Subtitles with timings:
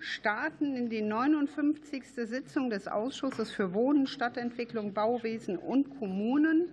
[0.00, 2.04] starten in die 59.
[2.14, 6.68] Sitzung des Ausschusses für Wohnen, Stadtentwicklung, Bauwesen und Kommunen.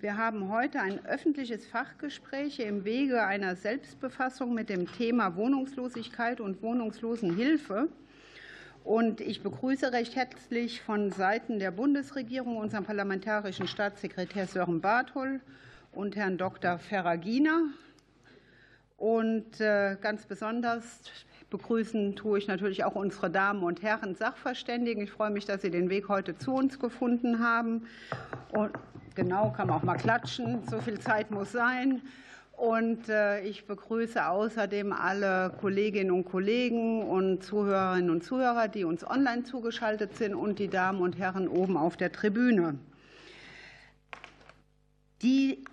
[0.00, 6.62] Wir haben heute ein öffentliches Fachgespräch im Wege einer Selbstbefassung mit dem Thema Wohnungslosigkeit und
[6.62, 7.88] Wohnungslosenhilfe.
[8.82, 15.42] Und ich begrüße recht herzlich von Seiten der Bundesregierung unseren parlamentarischen Staatssekretär Sören Barthol
[15.92, 16.78] und Herrn Dr.
[16.78, 17.60] Ferragina.
[18.96, 21.00] Und äh, ganz besonders
[21.50, 25.02] begrüßen tue ich natürlich auch unsere Damen und Herren Sachverständigen.
[25.02, 27.86] Ich freue mich, dass Sie den Weg heute zu uns gefunden haben.
[28.52, 28.70] Und
[29.14, 30.60] genau, kann man auch mal klatschen.
[30.70, 32.00] So viel Zeit muss sein.
[32.56, 39.04] Und äh, ich begrüße außerdem alle Kolleginnen und Kollegen und Zuhörerinnen und Zuhörer, die uns
[39.04, 42.78] online zugeschaltet sind, und die Damen und Herren oben auf der Tribüne.
[45.22, 45.64] Die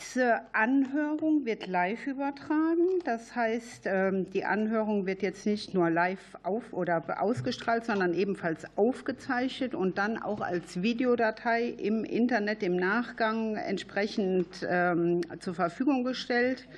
[0.00, 2.86] diese Anhörung wird live übertragen.
[3.04, 8.64] Das heißt, ähm, die Anhörung wird jetzt nicht nur live auf oder ausgestrahlt, sondern ebenfalls
[8.76, 16.68] aufgezeichnet und dann auch als Videodatei im Internet im Nachgang entsprechend ähm, zur Verfügung gestellt.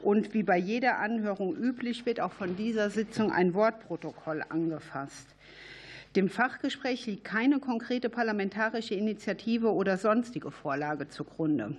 [0.00, 5.28] Und wie bei jeder Anhörung üblich, wird auch von dieser Sitzung ein Wortprotokoll angefasst.
[6.16, 11.76] Dem Fachgespräch liegt keine konkrete parlamentarische Initiative oder sonstige Vorlage zugrunde.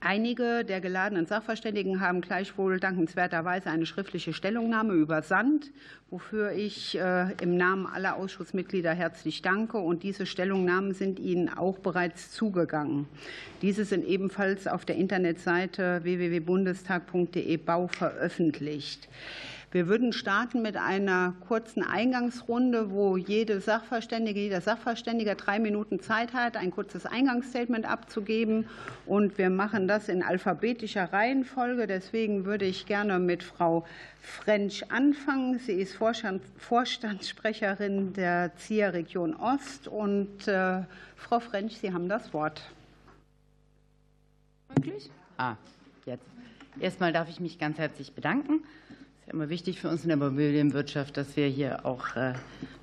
[0.00, 5.72] Einige der geladenen Sachverständigen haben gleichwohl dankenswerterweise eine schriftliche Stellungnahme übersandt,
[6.10, 9.78] wofür ich äh, im Namen aller Ausschussmitglieder herzlich danke.
[9.78, 13.08] Und diese Stellungnahmen sind Ihnen auch bereits zugegangen.
[13.60, 19.08] Diese sind ebenfalls auf der Internetseite www.bundestag.de Bau veröffentlicht.
[19.70, 26.32] Wir würden starten mit einer kurzen Eingangsrunde, wo jede Sachverständige, jeder Sachverständige drei Minuten Zeit
[26.32, 28.66] hat, ein kurzes Eingangsstatement abzugeben.
[29.04, 31.86] Und wir machen das in alphabetischer Reihenfolge.
[31.86, 33.84] Deswegen würde ich gerne mit Frau
[34.22, 35.58] French anfangen.
[35.58, 39.86] Sie ist Vorstandssprecherin der ZIA Region Ost.
[39.86, 40.80] Und äh,
[41.14, 42.62] Frau French, Sie haben das Wort.
[44.74, 45.10] Möglich?
[45.36, 45.56] Ah,
[46.06, 46.24] jetzt.
[46.80, 48.62] Erstmal darf ich mich ganz herzlich bedanken
[49.32, 52.32] immer wichtig für uns in der Immobilienwirtschaft, dass wir hier auch äh,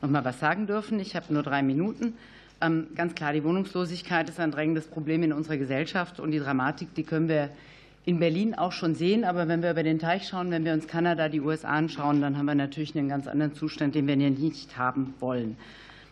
[0.01, 0.99] noch mal was sagen dürfen.
[0.99, 2.13] Ich habe nur drei Minuten.
[2.61, 6.93] Ähm, ganz klar, die Wohnungslosigkeit ist ein drängendes Problem in unserer Gesellschaft und die Dramatik,
[6.95, 7.49] die können wir
[8.05, 9.23] in Berlin auch schon sehen.
[9.23, 12.37] Aber wenn wir über den Teich schauen, wenn wir uns Kanada, die USA anschauen, dann
[12.37, 15.57] haben wir natürlich einen ganz anderen Zustand, den wir nicht haben wollen.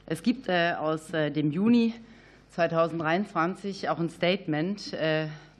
[0.05, 1.93] Es gibt äh, aus äh, dem Juni
[2.51, 4.95] 2023 auch ein Statement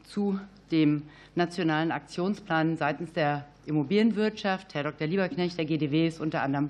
[0.03, 0.39] zu
[0.69, 1.01] dem
[1.33, 4.73] nationalen Aktionsplan seitens der Immobilienwirtschaft.
[4.73, 5.07] Herr Dr.
[5.07, 6.69] Lieberknecht der GDW ist unter anderem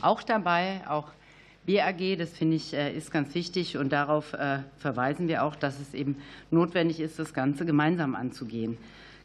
[0.00, 1.08] auch dabei, auch
[1.66, 5.80] BAG, das finde ich, äh, ist ganz wichtig und darauf äh, verweisen wir auch, dass
[5.80, 6.16] es eben
[6.50, 8.76] notwendig ist, das Ganze gemeinsam anzugehen.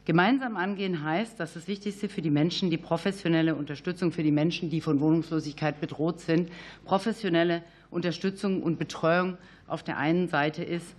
[0.06, 4.70] Gemeinsam angehen heißt, dass das Wichtigste für die Menschen die professionelle Unterstützung für die Menschen,
[4.70, 6.50] die von Wohnungslosigkeit bedroht sind,
[6.86, 10.96] professionelle Unterstützung und Betreuung auf der einen Seite ist,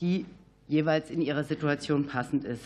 [0.00, 0.24] die
[0.66, 2.64] jeweils in ihrer Situation passend ist.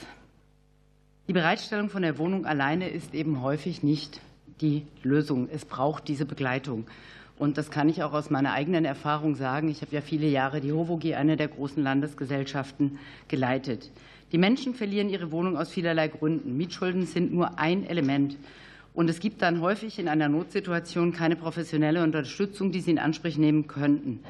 [1.29, 4.21] Die Bereitstellung von der Wohnung alleine ist eben häufig nicht
[4.61, 5.49] die Lösung.
[5.53, 6.85] Es braucht diese Begleitung.
[7.39, 9.69] Und das kann ich auch aus meiner eigenen Erfahrung sagen.
[9.69, 13.91] Ich habe ja viele Jahre die HOVOG, eine der großen Landesgesellschaften, geleitet.
[14.33, 16.57] Die Menschen verlieren ihre Wohnung aus vielerlei Gründen.
[16.57, 18.37] Mietschulden sind nur ein Element.
[18.93, 23.37] Und es gibt dann häufig in einer Notsituation keine professionelle Unterstützung, die sie in Anspruch
[23.37, 24.21] nehmen könnten.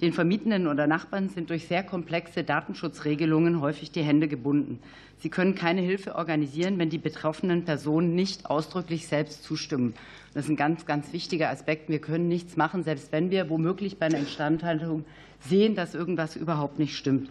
[0.00, 4.78] Den Vermietenden oder Nachbarn sind durch sehr komplexe Datenschutzregelungen häufig die Hände gebunden.
[5.16, 9.94] Sie können keine Hilfe organisieren, wenn die betroffenen Personen nicht ausdrücklich selbst zustimmen.
[10.34, 11.88] Das ist ein ganz, ganz wichtiger Aspekt.
[11.88, 15.04] Wir können nichts machen, selbst wenn wir womöglich bei einer Instandhaltung
[15.40, 17.28] sehen, dass irgendwas überhaupt nicht stimmt.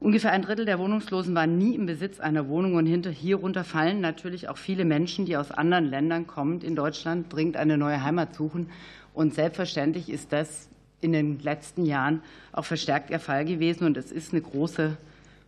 [0.00, 4.50] Ungefähr ein Drittel der Wohnungslosen waren nie im Besitz einer Wohnung und hierunter fallen natürlich
[4.50, 8.68] auch viele Menschen, die aus anderen Ländern kommend in Deutschland dringend eine neue Heimat suchen.
[9.14, 10.68] Und selbstverständlich ist das
[11.04, 12.22] in den letzten Jahren
[12.52, 13.84] auch verstärkt der Fall gewesen.
[13.84, 14.96] Und es ist eine große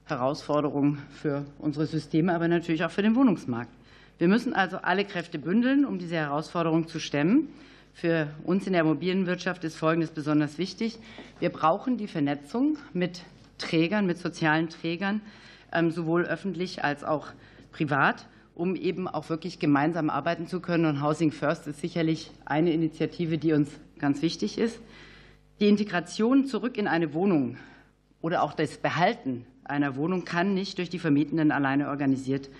[0.05, 3.71] Herausforderung für unsere Systeme, aber natürlich auch für den Wohnungsmarkt.
[4.19, 7.49] Wir müssen also alle Kräfte bündeln, um diese Herausforderung zu stemmen.
[7.93, 10.99] Für uns in der Immobilienwirtschaft ist Folgendes besonders wichtig.
[11.41, 13.23] Wir brauchen die Vernetzung mit
[13.59, 15.23] Trägern, mit sozialen Trägern,
[15.73, 17.29] ähm, sowohl öffentlich als auch
[17.73, 20.85] privat, um eben auch wirklich gemeinsam arbeiten zu können.
[20.85, 24.79] Und Housing First ist sicherlich eine Initiative, die uns ganz wichtig ist.
[25.59, 27.57] Die Integration zurück in eine Wohnung
[28.21, 32.51] oder auch das Behalten einer Wohnung kann nicht durch die Vermietenden alleine organisiert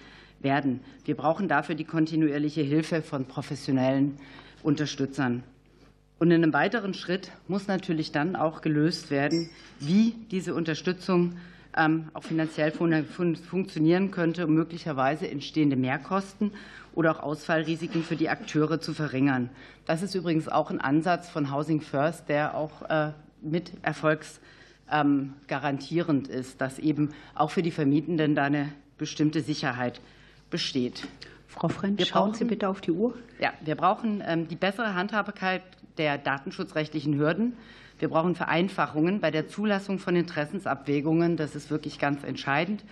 [0.41, 0.81] werden.
[1.05, 4.19] Wir brauchen dafür die kontinuierliche Hilfe von professionellen
[4.63, 5.43] Unterstützern.
[6.19, 11.37] Und in einem weiteren Schritt muss natürlich dann auch gelöst werden, wie diese Unterstützung
[12.15, 16.53] auch finanziell funktionieren könnte, um möglicherweise entstehende Mehrkosten
[16.95, 19.51] oder auch Ausfallrisiken für die Akteure zu verringern.
[19.85, 23.13] Das ist übrigens auch ein Ansatz von Housing First, der auch äh,
[23.43, 30.01] mit erfolgsgarantierend ist, dass eben auch für die Vermietenden da eine bestimmte Sicherheit
[30.49, 31.07] besteht.
[31.47, 33.15] Frau Frenz, schauen Sie bitte auf die Uhr.
[33.39, 35.63] Ja, wir brauchen ähm, die bessere Handhabbarkeit
[35.99, 37.57] der datenschutzrechtlichen Hürden.
[37.99, 41.37] Wir brauchen Vereinfachungen bei der Zulassung von Interessensabwägungen.
[41.37, 42.85] Das ist wirklich ganz entscheidend.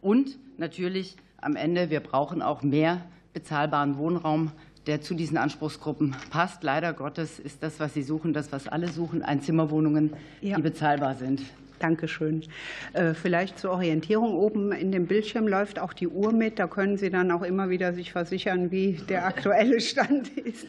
[0.00, 3.02] Und natürlich am Ende, wir brauchen auch mehr
[3.32, 4.50] bezahlbaren Wohnraum,
[4.86, 6.64] der zu diesen Anspruchsgruppen passt.
[6.64, 10.58] Leider Gottes ist das, was Sie suchen, das, was alle suchen, Einzimmerwohnungen, die ja.
[10.58, 11.42] bezahlbar sind.
[11.78, 12.44] Dankeschön.
[12.92, 16.58] Äh, vielleicht zur Orientierung oben in dem Bildschirm läuft auch die Uhr mit.
[16.58, 20.68] Da können Sie dann auch immer wieder sich versichern, wie der aktuelle Stand ist.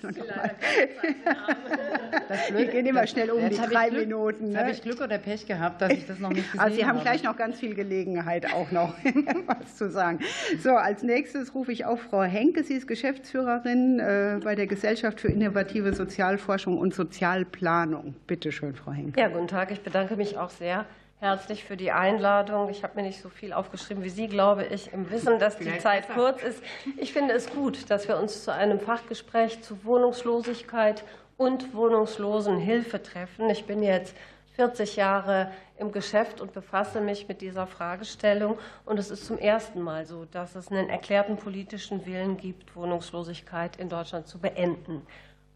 [2.51, 4.49] Wir gehen immer schnell um die drei Minuten.
[4.49, 4.59] Ne?
[4.59, 6.63] Habe ich Glück oder Pech gehabt, dass ich das noch nicht gesehen habe?
[6.63, 7.05] Also Sie haben habe.
[7.05, 8.93] gleich noch ganz viel Gelegenheit, auch noch
[9.47, 10.19] was zu sagen.
[10.61, 12.63] So, als nächstes rufe ich auf Frau Henke.
[12.63, 18.15] Sie ist Geschäftsführerin äh, bei der Gesellschaft für innovative Sozialforschung und Sozialplanung.
[18.27, 19.19] Bitte schön, Frau Henke.
[19.19, 19.71] Ja, guten Tag.
[19.71, 20.85] Ich bedanke mich auch sehr
[21.19, 22.69] herzlich für die Einladung.
[22.69, 25.77] Ich habe mir nicht so viel aufgeschrieben wie Sie, glaube ich, im Wissen, dass die
[25.79, 26.63] Zeit kurz ist.
[26.97, 31.03] Ich finde es gut, dass wir uns zu einem Fachgespräch zu Wohnungslosigkeit
[31.37, 33.49] und Wohnungslosenhilfe treffen.
[33.49, 34.15] Ich bin jetzt
[34.55, 38.57] 40 Jahre im Geschäft und befasse mich mit dieser Fragestellung.
[38.85, 43.75] Und es ist zum ersten Mal so, dass es einen erklärten politischen Willen gibt, Wohnungslosigkeit
[43.77, 45.05] in Deutschland zu beenden.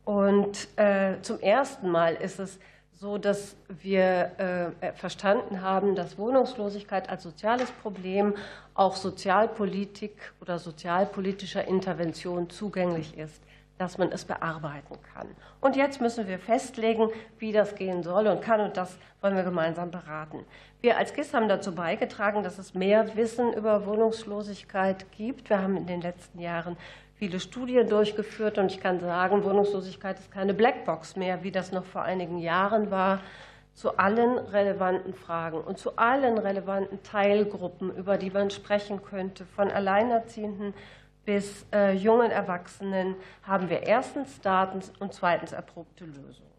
[0.03, 2.59] Und äh, zum ersten Mal ist es
[3.03, 8.33] so dass wir äh, verstanden haben, dass Wohnungslosigkeit als soziales Problem
[8.75, 13.43] auch Sozialpolitik oder sozialpolitischer Intervention zugänglich ist,
[13.77, 15.27] dass man es bearbeiten kann.
[15.59, 17.09] Und jetzt müssen wir festlegen,
[17.39, 20.45] wie das gehen soll und kann, und das wollen wir gemeinsam beraten.
[20.79, 25.49] Wir als GIS haben dazu beigetragen, dass es mehr Wissen über Wohnungslosigkeit gibt.
[25.49, 26.77] Wir haben in den letzten Jahren
[27.23, 31.85] viele Studien durchgeführt und ich kann sagen, Wohnungslosigkeit ist keine Blackbox mehr, wie das noch
[31.85, 33.21] vor einigen Jahren war,
[33.73, 39.71] zu allen relevanten Fragen und zu allen relevanten Teilgruppen, über die man sprechen könnte, von
[39.71, 40.73] Alleinerziehenden
[41.23, 46.51] bis äh, jungen Erwachsenen, haben wir erstens Daten und zweitens erprobte Lösungen.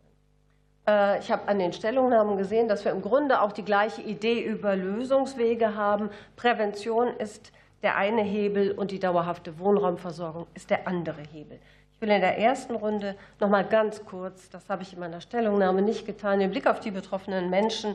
[0.88, 4.42] Äh, ich habe an den Stellungnahmen gesehen, dass wir im Grunde auch die gleiche Idee
[4.42, 6.08] über Lösungswege haben.
[6.36, 7.52] Prävention ist
[7.84, 11.60] der eine Hebel und die dauerhafte Wohnraumversorgung ist der andere Hebel.
[11.92, 15.20] Ich will in der ersten Runde noch mal ganz kurz, das habe ich in meiner
[15.20, 17.94] Stellungnahme nicht getan, den Blick auf die betroffenen Menschen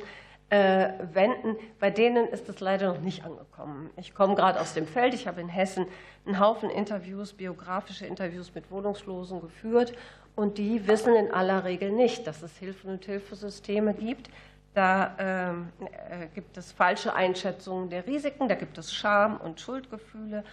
[0.50, 1.58] äh, wenden.
[1.80, 3.90] Bei denen ist es leider noch nicht angekommen.
[3.98, 5.14] Ich komme gerade aus dem Feld.
[5.14, 5.86] Ich habe in Hessen
[6.26, 9.94] einen Haufen Interviews, biografische Interviews mit Wohnungslosen geführt.
[10.36, 14.30] Und die wissen in aller Regel nicht, dass es Hilfen und Hilfesysteme gibt,
[14.74, 15.70] da ähm,
[16.10, 20.44] äh, gibt es falsche Einschätzungen der Risiken, da gibt es Scham und Schuldgefühle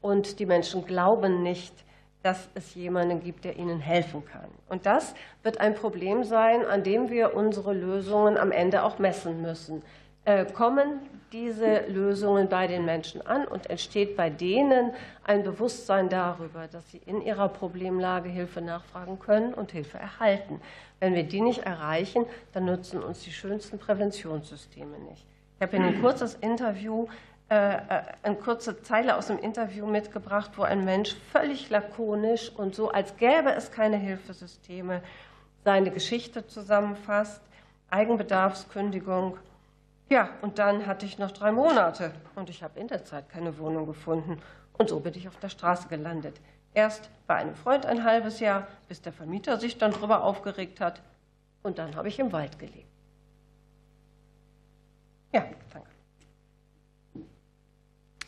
[0.00, 1.72] und die Menschen glauben nicht,
[2.22, 4.48] dass es jemanden gibt, der ihnen helfen kann.
[4.68, 9.42] Und das wird ein Problem sein, an dem wir unsere Lösungen am Ende auch messen
[9.42, 9.82] müssen.
[10.24, 11.00] Äh, kommen
[11.32, 14.92] diese Lösungen bei den Menschen an und entsteht bei denen
[15.24, 20.62] ein Bewusstsein darüber, dass sie in ihrer Problemlage Hilfe nachfragen können und Hilfe erhalten.
[21.04, 25.26] Wenn wir die nicht erreichen, dann nutzen uns die schönsten Präventionssysteme nicht.
[25.56, 27.08] Ich habe Ihnen ein kurzes Interview,
[27.50, 27.80] äh, äh,
[28.22, 33.18] eine kurze Zeile aus dem Interview mitgebracht, wo ein Mensch völlig lakonisch und so, als
[33.18, 35.02] gäbe es keine Hilfesysteme,
[35.62, 37.42] seine Geschichte zusammenfasst.
[37.90, 39.36] Eigenbedarfskündigung.
[40.08, 43.58] Ja, und dann hatte ich noch drei Monate und ich habe in der Zeit keine
[43.58, 44.40] Wohnung gefunden.
[44.78, 46.40] Und so bin ich auf der Straße gelandet.
[46.74, 51.00] Erst bei einem Freund ein halbes Jahr, bis der Vermieter sich dann darüber aufgeregt hat.
[51.62, 52.84] Und dann habe ich im Wald gelebt.
[55.32, 55.88] Ja, danke.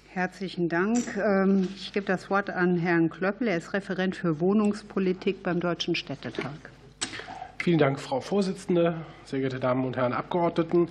[0.09, 1.17] Herzlichen Dank.
[1.19, 3.49] Ähm, ich gebe das Wort an Herrn Klöppel.
[3.49, 6.71] Er ist Referent für Wohnungspolitik beim Deutschen Städtetag.
[7.59, 10.89] Vielen Dank, Frau Vorsitzende, sehr geehrte Damen und Herren Abgeordneten.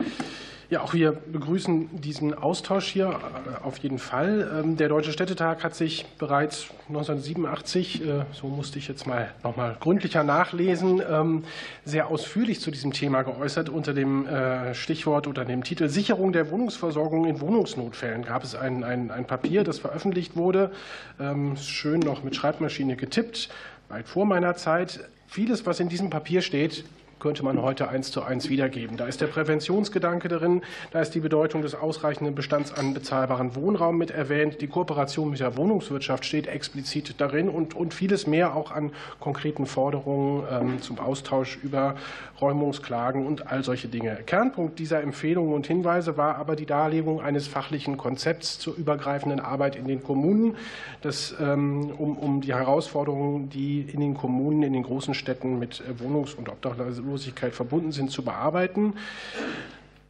[0.72, 4.64] Ja, auch wir begrüßen diesen Austausch hier äh, auf jeden Fall.
[4.64, 9.56] Ähm, der Deutsche Städtetag hat sich bereits 1987, äh, so musste ich jetzt mal noch
[9.58, 11.44] mal gründlicher nachlesen, ähm,
[11.84, 13.70] sehr ausführlich zu diesem Thema geäußert.
[13.70, 18.84] Unter dem äh, Stichwort oder dem Titel Sicherung der Wohnungsversorgung in Wohnungsnotfällen gab es ein,
[18.84, 20.72] ein, ein Papier, das veröffentlicht wurde,
[21.20, 23.50] ähm, schön noch mit Schreibmaschine getippt,
[23.90, 25.02] weit vor meiner Zeit.
[25.28, 26.86] Vieles, was in diesem Papier steht,
[27.20, 28.98] könnte man heute eins zu eins wiedergeben.
[28.98, 33.98] Da ist der Präventionsgedanke drin, da ist die Bedeutung des ausreichenden Bestands an bezahlbaren Wohnraum
[33.98, 38.72] mit erwähnt, die Kooperation mit der Wohnungswirtschaft steht explizit darin und, und vieles mehr auch
[38.72, 41.96] an konkreten Forderungen ähm, zum Austausch über
[42.42, 44.18] Räumungsklagen und all solche Dinge.
[44.26, 49.76] Kernpunkt dieser Empfehlungen und Hinweise war aber die Darlegung eines fachlichen Konzepts zur übergreifenden Arbeit
[49.76, 50.56] in den Kommunen,
[51.02, 55.82] das, ähm, um, um die Herausforderungen, die in den Kommunen, in den großen Städten mit
[56.00, 58.94] Wohnungs- und Obdachlosigkeit verbunden sind, zu bearbeiten.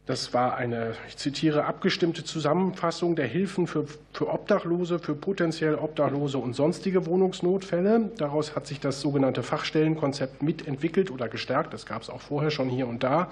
[0.06, 6.38] Das war eine, ich zitiere, abgestimmte Zusammenfassung der Hilfen für, für Obdachlose, für potenziell Obdachlose
[6.38, 8.12] und sonstige Wohnungsnotfälle.
[8.16, 11.74] Daraus hat sich das sogenannte Fachstellenkonzept mitentwickelt oder gestärkt.
[11.74, 13.30] Das gab es auch vorher schon hier und da,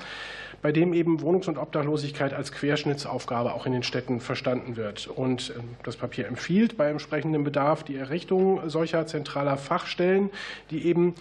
[0.63, 5.07] bei dem eben Wohnungs- und Obdachlosigkeit als Querschnittsaufgabe auch in den Städten verstanden wird.
[5.07, 10.29] Und ähm, das Papier empfiehlt bei entsprechendem Bedarf die Errichtung solcher zentraler Fachstellen,
[10.73, 11.15] die eben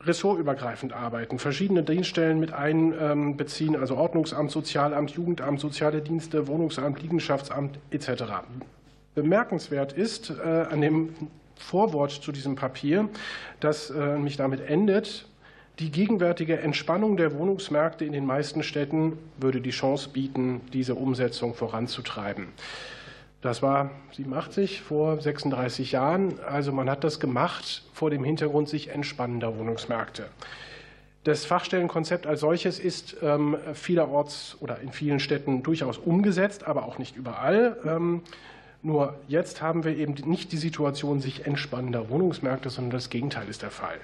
[0.00, 8.24] ressortübergreifend arbeiten, verschiedene Dienststellen mit einbeziehen, also Ordnungsamt, Sozialamt, Jugendamt, soziale Dienste, Wohnungsamt, Liegenschaftsamt etc.
[9.14, 11.14] Bemerkenswert ist äh, an dem
[11.56, 13.08] Vorwort zu diesem Papier,
[13.58, 15.26] das äh, mich damit endet,
[15.80, 21.54] die gegenwärtige Entspannung der Wohnungsmärkte in den meisten Städten würde die Chance bieten, diese Umsetzung
[21.54, 22.48] voranzutreiben.
[23.40, 26.40] Das war 87 vor 36 Jahren.
[26.40, 30.26] Also man hat das gemacht vor dem Hintergrund sich entspannender Wohnungsmärkte.
[31.24, 36.98] Das Fachstellenkonzept als solches ist ähm, vielerorts oder in vielen Städten durchaus umgesetzt, aber auch
[36.98, 37.76] nicht überall.
[37.84, 38.22] Ähm,
[38.82, 43.62] nur jetzt haben wir eben nicht die Situation sich entspannender Wohnungsmärkte, sondern das Gegenteil ist
[43.62, 43.98] der Fall.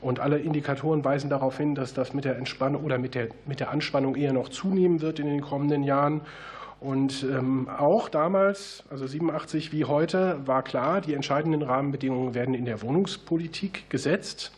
[0.00, 3.60] Und alle Indikatoren weisen darauf hin, dass das mit der Entspannung oder mit der, mit
[3.60, 6.22] der Anspannung eher noch zunehmen wird in den kommenden Jahren.
[6.84, 12.66] Und ähm, auch damals, also 87 wie heute, war klar, die entscheidenden Rahmenbedingungen werden in
[12.66, 14.52] der Wohnungspolitik gesetzt.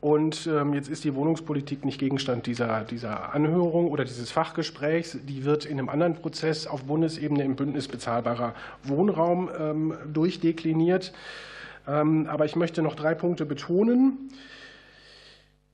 [0.00, 5.18] Und ähm, jetzt ist die Wohnungspolitik nicht Gegenstand dieser, dieser Anhörung oder dieses Fachgesprächs.
[5.24, 11.12] Die wird in einem anderen Prozess auf Bundesebene im Bündnis bezahlbarer Wohnraum ähm, durchdekliniert.
[11.86, 14.30] Aber ich möchte noch drei Punkte betonen.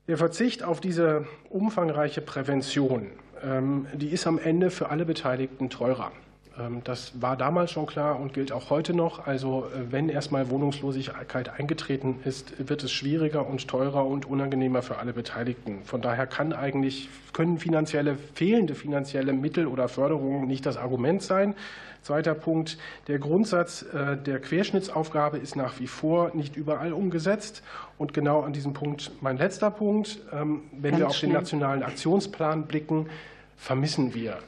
[0.08, 6.12] Der Verzicht auf diese umfangreiche Prävention die ist am Ende für alle Beteiligten teurer.
[6.58, 9.26] Ähm, das war damals schon klar und gilt auch heute noch.
[9.26, 14.98] Also äh, wenn erstmal Wohnungslosigkeit eingetreten ist, wird es schwieriger und teurer und unangenehmer für
[14.98, 15.82] alle Beteiligten.
[15.84, 21.54] Von daher kann eigentlich, können finanzielle, fehlende finanzielle Mittel oder Förderungen nicht das Argument sein.
[22.02, 22.78] Zweiter Punkt.
[23.08, 27.62] Der Grundsatz äh, der Querschnittsaufgabe ist nach wie vor nicht überall umgesetzt.
[27.98, 30.18] Und genau an diesem Punkt mein letzter Punkt.
[30.32, 31.30] Ähm, wenn Ganz wir auf schnell.
[31.32, 33.10] den nationalen Aktionsplan blicken,
[33.58, 34.38] vermissen wir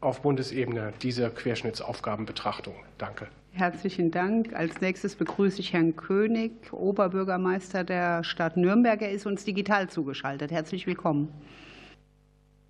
[0.00, 2.74] auf Bundesebene diese Querschnittsaufgabenbetrachtung.
[2.98, 3.28] Danke.
[3.52, 4.54] Herzlichen Dank.
[4.54, 9.02] Als nächstes begrüße ich Herrn König, Oberbürgermeister der Stadt Nürnberg.
[9.02, 10.50] Er ist uns digital zugeschaltet.
[10.50, 11.28] Herzlich willkommen.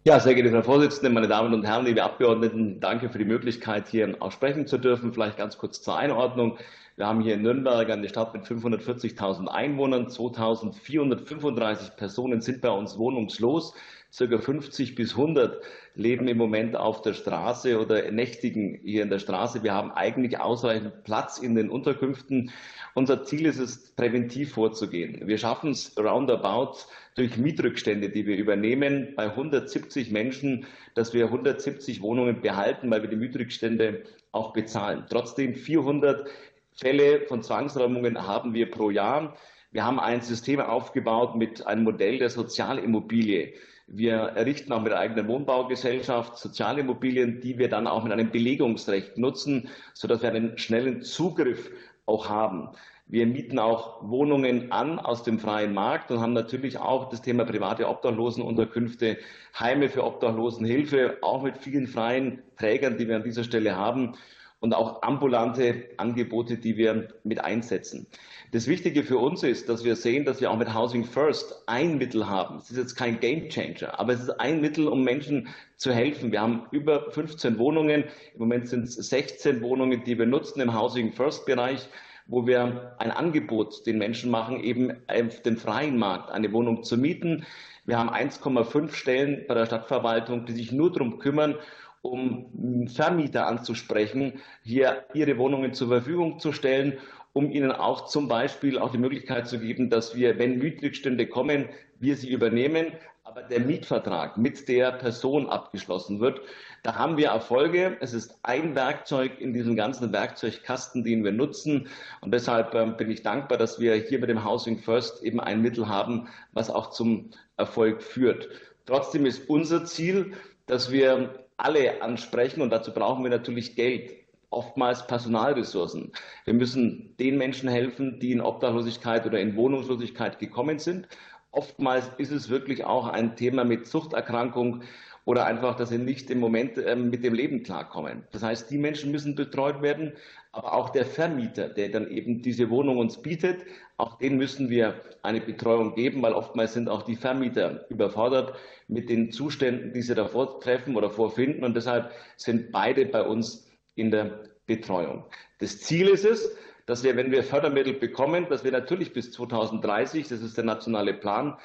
[0.04, 3.87] Ja, sehr geehrte Frau Vorsitzende, meine Damen und Herren, liebe Abgeordneten, danke für die Möglichkeit,
[3.88, 5.12] hier auch sprechen zu dürfen.
[5.12, 6.56] Vielleicht ganz kurz zur Einordnung.
[6.96, 10.06] Wir haben hier in Nürnberg eine Stadt mit 540.000 Einwohnern.
[10.06, 13.75] 2.435 Personen sind bei uns wohnungslos.
[14.12, 15.62] Circa 50 bis 100
[15.94, 19.62] leben im Moment auf der Straße oder nächtigen hier in der Straße.
[19.62, 22.50] Wir haben eigentlich ausreichend Platz in den Unterkünften.
[22.94, 25.28] Unser Ziel ist es, präventiv vorzugehen.
[25.28, 32.02] Wir schaffen es roundabout durch Mietrückstände, die wir übernehmen, bei 170 Menschen, dass wir 170
[32.02, 34.02] Wohnungen behalten, weil wir die Mietrückstände
[34.32, 35.04] auch bezahlen.
[35.08, 36.28] Trotzdem 400
[36.72, 39.36] Fälle von Zwangsräumungen haben wir pro Jahr.
[39.70, 43.54] Wir haben ein System aufgebaut mit einem Modell der Sozialimmobilie.
[43.92, 49.18] Wir errichten auch mit der eigenen Wohnbaugesellschaft Sozialimmobilien, die wir dann auch mit einem Belegungsrecht
[49.18, 51.73] nutzen, sodass wir einen schnellen Zugriff
[52.06, 52.68] auch haben.
[53.09, 57.44] Wir mieten auch Wohnungen an aus dem freien Markt und haben natürlich auch das Thema
[57.44, 59.18] private Obdachlosenunterkünfte,
[59.59, 64.14] Heime für Obdachlosenhilfe, auch mit vielen freien Trägern, die wir an dieser Stelle haben
[64.60, 68.06] und auch ambulante Angebote, die wir mit einsetzen.
[68.52, 71.98] Das Wichtige für uns ist, dass wir sehen, dass wir auch mit Housing First ein
[71.98, 72.58] Mittel haben.
[72.58, 76.32] Es ist jetzt kein Game Changer, aber es ist ein Mittel, um Menschen zu helfen.
[76.32, 78.04] Wir haben über 15 Wohnungen.
[78.34, 81.88] Im Moment sind es 16 Wohnungen, die wir nutzen im Housing First Bereich
[82.30, 86.96] wo wir ein Angebot den Menschen machen, eben auf dem freien Markt eine Wohnung zu
[86.96, 87.44] mieten.
[87.86, 91.56] Wir haben 1,5 Stellen bei der Stadtverwaltung, die sich nur darum kümmern,
[92.02, 96.99] um Vermieter anzusprechen, hier ihre Wohnungen zur Verfügung zu stellen
[97.33, 101.69] um ihnen auch zum Beispiel auch die Möglichkeit zu geben, dass wir, wenn Mietrückstände kommen,
[101.99, 102.92] wir sie übernehmen,
[103.23, 106.40] aber der Mietvertrag mit der Person abgeschlossen wird,
[106.83, 107.97] da haben wir Erfolge.
[108.00, 111.88] Es ist ein Werkzeug in diesem ganzen Werkzeugkasten, den wir nutzen.
[112.23, 115.61] Und deshalb ähm, bin ich dankbar, dass wir hier mit dem Housing First eben ein
[115.61, 118.49] Mittel haben, was auch zum Erfolg führt.
[118.87, 120.33] Trotzdem ist unser Ziel,
[120.66, 124.12] dass wir alle ansprechen und dazu brauchen wir natürlich Geld
[124.50, 126.12] oftmals Personalressourcen.
[126.44, 131.08] Wir müssen den Menschen helfen, die in Obdachlosigkeit oder in Wohnungslosigkeit gekommen sind.
[131.52, 134.82] Oftmals ist es wirklich auch ein Thema mit Suchterkrankung
[135.30, 138.25] oder einfach, dass sie nicht im Moment ähm, mit dem Leben klarkommen.
[138.32, 140.14] Das heißt, die Menschen müssen betreut werden,
[140.50, 143.64] aber auch der Vermieter, der dann eben diese Wohnung uns bietet,
[143.96, 148.58] auch den müssen wir eine Betreuung geben, weil oftmals sind auch die Vermieter überfordert
[148.88, 151.62] mit den Zuständen, die sie davor treffen oder vorfinden.
[151.62, 155.26] Und deshalb sind beide bei uns in der Betreuung.
[155.60, 156.56] Das Ziel ist es,
[156.87, 161.14] dass wir, wenn wir Fördermittel bekommen, dass wir natürlich bis 2030, das ist der nationale
[161.14, 161.56] Plan,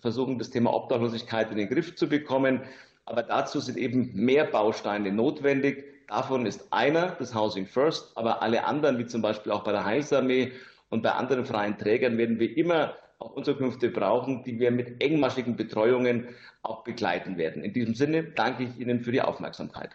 [0.00, 2.62] versuchen, das Thema Obdachlosigkeit in den Griff zu bekommen.
[3.06, 5.84] Aber dazu sind eben mehr Bausteine notwendig.
[6.08, 9.84] Davon ist einer das Housing First, aber alle anderen, wie zum Beispiel auch bei der
[9.84, 10.52] Heilsarmee
[10.90, 15.56] und bei anderen freien Trägern, werden wir immer auch Unterkünfte brauchen, die wir mit engmaschigen
[15.56, 16.28] Betreuungen
[16.62, 17.62] auch begleiten werden.
[17.62, 19.90] In diesem Sinne danke ich Ihnen für die Aufmerksamkeit.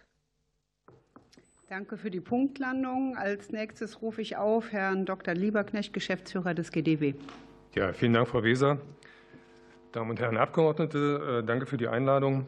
[1.68, 3.16] Danke für die Punktlandung.
[3.16, 5.36] Als nächstes rufe ich auf Herrn Dr.
[5.36, 7.14] Lieberknecht, Geschäftsführer des GDW.
[7.76, 8.80] Ja, vielen Dank, Frau Weser.
[9.92, 12.46] Damen und Herren Abgeordnete, äh, danke für die Einladung.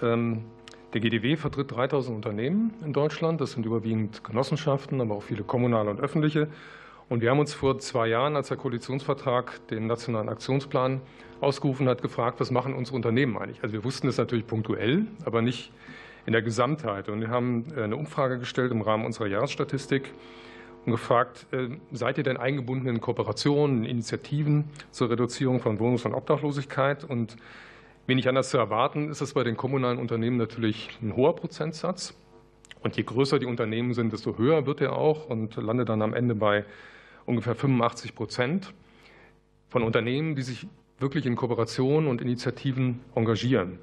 [0.00, 0.44] Ähm,
[0.92, 3.40] der GDW vertritt 3000 Unternehmen in Deutschland.
[3.40, 6.46] Das sind überwiegend Genossenschaften, aber auch viele kommunale und öffentliche.
[7.08, 11.00] Und wir haben uns vor zwei Jahren, als der Koalitionsvertrag den nationalen Aktionsplan
[11.40, 13.60] ausgerufen hat, gefragt, was machen unsere Unternehmen eigentlich?
[13.64, 15.72] Also wir wussten es natürlich punktuell, aber nicht
[16.24, 17.08] in der Gesamtheit.
[17.08, 20.12] Und wir haben äh, eine Umfrage gestellt im Rahmen unserer Jahresstatistik
[20.84, 26.04] und gefragt, äh, seid ihr denn eingebunden in Kooperationen, in Initiativen zur Reduzierung von Wohnungs-
[26.04, 27.04] und Obdachlosigkeit?
[27.04, 27.36] Und
[28.06, 32.14] wenig anders zu erwarten ist es bei den kommunalen Unternehmen natürlich ein hoher Prozentsatz.
[32.82, 36.12] Und je größer die Unternehmen sind, desto höher wird er auch und landet dann am
[36.12, 36.66] Ende bei
[37.24, 38.74] ungefähr 85 Prozent
[39.70, 40.66] von Unternehmen, die sich
[40.98, 43.78] wirklich in Kooperationen und Initiativen engagieren.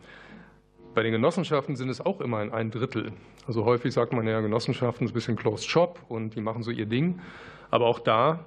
[0.94, 3.14] Bei den Genossenschaften sind es auch immerhin ein Drittel.
[3.48, 6.72] Also häufig sagt man ja, Genossenschaften ist ein bisschen Closed Shop und die machen so
[6.72, 7.22] ihr Ding.
[7.70, 8.44] Aber auch da,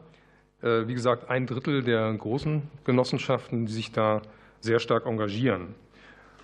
[0.61, 4.21] äh, wie gesagt, ein Drittel der großen Genossenschaften, die sich da
[4.61, 5.75] sehr stark engagieren.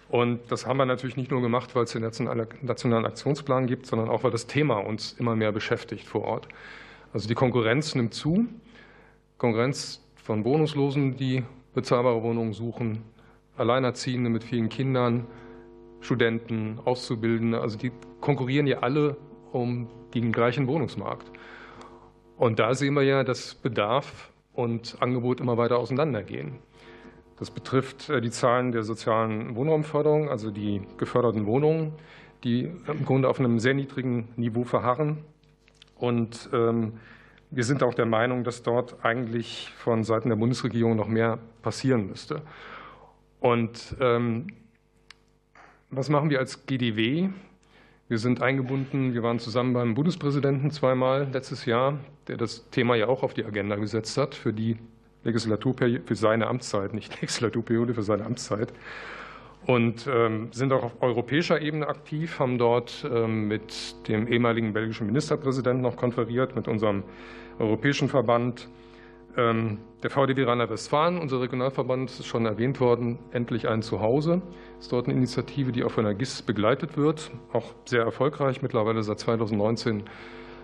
[0.09, 4.09] Und das haben wir natürlich nicht nur gemacht, weil es den nationalen Aktionsplan gibt, sondern
[4.09, 6.49] auch, weil das Thema uns immer mehr beschäftigt vor Ort.
[7.13, 8.47] Also die Konkurrenz nimmt zu.
[9.37, 13.03] Konkurrenz von Wohnungslosen, die bezahlbare Wohnungen suchen,
[13.57, 15.27] Alleinerziehende mit vielen Kindern,
[16.01, 19.17] Studenten, Auszubildende, also die konkurrieren ja alle
[19.53, 21.31] um den gleichen Wohnungsmarkt.
[22.37, 26.59] Und da sehen wir ja, dass Bedarf und Angebot immer weiter auseinandergehen.
[27.39, 31.93] Das betrifft äh, die Zahlen der sozialen Wohnraumförderung, also die geförderten Wohnungen,
[32.45, 35.19] die im Grunde auf einem sehr niedrigen Niveau verharren.
[35.97, 36.95] Und ähm,
[37.51, 42.07] wir sind auch der Meinung, dass dort eigentlich von Seiten der Bundesregierung noch mehr passieren
[42.07, 42.43] müsste.
[43.41, 44.49] Und ähm,
[45.91, 47.29] was machen wir als GDW?
[48.09, 51.99] Wir sind eingebunden, wir waren zusammen beim Bundespräsidenten zweimal letztes Jahr,
[52.29, 54.77] der das Thema ja auch auf die Agenda gesetzt hat für die
[55.25, 58.73] Legislaturperiode, für seine Amtszeit, nicht Legislaturperiode, für seine Amtszeit.
[59.67, 65.07] Und ähm, sind auch auf europäischer Ebene aktiv, haben dort ähm, mit dem ehemaligen belgischen
[65.07, 67.03] Ministerpräsidenten noch konferiert, mit unserem
[67.59, 68.69] europäischen Verband
[69.37, 74.43] der VDW Rheinland-Westfalen, unser Regionalverband, ist schon erwähnt worden, endlich ein Zuhause.
[74.81, 79.03] Ist dort eine Initiative, die auch von der GIS begleitet wird, auch sehr erfolgreich, mittlerweile
[79.03, 80.05] seit 2019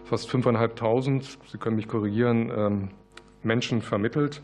[0.04, 2.88] fast 5.500, Sie können mich korrigieren, ähm,
[3.42, 4.42] Menschen vermittelt.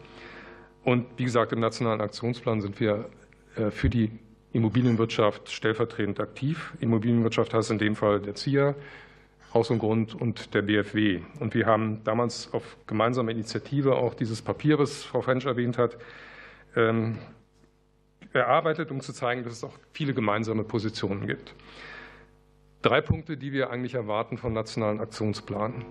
[0.84, 3.08] Und wie gesagt, im Nationalen Aktionsplan sind wir
[3.56, 4.10] äh, für die
[4.52, 6.74] Immobilienwirtschaft stellvertretend aktiv.
[6.80, 8.74] Immobilienwirtschaft heißt in dem Fall der ZIA,
[9.54, 11.20] Haus und Grund und der BFW.
[11.40, 15.98] Und wir haben damals auf gemeinsame Initiative auch dieses Papier, was Frau Frensch erwähnt hat,
[16.74, 17.18] ähm,
[18.32, 21.54] erarbeitet, um zu zeigen, dass es auch viele gemeinsame Positionen gibt.
[22.80, 25.84] Drei Punkte, die wir eigentlich erwarten vom Nationalen Aktionsplan.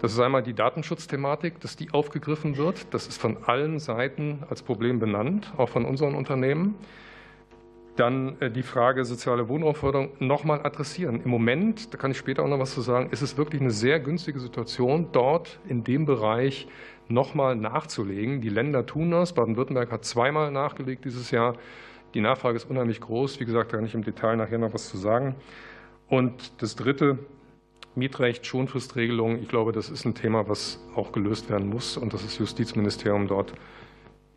[0.00, 2.92] Das ist einmal die Datenschutzthematik, dass die aufgegriffen wird.
[2.92, 6.74] Das ist von allen Seiten als Problem benannt, auch von unseren Unternehmen
[7.96, 11.22] dann äh, die Frage soziale Wohnraumförderung nochmal adressieren.
[11.22, 13.70] Im Moment, da kann ich später auch noch was zu sagen, ist es wirklich eine
[13.70, 16.66] sehr günstige Situation, dort in dem Bereich
[17.08, 18.40] nochmal nachzulegen.
[18.40, 19.34] Die Länder tun das.
[19.34, 21.56] Baden-Württemberg hat zweimal nachgelegt dieses Jahr.
[22.14, 23.40] Die Nachfrage ist unheimlich groß.
[23.40, 25.34] Wie gesagt, da kann ich im Detail nachher noch was zu sagen.
[26.08, 27.18] Und das Dritte,
[27.94, 29.40] Mietrecht, Schonfristregelung.
[29.40, 33.28] Ich glaube, das ist ein Thema, was auch gelöst werden muss und dass das Justizministerium
[33.28, 33.52] dort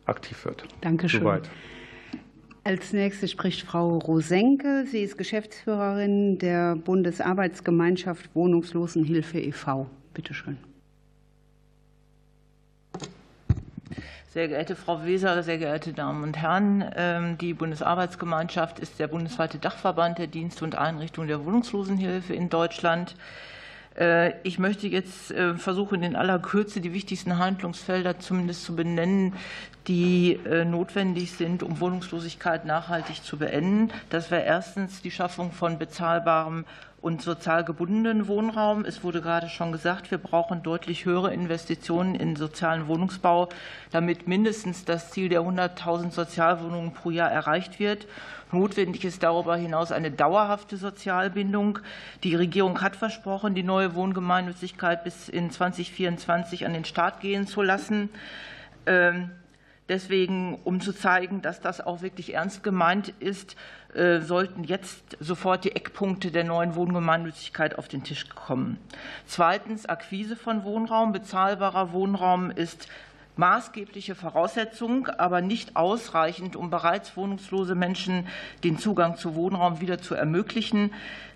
[0.04, 0.64] aktiv wird.
[0.82, 1.20] Dankeschön.
[1.20, 1.50] Soweit.
[2.66, 4.86] Als nächste spricht Frau Rosenke.
[4.90, 9.86] Sie ist Geschäftsführerin der Bundesarbeitsgemeinschaft Wohnungslosenhilfe e.V.
[10.12, 10.58] Bitte schön.
[14.30, 19.58] Sehr geehrte Frau Weser, sehr geehrte Damen und Herren, ähm, die Bundesarbeitsgemeinschaft ist der bundesweite
[19.58, 23.14] Dachverband der Dienste und Einrichtungen der Wohnungslosenhilfe in Deutschland.
[23.96, 29.34] Äh, ich möchte jetzt äh, versuchen, in aller Kürze die wichtigsten Handlungsfelder zumindest zu benennen,
[29.88, 33.92] die äh, notwendig sind, um Wohnungslosigkeit nachhaltig zu beenden.
[34.10, 36.64] Das wäre erstens die Schaffung von bezahlbarem
[37.00, 38.84] und sozial gebundenen Wohnraum.
[38.84, 43.48] Es wurde gerade schon gesagt, wir brauchen deutlich höhere Investitionen in sozialen Wohnungsbau,
[43.92, 48.08] damit mindestens das Ziel der 100.000 Sozialwohnungen pro Jahr erreicht wird.
[48.50, 51.78] Notwendig ist darüber hinaus eine dauerhafte Sozialbindung.
[52.24, 57.62] Die Regierung hat versprochen, die neue Wohngemeinnützigkeit bis in 2024 an den Start gehen zu
[57.62, 58.10] lassen.
[59.88, 63.56] Deswegen, um zu zeigen, dass das auch wirklich ernst gemeint ist,
[63.94, 68.78] äh, sollten jetzt sofort die Eckpunkte der neuen Wohngemeinnützigkeit auf den Tisch kommen.
[69.26, 71.12] Zweitens, Akquise von Wohnraum.
[71.12, 72.88] Bezahlbarer Wohnraum ist
[73.36, 78.26] maßgebliche Voraussetzung, aber nicht ausreichend, um bereits wohnungslose Menschen
[78.64, 80.92] den Zugang zu Wohnraum wieder zu ermöglichen.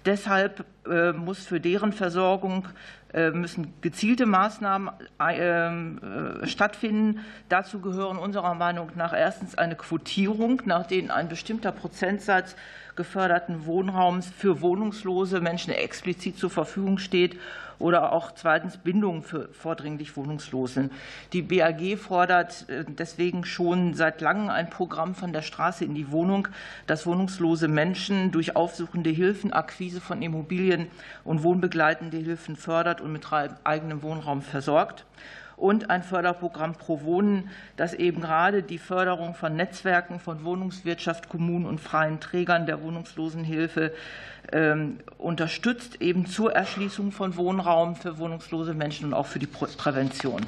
[0.07, 2.67] Deshalb äh, muss für deren Versorgung
[3.13, 7.21] äh, müssen gezielte Maßnahmen äh, stattfinden.
[7.49, 12.57] Dazu gehören unserer Meinung nach erstens eine Quotierung, nach denen ein bestimmter Prozentsatz
[12.97, 17.37] geförderten Wohnraums für wohnungslose Menschen explizit zur Verfügung steht
[17.81, 20.91] oder auch zweitens Bindung für vordringlich Wohnungslose.
[21.33, 26.13] Die BAG fordert äh, deswegen schon seit langem ein Programm von der Straße in die
[26.13, 26.47] Wohnung,
[26.87, 30.87] das wohnungslose Menschen durch aufsuchende Hilfen, Akquise von Immobilien
[31.25, 33.27] und wohnbegleitende Hilfen fördert und mit
[33.65, 35.05] eigenem Wohnraum versorgt
[35.61, 41.67] und ein Förderprogramm Pro Wohnen, das eben gerade die Förderung von Netzwerken von Wohnungswirtschaft, Kommunen
[41.67, 43.93] und freien Trägern der Wohnungslosenhilfe
[44.53, 50.47] ähm, unterstützt, eben zur Erschließung von Wohnraum für wohnungslose Menschen und auch für die Prävention.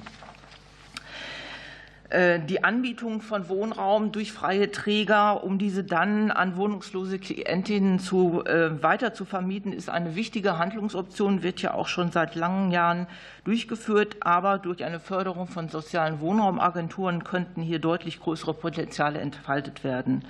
[2.13, 8.45] Äh, die Anbietung von Wohnraum durch freie Träger, um diese dann an wohnungslose Klientinnen zu,
[8.45, 13.07] äh, weiter zu vermieten, ist eine wichtige Handlungsoption, wird ja auch schon seit langen Jahren
[13.45, 14.17] durchgeführt.
[14.21, 20.23] Aber durch eine Förderung von sozialen Wohnraumagenturen könnten hier deutlich größere Potenziale entfaltet werden.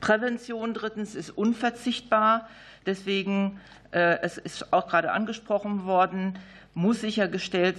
[0.00, 2.46] Prävention drittens ist unverzichtbar.
[2.86, 3.58] Deswegen,
[3.90, 6.38] äh, es ist auch gerade angesprochen worden,
[6.74, 7.76] muss sichergestellt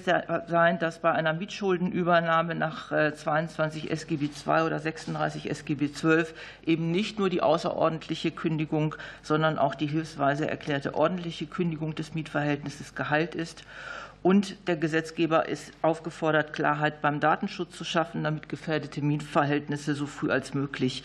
[0.47, 6.25] sein, dass bei einer Mietschuldenübernahme nach 22 SGB II oder 36 SGB XII
[6.65, 12.93] eben nicht nur die außerordentliche Kündigung, sondern auch die hilfsweise erklärte ordentliche Kündigung des Mietverhältnisses
[12.93, 13.63] Gehalt ist.
[14.23, 20.31] Und der Gesetzgeber ist aufgefordert, Klarheit beim Datenschutz zu schaffen, damit gefährdete Mietverhältnisse so früh
[20.31, 21.03] als möglich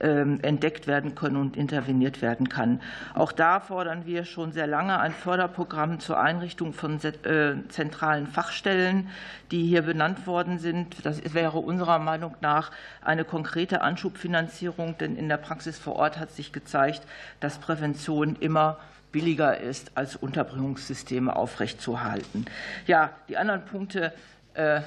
[0.00, 2.82] ähm, entdeckt werden können und interveniert werden kann.
[3.14, 9.08] Auch da fordern wir schon sehr lange ein Förderprogramm zur Einrichtung von äh, zentralen Fachstellen,
[9.50, 11.06] die hier benannt worden sind.
[11.06, 16.32] Das wäre unserer Meinung nach eine konkrete Anschubfinanzierung, denn in der Praxis vor Ort hat
[16.32, 17.00] sich gezeigt,
[17.40, 18.76] dass Prävention immer
[19.12, 22.46] billiger ist, als Unterbringungssysteme aufrechtzuerhalten.
[22.86, 24.12] Ja, die anderen Punkte,
[24.54, 24.80] äh,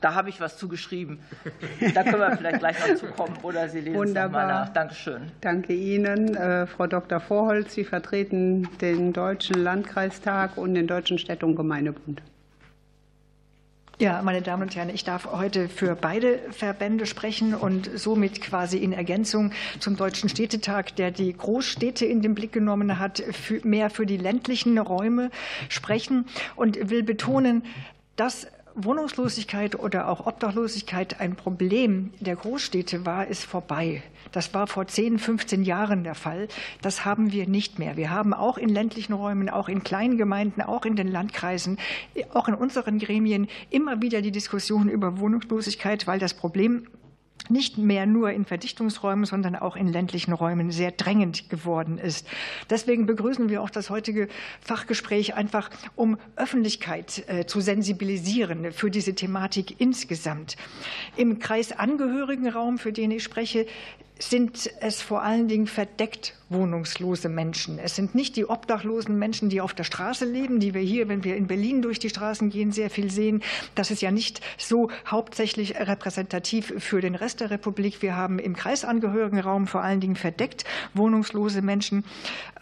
[0.00, 1.18] da habe ich was zugeschrieben.
[1.94, 4.26] Da können wir vielleicht gleich noch zukommen oder Sie lesen Wunderbar.
[4.26, 4.68] es nochmal nach.
[4.72, 5.32] Dankeschön.
[5.40, 7.20] Danke Ihnen, äh, Frau Dr.
[7.20, 7.72] Vorholz.
[7.74, 12.22] Sie vertreten den Deutschen Landkreistag und den Deutschen Städte- und Gemeindebund.
[14.00, 18.78] Ja, meine Damen und Herren, ich darf heute für beide Verbände sprechen und somit quasi
[18.78, 23.22] in Ergänzung zum Deutschen Städtetag, der die Großstädte in den Blick genommen hat,
[23.62, 25.30] mehr für die ländlichen Räume
[25.68, 26.26] sprechen
[26.56, 27.62] und will betonen,
[28.16, 34.02] dass Wohnungslosigkeit oder auch Obdachlosigkeit ein Problem der Großstädte war, ist vorbei.
[34.32, 36.48] Das war vor 10, 15 Jahren der Fall.
[36.82, 37.96] Das haben wir nicht mehr.
[37.96, 41.78] Wir haben auch in ländlichen Räumen, auch in kleinen Gemeinden, auch in den Landkreisen,
[42.32, 46.88] auch in unseren Gremien immer wieder die Diskussion über Wohnungslosigkeit, weil das Problem
[47.48, 52.26] nicht mehr nur in Verdichtungsräumen, sondern auch in ländlichen Räumen sehr drängend geworden ist.
[52.70, 54.28] Deswegen begrüßen wir auch das heutige
[54.60, 60.56] Fachgespräch einfach, um Öffentlichkeit äh, zu sensibilisieren für diese Thematik insgesamt.
[61.16, 63.66] Im Kreis Angehörigenraum, für den ich spreche,
[64.18, 67.80] sind es vor allen Dingen verdeckt wohnungslose Menschen.
[67.80, 71.24] Es sind nicht die obdachlosen Menschen, die auf der Straße leben, die wir hier, wenn
[71.24, 73.42] wir in Berlin durch die Straßen gehen, sehr viel sehen.
[73.74, 78.02] Das ist ja nicht so hauptsächlich repräsentativ für den Rest der Republik.
[78.02, 82.04] Wir haben im Kreisangehörigenraum vor allen Dingen verdeckt wohnungslose Menschen,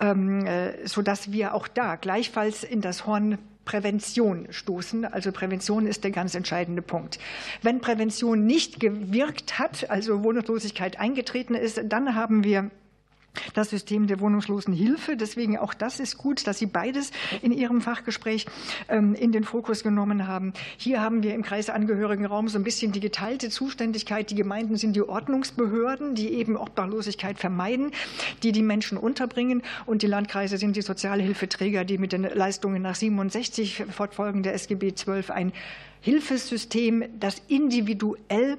[0.00, 5.04] ähm, äh, sodass wir auch da gleichfalls in das Horn Prävention stoßen.
[5.04, 7.18] Also Prävention ist der ganz entscheidende Punkt.
[7.62, 12.70] Wenn Prävention nicht gewirkt hat, also Wohnungslosigkeit eingetreten ist, dann haben wir
[13.54, 15.16] das System der Wohnungslosenhilfe.
[15.16, 18.46] Deswegen auch das ist gut, dass Sie beides in Ihrem Fachgespräch
[18.88, 20.52] ähm, in den Fokus genommen haben.
[20.76, 24.30] Hier haben wir im Kreisangehörigenraum so ein bisschen die geteilte Zuständigkeit.
[24.30, 27.92] Die Gemeinden sind die Ordnungsbehörden, die eben Obdachlosigkeit vermeiden,
[28.42, 29.62] die die Menschen unterbringen.
[29.86, 35.30] Und die Landkreise sind die Sozialhilfeträger, die mit den Leistungen nach 67 fortfolgende SGB 12
[35.30, 35.52] ein
[36.02, 38.58] Hilfesystem, das individuell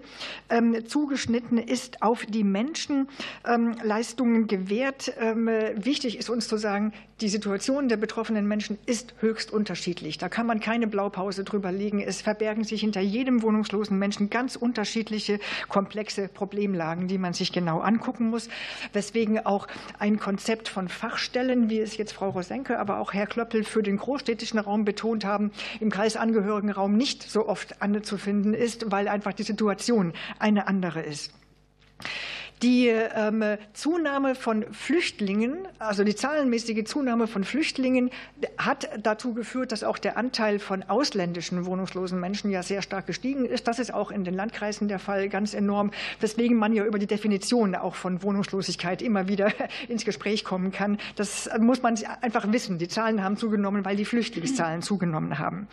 [0.49, 3.07] ähm, zugeschnitten ist auf die Menschen,
[3.45, 5.13] ähm, Leistungen gewährt.
[5.19, 10.17] Ähm, wichtig ist uns zu sagen, die Situation der betroffenen Menschen ist höchst unterschiedlich.
[10.17, 12.01] Da kann man keine Blaupause drüber legen.
[12.01, 17.79] Es verbergen sich hinter jedem wohnungslosen Menschen ganz unterschiedliche, komplexe Problemlagen, die man sich genau
[17.79, 18.49] angucken muss.
[18.93, 19.67] Weswegen auch
[19.99, 23.97] ein Konzept von Fachstellen, wie es jetzt Frau Rosenke, aber auch Herr Klöppel für den
[23.97, 29.43] großstädtischen Raum betont haben, im kreisangehörigen Raum nicht so oft anzufinden ist, weil einfach die
[29.43, 31.33] Situation eine andere ist.
[32.63, 33.43] Die ähm,
[33.73, 38.09] Zunahme von Flüchtlingen, also die zahlenmäßige Zunahme von Flüchtlingen,
[38.57, 43.43] hat dazu geführt, dass auch der Anteil von ausländischen wohnungslosen Menschen ja sehr stark gestiegen
[43.43, 43.67] ist.
[43.67, 45.91] Das ist auch in den Landkreisen der Fall ganz enorm,
[46.21, 49.51] weswegen man ja über die Definition auch von Wohnungslosigkeit immer wieder
[49.89, 50.99] ins Gespräch kommen kann.
[51.17, 52.77] Das muss man einfach wissen.
[52.77, 55.67] Die Zahlen haben zugenommen, weil die Flüchtlingszahlen zugenommen haben.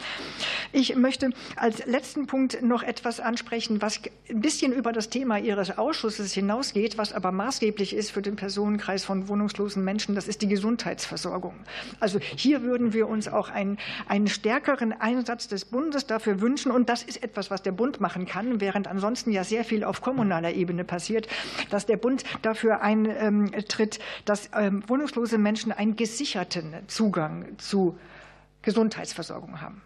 [0.73, 5.79] Ich möchte als letzten Punkt noch etwas ansprechen, was ein bisschen über das Thema Ihres
[5.79, 10.43] Ausschusses hinausgeht geht, was aber maßgeblich ist für den Personenkreis von wohnungslosen Menschen, das ist
[10.43, 11.55] die Gesundheitsversorgung.
[12.01, 13.79] Also hier würden wir uns auch einen,
[14.09, 16.73] einen stärkeren Einsatz des Bundes dafür wünschen.
[16.73, 20.01] Und das ist etwas, was der Bund machen kann, während ansonsten ja sehr viel auf
[20.01, 21.29] kommunaler Ebene passiert,
[21.71, 27.99] dass der Bund dafür eintritt, dass ähm, wohnungslose Menschen einen gesicherten Zugang zu
[28.63, 29.83] Gesundheitsversorgung haben.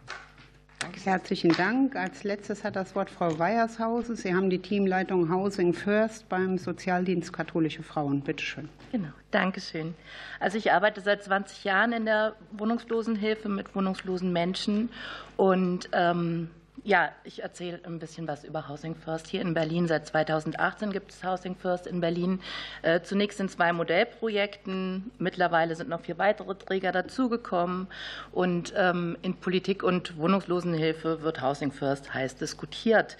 [1.05, 1.97] Herzlichen Dank.
[1.97, 4.16] Als letztes hat das Wort Frau Weiershausen.
[4.16, 8.20] Sie haben die Teamleitung Housing First beim Sozialdienst Katholische Frauen.
[8.20, 8.68] Bitte schön.
[8.92, 9.94] Genau, danke schön.
[10.40, 14.88] Also ich arbeite seit 20 Jahren in der Wohnungslosenhilfe mit wohnungslosen Menschen
[15.37, 16.51] und ähm,
[16.85, 19.88] ja, ich erzähle ein bisschen was über Housing First hier in Berlin.
[19.88, 22.40] Seit 2018 gibt es Housing First in Berlin.
[22.83, 25.11] Äh, zunächst in zwei Modellprojekten.
[25.18, 27.87] Mittlerweile sind noch vier weitere Träger dazugekommen.
[28.33, 33.16] Und ähm, in Politik und Wohnungslosenhilfe wird Housing First heiß diskutiert.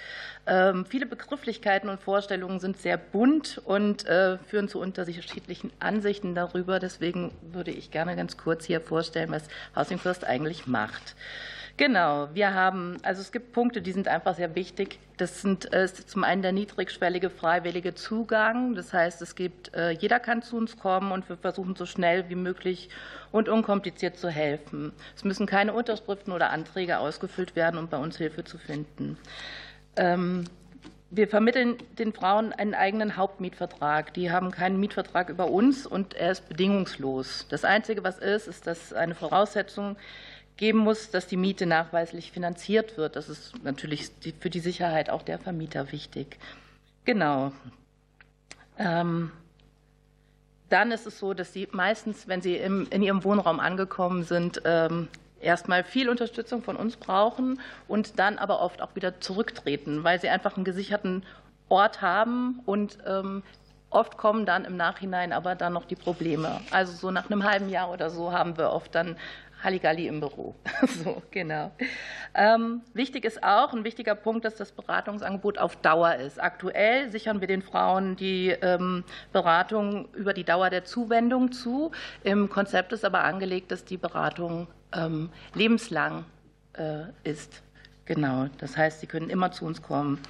[0.47, 6.81] Ähm, viele Begrifflichkeiten und Vorstellungen sind sehr bunt und äh, führen zu unterschiedlichen Ansichten darüber.
[6.81, 11.17] Deswegen würde ich gerne ganz kurz hier vorstellen, was Housing First eigentlich macht.
[11.77, 15.01] Genau, wir haben, also es gibt Punkte, die sind einfach sehr wichtig.
[15.17, 18.77] Das sind äh, ist zum einen der niedrigschwellige freiwillige Zugang.
[18.77, 22.29] Das heißt, es gibt, äh, jeder kann zu uns kommen und wir versuchen so schnell
[22.29, 22.91] wie möglich
[23.33, 24.93] und unkompliziert zu helfen.
[25.17, 29.19] Es müssen keine Unterschriften oder Anträge ausgefüllt werden, um bei uns Hilfe zu finden.
[29.97, 30.45] Ähm,
[31.11, 34.15] wir vermitteln den Frauen einen eigenen Hauptmietvertrag.
[34.15, 37.47] Die haben keinen Mietvertrag über uns und er ist bedingungslos.
[37.49, 39.97] Das Einzige, was ist, ist, dass eine Voraussetzung
[40.57, 43.17] geben muss, dass die Miete nachweislich finanziert wird.
[43.17, 46.39] Das ist natürlich für die Sicherheit auch der Vermieter wichtig.
[47.05, 47.53] Genau.
[48.79, 49.31] Ähm,
[50.69, 55.09] dann ist es so, dass sie meistens, wenn sie in ihrem Wohnraum angekommen sind, ähm,
[55.41, 60.29] erstmal viel Unterstützung von uns brauchen und dann aber oft auch wieder zurücktreten, weil sie
[60.29, 61.23] einfach einen gesicherten
[61.69, 63.43] Ort haben und ähm,
[63.91, 66.61] oft kommen dann im Nachhinein aber dann noch die Probleme.
[66.71, 69.17] Also so nach einem halben Jahr oder so haben wir oft dann
[69.65, 70.55] Halligalli im Büro.
[71.03, 71.73] so, genau.
[72.35, 76.43] Ähm, wichtig ist auch, ein wichtiger Punkt, dass das Beratungsangebot auf Dauer ist.
[76.43, 81.91] Aktuell sichern wir den Frauen die ähm, Beratung über die Dauer der Zuwendung zu.
[82.23, 86.25] Im Konzept ist aber angelegt, dass die Beratung ähm, lebenslang
[86.75, 87.63] äh, ist.
[88.05, 88.49] Genau.
[88.59, 90.21] Das heißt, sie können immer zu uns kommen.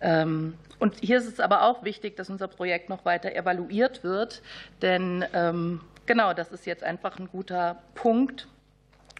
[0.00, 4.42] Ähm, und hier ist es aber auch wichtig, dass unser Projekt noch weiter evaluiert wird,
[4.82, 8.48] denn ähm, genau, das ist jetzt einfach ein guter Punkt,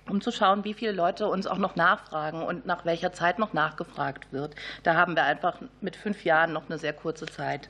[0.08, 3.52] um zu schauen, wie viele Leute uns auch noch nachfragen und nach welcher Zeit noch
[3.52, 4.54] nachgefragt wird.
[4.82, 7.68] Da haben wir einfach mit fünf Jahren noch eine sehr kurze Zeit.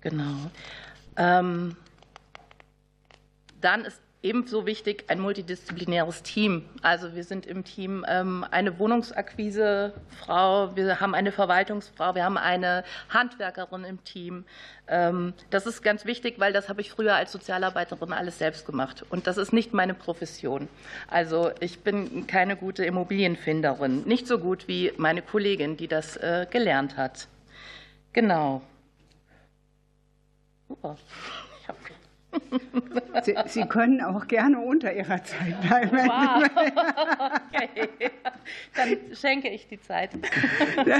[0.00, 0.50] Genau.
[1.16, 1.76] Ähm,
[3.60, 6.64] dann ist ebenso wichtig ein multidisziplinäres Team.
[6.82, 12.84] Also wir sind im Team ähm, eine Wohnungsakquisefrau, wir haben eine Verwaltungsfrau, wir haben eine
[13.08, 14.44] Handwerkerin im Team.
[14.88, 19.04] Ähm, das ist ganz wichtig, weil das habe ich früher als Sozialarbeiterin alles selbst gemacht.
[19.08, 20.68] Und das ist nicht meine Profession.
[21.08, 26.46] Also ich bin keine gute Immobilienfinderin, nicht so gut wie meine Kollegin, die das äh,
[26.50, 27.26] gelernt hat.
[28.12, 28.60] Genau.
[30.68, 30.96] Super.
[33.24, 35.90] Sie, Sie, können auch gerne unter Ihrer Zeit bleiben.
[35.92, 36.48] Wow.
[37.52, 38.10] Okay.
[38.74, 40.10] Dann schenke ich die Zeit.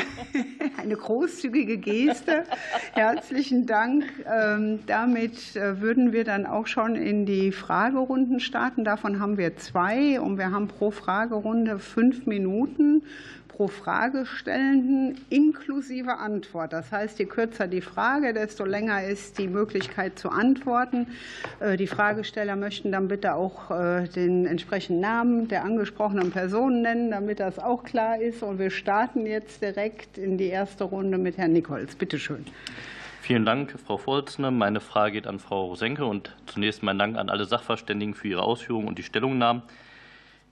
[0.76, 2.44] Eine großzügige Geste.
[2.92, 4.04] Herzlichen Dank.
[4.30, 8.84] Ähm, damit äh, würden wir dann auch schon in die Fragerunden starten.
[8.84, 13.02] Davon haben wir zwei und wir haben pro Fragerunde fünf Minuten
[13.60, 16.72] pro Fragestellenden inklusive Antwort.
[16.72, 21.08] Das heißt, je kürzer die Frage, desto länger ist die Möglichkeit zu antworten.
[21.60, 27.10] Äh, die Fragesteller möchten dann bitte auch äh, den entsprechenden Namen der angesprochenen Person nennen,
[27.10, 28.42] damit das auch klar ist.
[28.42, 31.96] Und wir starten jetzt direkt in die erste Runde mit Herrn Nichols.
[31.96, 32.46] Bitte schön.
[33.20, 34.50] Vielen Dank, Frau Vorsitzende.
[34.50, 38.42] Meine Frage geht an Frau Rosenke und zunächst mein Dank an alle Sachverständigen für ihre
[38.42, 39.60] Ausführungen und die Stellungnahmen.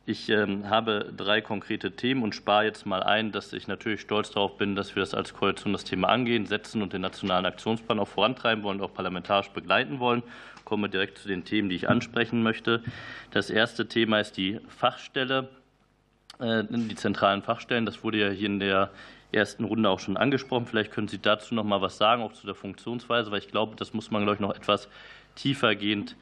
[0.08, 4.30] Ich ähm, habe drei konkrete Themen und spare jetzt mal ein, dass ich natürlich stolz
[4.30, 7.98] darauf bin, dass wir das als Koalition das Thema angehen, setzen und den nationalen Aktionsplan
[7.98, 10.22] auch vorantreiben wollen und auch parlamentarisch begleiten wollen.
[10.56, 12.82] Ich komme direkt zu den Themen, die ich ansprechen möchte.
[13.32, 15.50] Das erste Thema ist die Fachstelle,
[16.40, 17.84] äh, die zentralen Fachstellen.
[17.84, 18.90] Das wurde ja hier in der
[19.30, 20.64] ersten Runde auch schon angesprochen.
[20.64, 23.76] Vielleicht können Sie dazu noch mal was sagen, auch zu der Funktionsweise, weil ich glaube,
[23.76, 24.88] das muss man, glaube ich, noch etwas
[25.34, 26.16] tiefergehend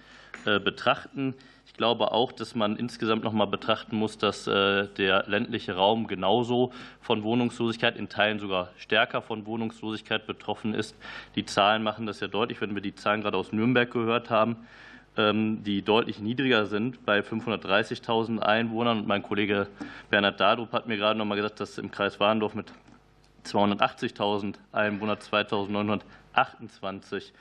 [0.44, 1.34] äh, betrachten.
[1.76, 6.06] Ich glaube auch, dass man insgesamt noch mal betrachten muss, dass äh, der ländliche Raum
[6.06, 10.96] genauso von Wohnungslosigkeit, in Teilen sogar stärker von Wohnungslosigkeit betroffen ist.
[11.34, 14.56] Die Zahlen machen das ja deutlich, wenn wir die Zahlen gerade aus Nürnberg gehört haben,
[15.18, 19.00] ähm, die deutlich niedriger sind bei 530.000 Einwohnern.
[19.00, 19.66] Und mein Kollege
[20.08, 22.72] Bernhard Dadrup hat mir gerade noch mal gesagt, dass im Kreis Warendorf mit
[23.44, 27.34] 280.000 Einwohnern 2928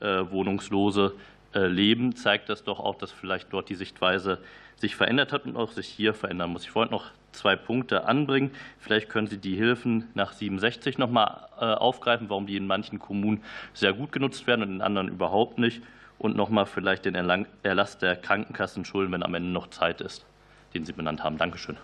[0.00, 1.12] äh, Wohnungslose
[1.60, 4.38] leben, zeigt das doch auch, dass vielleicht dort die Sichtweise
[4.76, 6.64] sich verändert hat und auch sich hier verändern muss.
[6.64, 8.50] Ich wollte noch zwei Punkte anbringen.
[8.78, 12.98] Vielleicht können Sie die Hilfen nach 67 noch mal äh, aufgreifen, warum die in manchen
[12.98, 13.42] Kommunen
[13.74, 15.82] sehr gut genutzt werden und in anderen überhaupt nicht.
[16.18, 20.24] Und noch mal vielleicht den Erlass der Krankenkassenschulden, wenn am Ende noch Zeit ist,
[20.72, 21.36] den Sie benannt haben.
[21.36, 21.76] Dankeschön.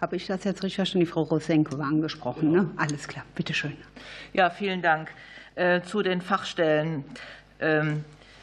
[0.00, 1.06] Habe ich das jetzt richtig verstanden?
[1.06, 2.50] Die Frau Rosenko war angesprochen.
[2.50, 2.68] Ne?
[2.76, 3.76] Alles klar, bitte schön.
[4.32, 5.12] Ja, vielen Dank.
[5.54, 7.04] Äh, zu den Fachstellen.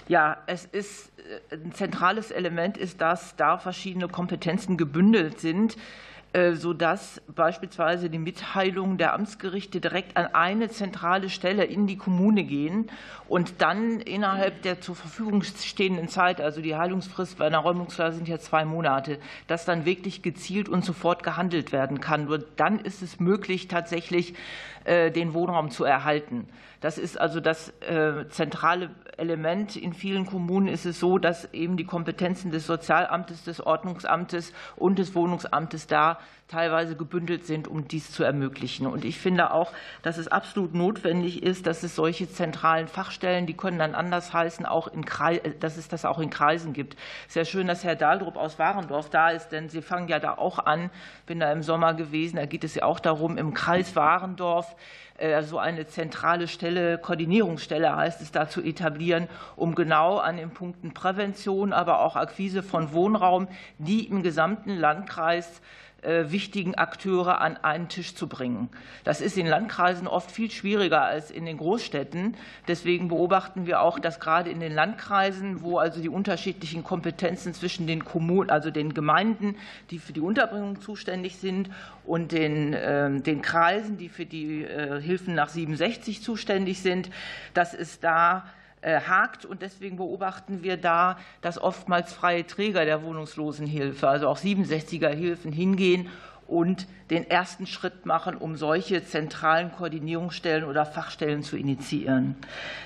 [0.09, 1.11] Ja, es ist
[1.51, 5.77] äh, ein zentrales Element ist, dass da verschiedene Kompetenzen gebündelt sind
[6.31, 12.43] äh, sodass beispielsweise die Mitteilungen der Amtsgerichte direkt an eine zentrale Stelle in die Kommune
[12.43, 12.85] gehen
[13.27, 18.27] und dann innerhalb der zur Verfügung stehenden Zeit, also die Heilungsfrist bei einer Räumungsklage sind
[18.27, 19.17] ja zwei Monate,
[19.47, 22.25] dass dann wirklich gezielt und sofort gehandelt werden kann.
[22.25, 24.35] Nur dann ist es möglich, tatsächlich
[25.11, 26.47] den Wohnraum zu erhalten.
[26.81, 29.75] Das ist also das äh, zentrale Element.
[29.75, 34.97] In vielen Kommunen ist es so, dass eben die Kompetenzen des Sozialamtes, des Ordnungsamtes und
[34.97, 36.17] des Wohnungsamtes da
[36.49, 38.87] teilweise gebündelt sind, um dies zu ermöglichen.
[38.87, 43.55] Und ich finde auch, dass es absolut notwendig ist, dass es solche zentralen Fachstellen, die
[43.55, 46.97] können dann anders heißen, auch in Kreis, dass es das auch in Kreisen gibt.
[47.27, 50.57] Sehr schön, dass Herr Dahldrup aus Warendorf da ist, denn Sie fangen ja da auch
[50.57, 50.89] an.
[51.27, 52.37] Bin da im Sommer gewesen.
[52.37, 54.75] Da geht es ja auch darum, im Kreis Warendorf
[55.19, 60.49] äh, so eine zentrale Stelle, Koordinierungsstelle heißt es, da zu etablieren, um genau an den
[60.49, 67.57] Punkten Prävention, aber auch Akquise von Wohnraum, die im gesamten Landkreis äh, wichtigen Akteure an
[67.57, 68.69] einen Tisch zu bringen.
[69.03, 72.35] Das ist in Landkreisen oft viel schwieriger als in den Großstädten.
[72.67, 77.87] Deswegen beobachten wir auch, dass gerade in den Landkreisen, wo also die unterschiedlichen Kompetenzen zwischen
[77.87, 79.55] den Kommunen, also den Gemeinden,
[79.91, 81.69] die für die Unterbringung zuständig sind,
[82.09, 87.11] und den, ähm, den Kreisen, die für die äh, Hilfen nach 67 zuständig sind,
[87.53, 89.45] dass es da äh, hakt.
[89.45, 95.51] Und deswegen beobachten wir da, dass oftmals freie Träger der Wohnungslosenhilfe, also auch 67er Hilfen,
[95.51, 96.09] hingehen
[96.49, 102.35] und den ersten Schritt machen, um solche zentralen Koordinierungsstellen oder Fachstellen zu initiieren.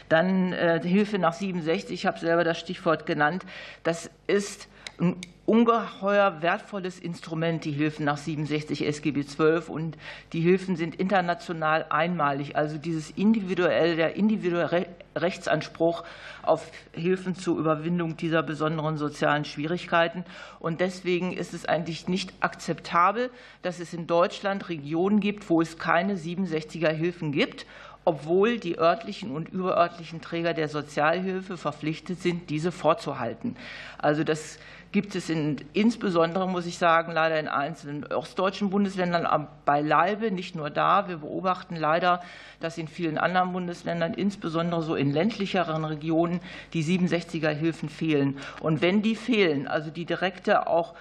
[0.09, 3.45] Dann äh, Hilfe nach 67, ich habe selber das Stichwort genannt,
[3.83, 4.67] das ist
[4.99, 9.63] ein ungeheuer wertvolles Instrument, die Hilfen nach 67 SGB XII.
[9.67, 9.97] Und
[10.31, 12.55] die Hilfen sind international einmalig.
[12.55, 16.03] Also dieses individuelle, der individuelle Rechtsanspruch
[16.43, 20.23] auf Hilfen zur Überwindung dieser besonderen sozialen Schwierigkeiten.
[20.59, 23.29] Und deswegen ist es eigentlich nicht akzeptabel,
[23.61, 27.65] dass es in Deutschland Regionen gibt, wo es keine 67er Hilfen gibt
[28.05, 33.55] obwohl die örtlichen und überörtlichen Träger der Sozialhilfe verpflichtet sind, diese vorzuhalten.
[33.97, 34.59] Also das
[34.93, 40.69] gibt es in, insbesondere, muss ich sagen, leider in einzelnen ostdeutschen Bundesländern beileibe, nicht nur
[40.69, 41.09] da.
[41.09, 42.21] Wir beobachten leider,
[42.59, 46.39] dass in vielen anderen Bundesländern, insbesondere so in ländlicheren Regionen,
[46.73, 48.37] die 67er Hilfen fehlen.
[48.61, 50.93] Und wenn die fehlen, also die direkte auch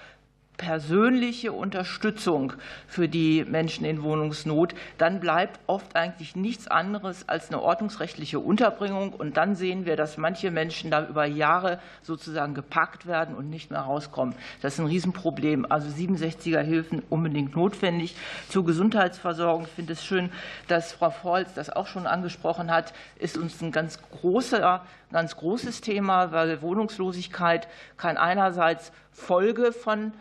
[0.63, 2.53] persönliche Unterstützung
[2.87, 9.11] für die Menschen in Wohnungsnot, dann bleibt oft eigentlich nichts anderes als eine ordnungsrechtliche Unterbringung.
[9.11, 13.71] Und dann sehen wir, dass manche Menschen da über Jahre sozusagen gepackt werden und nicht
[13.71, 14.35] mehr rauskommen.
[14.61, 15.65] Das ist ein Riesenproblem.
[15.69, 18.15] Also 67er Hilfen unbedingt notwendig.
[18.47, 20.31] Zur Gesundheitsversorgung finde es schön,
[20.69, 24.81] dass Frau Volz das auch schon angesprochen hat, ist uns ein ganz großer
[25.13, 30.11] ganz großes Thema, weil Wohnungslosigkeit kann einerseits Folge von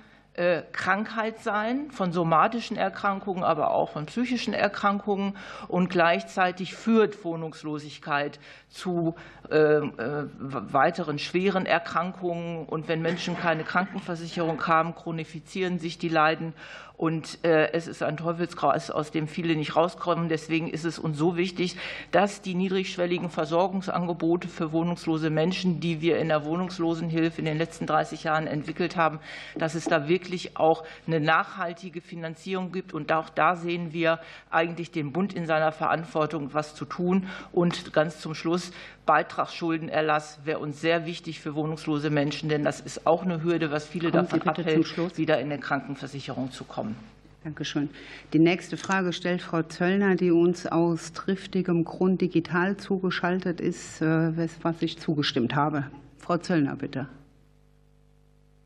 [0.73, 5.37] Krankheit sein, von somatischen Erkrankungen, aber auch von psychischen Erkrankungen.
[5.69, 9.15] Und gleichzeitig führt Wohnungslosigkeit zu
[9.51, 12.65] äh, äh, weiteren schweren Erkrankungen.
[12.65, 16.55] Und wenn Menschen keine Krankenversicherung haben, chronifizieren sich die Leiden.
[16.97, 20.29] Und äh, es ist ein Teufelskreis, aus dem viele nicht rauskommen.
[20.29, 21.77] Deswegen ist es uns so wichtig,
[22.11, 27.87] dass die niedrigschwelligen Versorgungsangebote für wohnungslose Menschen, die wir in der Wohnungslosenhilfe in den letzten
[27.87, 29.19] 30 Jahren entwickelt haben,
[29.57, 32.93] dass es da wirklich auch eine nachhaltige Finanzierung gibt.
[32.93, 34.21] Und auch da sehen wir
[34.51, 37.29] eigentlich den Bund in seiner Verantwortung, was zu tun.
[37.53, 38.73] Und ganz zum Schluss
[39.07, 43.87] Beitragsschuldenerlass wäre uns sehr wichtig für wohnungslose Menschen, denn das ist auch eine Hürde, was
[43.87, 46.97] viele Kommen davon abhält, wieder in eine Krankenversicherung zu kommen.
[47.45, 47.91] Danke schön.
[48.33, 54.37] Die nächste Frage stellt Frau Zöllner, die uns aus triftigem Grund digital zugeschaltet ist, äh,
[54.63, 55.87] was ich zugestimmt habe.
[56.19, 57.09] Frau Zöllner, bitte.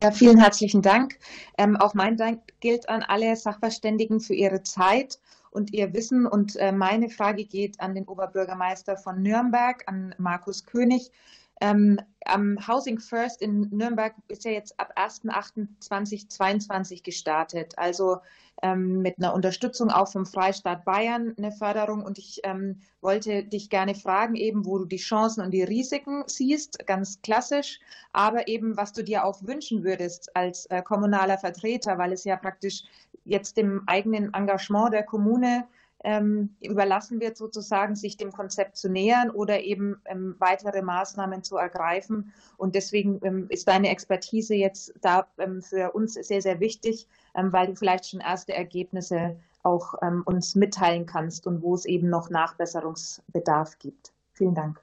[0.03, 1.17] Ja, vielen herzlichen Dank.
[1.57, 5.17] Ähm, auch mein Dank gilt an alle Sachverständigen für ihre Zeit
[5.51, 6.25] und ihr Wissen.
[6.25, 11.11] Und äh, meine Frage geht an den Oberbürgermeister von Nürnberg, an Markus König.
[11.59, 17.73] Ähm, am Housing First in Nürnberg ist ja jetzt ab 1.8.2022 gestartet.
[17.77, 18.17] Also
[18.63, 22.03] ähm, mit einer Unterstützung auch vom Freistaat Bayern eine Förderung.
[22.03, 26.23] Und ich ähm, wollte dich gerne fragen, eben, wo du die Chancen und die Risiken
[26.27, 27.79] siehst, ganz klassisch,
[28.13, 32.35] aber eben, was du dir auch wünschen würdest als äh, kommunaler Vertreter, weil es ja
[32.35, 32.83] praktisch
[33.27, 35.67] jetzt dem eigenen Engagement der Kommune
[36.03, 41.57] ähm, überlassen wird, sozusagen sich dem Konzept zu nähern oder eben ähm, weitere Maßnahmen zu
[41.57, 42.31] ergreifen.
[42.57, 45.27] Und deswegen ähm, ist deine Expertise jetzt da
[45.61, 49.93] für uns sehr, sehr wichtig, weil du vielleicht schon erste Ergebnisse auch
[50.25, 54.11] uns mitteilen kannst und wo es eben noch Nachbesserungsbedarf gibt.
[54.33, 54.81] Vielen Dank.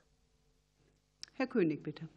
[1.37, 2.09] Herr König, bitte.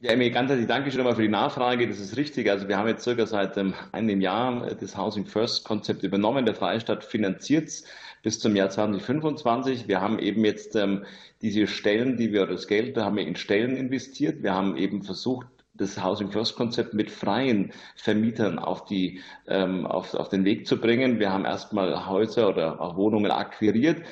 [0.00, 1.88] Ja, Emil, ganz herzlich danke schon einmal für die Nachfrage.
[1.88, 2.50] Das ist richtig.
[2.50, 6.44] Also wir haben jetzt circa seit ähm, einem Jahr äh, das Housing First Konzept übernommen.
[6.44, 7.84] Der Freistaat finanziert es
[8.22, 9.88] bis zum Jahr 2025.
[9.88, 11.06] Wir haben eben jetzt ähm,
[11.40, 14.42] diese Stellen, die wir, das Geld, da haben wir in Stellen investiert.
[14.42, 20.12] Wir haben eben versucht, das Housing First Konzept mit freien Vermietern auf, die, ähm, auf,
[20.12, 21.18] auf den Weg zu bringen.
[21.20, 24.02] Wir haben erstmal Häuser oder auch Wohnungen akquiriert.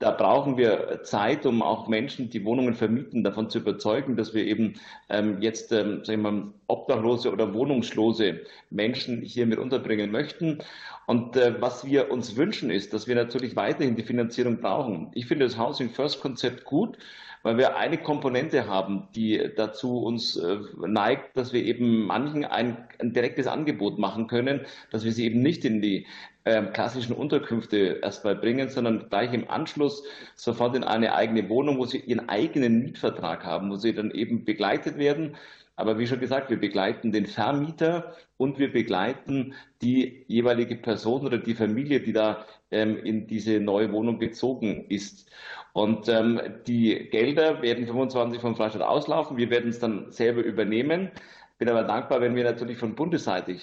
[0.00, 4.44] Da brauchen wir Zeit, um auch Menschen, die Wohnungen vermieten, davon zu überzeugen, dass wir
[4.44, 4.74] eben
[5.08, 10.58] ähm, jetzt ähm, sagen wir mal, obdachlose oder wohnungslose Menschen hier mit unterbringen möchten.
[11.06, 15.10] Und äh, was wir uns wünschen, ist, dass wir natürlich weiterhin die Finanzierung brauchen.
[15.14, 16.96] Ich finde das Housing First Konzept gut
[17.42, 22.88] weil wir eine Komponente haben, die dazu uns äh, neigt, dass wir eben manchen ein,
[22.98, 26.06] ein direktes Angebot machen können, dass wir sie eben nicht in die
[26.48, 30.02] ähm, klassischen Unterkünfte erstmal bringen, sondern gleich im Anschluss
[30.34, 34.44] sofort in eine eigene Wohnung, wo sie ihren eigenen Mietvertrag haben, wo sie dann eben
[34.46, 35.36] begleitet werden.
[35.76, 41.38] Aber wie schon gesagt, wir begleiten den Vermieter und wir begleiten die jeweilige Person oder
[41.38, 45.30] die Familie, die da ähm, in diese neue Wohnung gezogen ist.
[45.74, 49.36] Und ähm, die Gelder werden 25 vom Freistaat auslaufen.
[49.36, 51.10] Wir werden es dann selber übernehmen
[51.58, 53.56] bin aber dankbar, wenn wir natürlich von Bundesseite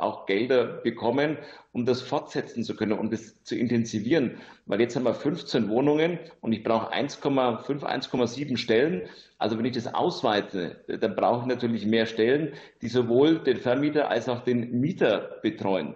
[0.00, 1.36] auch Gelder bekommen,
[1.72, 4.36] um das fortsetzen zu können, um das zu intensivieren.
[4.66, 9.02] Weil jetzt haben wir 15 Wohnungen und ich brauche 1,5, 1,7 Stellen.
[9.38, 14.08] Also wenn ich das ausweite, dann brauche ich natürlich mehr Stellen, die sowohl den Vermieter
[14.08, 15.94] als auch den Mieter betreuen.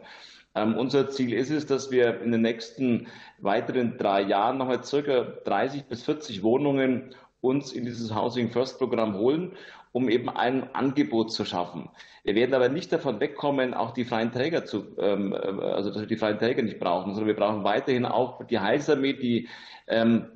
[0.57, 3.07] Ähm, unser Ziel ist es, dass wir in den nächsten
[3.39, 9.15] weiteren drei Jahren nochmal circa 30 bis 40 Wohnungen uns in dieses Housing First Programm
[9.15, 9.53] holen
[9.95, 11.89] um eben ein Angebot zu schaffen.
[12.25, 16.01] Wir werden aber nicht davon wegkommen, auch die freien Träger zu, ähm, äh, also dass
[16.01, 19.49] wir die freien Träger nicht brauchen, sondern wir brauchen weiterhin auch die Heilsarmee, die
[19.87, 20.27] ähm,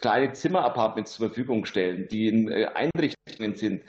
[0.00, 3.82] kleine Zimmerapartments zur Verfügung stellen, die in äh, Einrichtungen sind.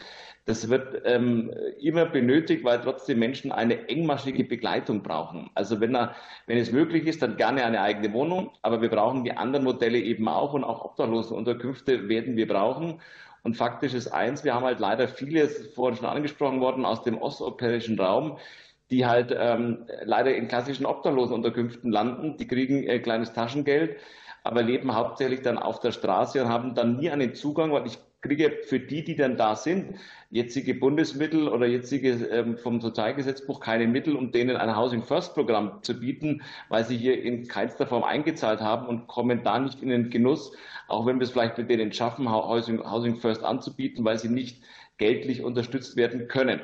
[0.45, 1.51] Das wird ähm,
[1.81, 5.49] immer benötigt, weil trotzdem Menschen eine engmaschige Begleitung brauchen.
[5.55, 6.15] Also wenn, er,
[6.45, 9.99] wenn es möglich ist, dann gerne eine eigene Wohnung, aber wir brauchen die anderen Modelle
[9.99, 13.01] eben auch und auch Obdachlosenunterkünfte werden wir brauchen.
[13.47, 17.03] Und faktisch ist eins, wir haben halt leider viele, ist vorhin schon angesprochen worden, aus
[17.03, 18.39] dem osteuropäischen Raum,
[18.91, 22.35] die halt ähm, leider in klassischen Obdachlosenunterkünften landen.
[22.35, 23.95] Die kriegen äh, kleines Taschengeld,
[24.43, 27.97] aber leben hauptsächlich dann auf der Straße und haben dann nie einen Zugang, weil ich
[28.19, 29.95] kriege für die, die dann da sind,
[30.29, 35.81] jetzige Bundesmittel oder jetzige ähm, vom Sozialgesetzbuch keine Mittel, um denen ein Housing First Programm
[35.83, 39.87] zu bieten, weil sie hier in keinster Form eingezahlt haben und kommen da nicht in
[39.87, 40.51] den Genuss,
[40.87, 44.63] auch wenn wir es vielleicht mit denen schaffen, Housing First anzubieten, weil sie nicht
[44.97, 46.61] geldlich unterstützt werden können.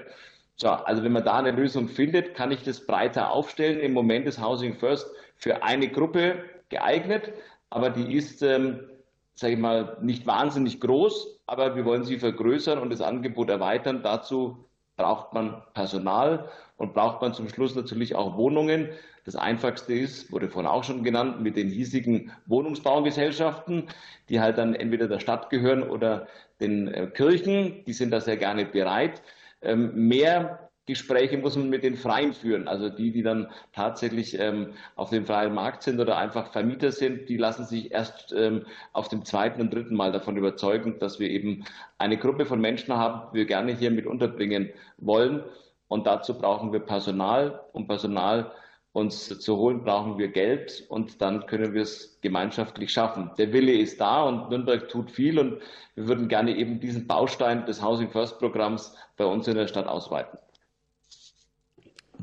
[0.55, 3.80] So, also wenn man da eine Lösung findet, kann ich das breiter aufstellen.
[3.80, 5.07] Im Moment ist Housing First
[5.38, 7.34] für eine Gruppe geeignet,
[7.69, 8.88] aber die ist, ähm,
[9.34, 14.03] sage ich mal, nicht wahnsinnig groß, aber wir wollen sie vergrößern und das Angebot erweitern.
[14.03, 14.65] Dazu
[14.96, 18.89] braucht man Personal und braucht man zum Schluss natürlich auch Wohnungen.
[19.26, 23.88] Das Einfachste ist, wurde vorhin auch schon genannt, mit den hiesigen Wohnungsbaugesellschaften,
[24.30, 26.28] die halt dann entweder der Stadt gehören oder
[26.60, 27.86] den äh, Kirchen.
[27.86, 29.22] Die sind da sehr gerne bereit.
[29.62, 32.68] Ähm, mehr Gespräche muss man mit den Freien führen.
[32.68, 37.30] Also die, die dann tatsächlich ähm, auf dem freien Markt sind oder einfach Vermieter sind,
[37.30, 41.30] die lassen sich erst ähm, auf dem zweiten und dritten Mal davon überzeugen, dass wir
[41.30, 41.64] eben
[41.98, 45.44] eine Gruppe von Menschen haben, die wir gerne hier mit unterbringen wollen.
[45.88, 47.62] Und dazu brauchen wir Personal.
[47.72, 48.52] Um Personal
[48.94, 53.32] uns zu holen, brauchen wir Geld und dann können wir es gemeinschaftlich schaffen.
[53.38, 55.60] Der Wille ist da und Nürnberg tut viel und
[55.96, 59.88] wir würden gerne eben diesen Baustein des Housing First Programms bei uns in der Stadt
[59.88, 60.38] ausweiten.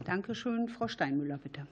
[0.05, 0.69] Dankeschön.
[0.69, 1.67] Frau Steinmüller, bitte.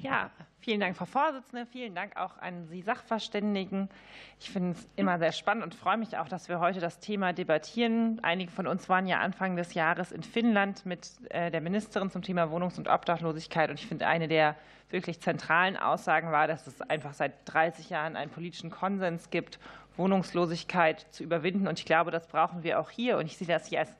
[0.00, 1.66] Ja, vielen Dank, Frau Vorsitzende.
[1.66, 3.90] Vielen Dank auch an Sie Sachverständigen.
[4.38, 7.34] Ich finde es immer sehr spannend und freue mich auch, dass wir heute das Thema
[7.34, 8.18] debattieren.
[8.22, 12.22] Einige von uns waren ja Anfang des Jahres in Finnland mit äh, der Ministerin zum
[12.22, 13.68] Thema Wohnungs- und Obdachlosigkeit.
[13.68, 14.56] Und ich finde, eine der
[14.88, 19.58] wirklich zentralen Aussagen war, dass es einfach seit 30 Jahren einen politischen Konsens gibt,
[19.96, 21.68] Wohnungslosigkeit zu überwinden.
[21.68, 23.18] Und ich glaube, das brauchen wir auch hier.
[23.18, 23.94] Und ich sehe das hier als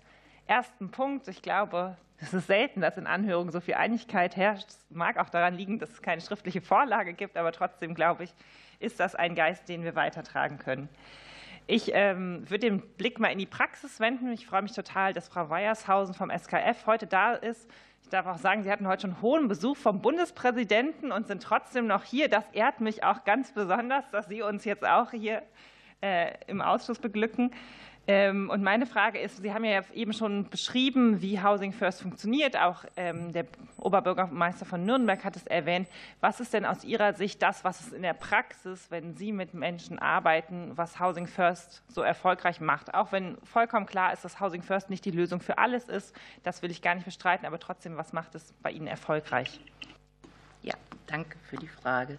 [0.47, 1.29] ersten Punkt.
[1.29, 4.69] Ich glaube, es ist selten, dass in Anhörungen so viel Einigkeit herrscht.
[4.69, 8.35] Es mag auch daran liegen, dass es keine schriftliche Vorlage gibt, aber trotzdem, glaube ich,
[8.79, 10.89] ist das ein Geist, den wir weitertragen können.
[11.67, 14.33] Ich ähm, würde den Blick mal in die Praxis wenden.
[14.33, 17.71] Ich freue mich total, dass Frau Weiershausen vom SKF heute da ist.
[18.03, 21.87] Ich darf auch sagen, Sie hatten heute schon hohen Besuch vom Bundespräsidenten und sind trotzdem
[21.87, 22.29] noch hier.
[22.29, 25.43] Das ehrt mich auch ganz besonders, dass Sie uns jetzt auch hier
[26.03, 27.53] äh, im Ausschuss beglücken.
[28.07, 32.57] Ähm, und meine Frage ist, Sie haben ja eben schon beschrieben, wie Housing First funktioniert.
[32.57, 33.47] Auch ähm, der
[33.77, 35.89] Oberbürgermeister von Nürnberg hat es erwähnt.
[36.21, 39.55] Was ist denn aus Ihrer Sicht das, was es in der Praxis, wenn Sie mit
[39.55, 42.95] Menschen arbeiten, was Housing First so erfolgreich macht?
[42.95, 46.15] Auch wenn vollkommen klar ist, dass Housing First nicht die Lösung für alles ist.
[46.43, 47.47] Das will ich gar nicht bestreiten.
[47.47, 49.61] Aber trotzdem, was macht es bei Ihnen erfolgreich?
[50.63, 50.75] Ja,
[51.07, 52.19] danke für die Frage,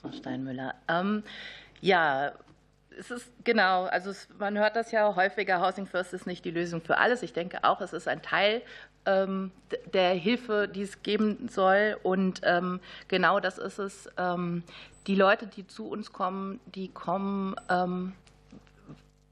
[0.00, 0.74] Frau Steinmüller.
[0.88, 1.24] Ähm,
[1.80, 2.32] ja,
[2.98, 6.50] es ist genau, also es, man hört das ja häufiger, Housing First ist nicht die
[6.50, 7.22] Lösung für alles.
[7.22, 8.62] Ich denke auch, es ist ein Teil
[9.06, 9.50] ähm,
[9.92, 11.96] der Hilfe, die es geben soll.
[12.02, 14.08] Und ähm, genau das ist es.
[14.16, 14.62] Ähm,
[15.06, 18.14] die Leute, die zu uns kommen, die kommen ähm,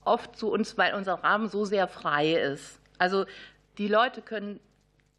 [0.04, 2.78] oft zu uns, weil unser Rahmen so sehr frei ist.
[2.98, 3.24] Also
[3.78, 4.60] die Leute können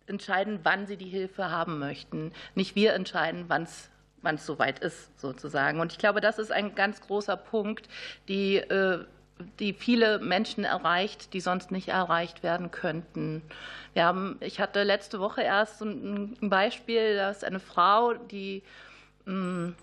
[0.06, 2.34] entscheiden, wann sie die Hilfe haben möchten.
[2.56, 3.90] Nicht wir entscheiden, wann es
[4.24, 5.80] wann es soweit ist, sozusagen.
[5.80, 7.88] Und ich glaube, das ist ein ganz großer Punkt,
[8.28, 9.06] die, äh,
[9.60, 13.42] die viele Menschen erreicht, die sonst nicht erreicht werden könnten.
[13.94, 18.64] Wir haben, ich hatte letzte Woche erst ein Beispiel, dass eine Frau, die
[19.26, 19.74] mm,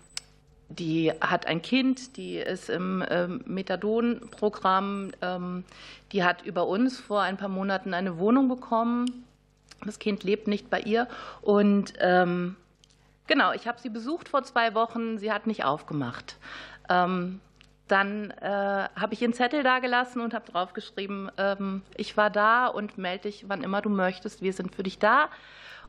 [0.77, 5.63] die hat ein Kind, die ist im ähm, Methadon-Programm, ähm,
[6.11, 9.25] die hat über uns vor ein paar Monaten eine Wohnung bekommen.
[9.85, 11.07] Das Kind lebt nicht bei ihr
[11.41, 12.55] und ähm,
[13.27, 15.17] Genau, ich habe sie besucht vor zwei Wochen.
[15.17, 16.37] Sie hat nicht aufgemacht.
[16.89, 17.39] Ähm,
[17.87, 22.67] dann äh, habe ich ihren Zettel da gelassen und habe draufgeschrieben, ähm, ich war da
[22.67, 24.41] und melde dich, wann immer du möchtest.
[24.41, 25.29] Wir sind für dich da.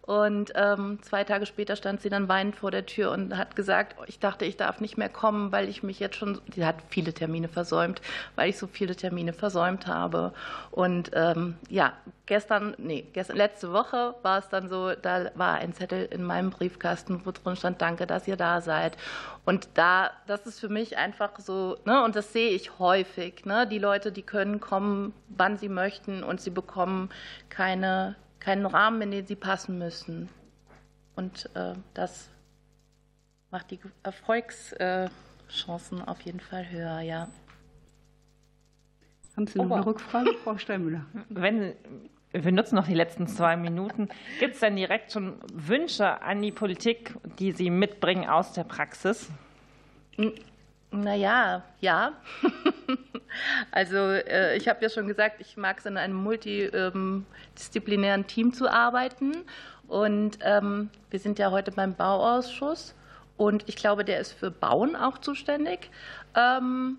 [0.05, 3.95] Und ähm, zwei Tage später stand sie dann weinend vor der Tür und hat gesagt,
[4.09, 7.13] ich dachte, ich darf nicht mehr kommen, weil ich mich jetzt schon, sie hat viele
[7.13, 8.03] Termine versäumt,
[8.35, 10.33] weil ich so viele Termine versäumt habe.
[10.73, 11.93] Und ähm, ja,
[12.27, 16.51] gestern, nee, gestern, letzte Woche war es dann so, da war ein Zettel in meinem
[16.51, 18.97] Briefkasten, wo drin stand, danke, dass ihr da seid.
[19.45, 23.69] Und da, das ist für mich einfach so, ne, und das sehe ich häufig, ne,
[23.69, 27.09] die Leute, die können kommen, wann sie möchten und sie bekommen
[27.51, 30.29] keine keinen Rahmen, in den sie passen müssen.
[31.15, 32.29] Und äh, das
[33.51, 37.29] macht die Erfolgschancen auf jeden Fall höher, ja.
[39.37, 41.07] Haben Sie noch eine Rückfrage, Frau Steinmüller?
[41.29, 41.75] Wenn,
[42.33, 44.09] wir nutzen noch die letzten zwei Minuten.
[44.41, 49.31] Gibt es denn direkt schon Wünsche an die Politik, die Sie mitbringen aus der Praxis?
[50.93, 52.13] Naja, ja.
[53.71, 58.71] also äh, ich habe ja schon gesagt, ich mag es in einem multidisziplinären Team zu
[58.71, 59.33] arbeiten.
[59.89, 62.95] Und ähm, wir sind ja heute beim Bauausschuss
[63.37, 65.91] und ich glaube, der ist für Bauen auch zuständig.
[66.35, 66.99] Ähm,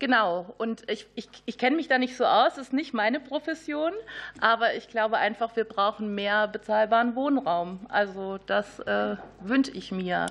[0.00, 3.20] Genau, und ich, ich, ich kenne mich da nicht so aus, das ist nicht meine
[3.20, 3.92] Profession,
[4.40, 7.80] aber ich glaube einfach, wir brauchen mehr bezahlbaren Wohnraum.
[7.90, 10.24] Also das äh, wünsche ich mir.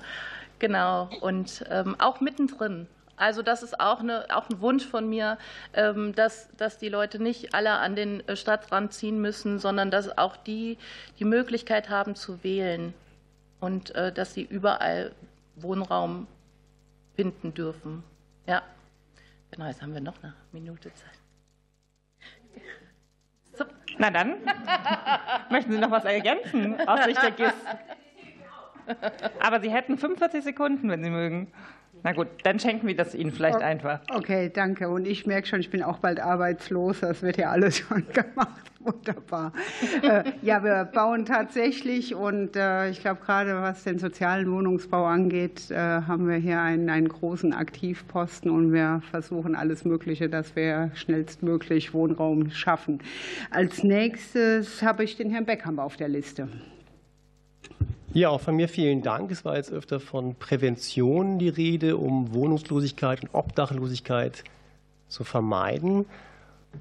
[0.58, 2.88] Genau, und ähm, auch mittendrin.
[3.20, 5.36] Also das ist auch, eine, auch ein Wunsch von mir,
[5.74, 10.16] ähm, dass, dass die Leute nicht alle an den äh, Stadtrand ziehen müssen, sondern dass
[10.16, 10.78] auch die
[11.18, 12.94] die Möglichkeit haben zu wählen
[13.60, 15.12] und äh, dass sie überall
[15.56, 16.28] Wohnraum
[17.14, 18.02] finden dürfen.
[18.46, 18.62] Ja,
[19.50, 21.18] genau, jetzt haben wir noch eine Minute Zeit.
[23.52, 23.66] So.
[23.98, 24.36] Na dann,
[25.50, 27.52] möchten Sie noch was ergänzen aus Sicht der GIS?
[29.40, 31.52] Aber Sie hätten 45 Sekunden, wenn Sie mögen.
[32.02, 34.00] Na gut, dann schenken wir das Ihnen vielleicht einfach.
[34.14, 34.88] Okay, danke.
[34.88, 37.00] Und ich merke schon, ich bin auch bald arbeitslos.
[37.00, 38.70] Das wird ja alles schon gemacht.
[38.80, 39.52] Wunderbar.
[40.02, 45.70] Äh, ja, wir bauen tatsächlich und äh, ich glaube, gerade was den sozialen Wohnungsbau angeht,
[45.70, 50.92] äh, haben wir hier einen, einen großen Aktivposten und wir versuchen alles Mögliche, dass wir
[50.94, 53.00] schnellstmöglich Wohnraum schaffen.
[53.50, 56.48] Als nächstes habe ich den Herrn Beckhammer auf der Liste.
[58.12, 59.30] Ja, auch von mir vielen Dank.
[59.30, 64.42] Es war jetzt öfter von Prävention die Rede, um Wohnungslosigkeit und Obdachlosigkeit
[65.06, 66.06] zu vermeiden.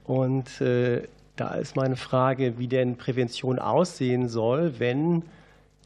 [0.06, 1.04] Und äh,
[1.36, 5.22] da ist meine Frage, wie denn Prävention aussehen soll, wenn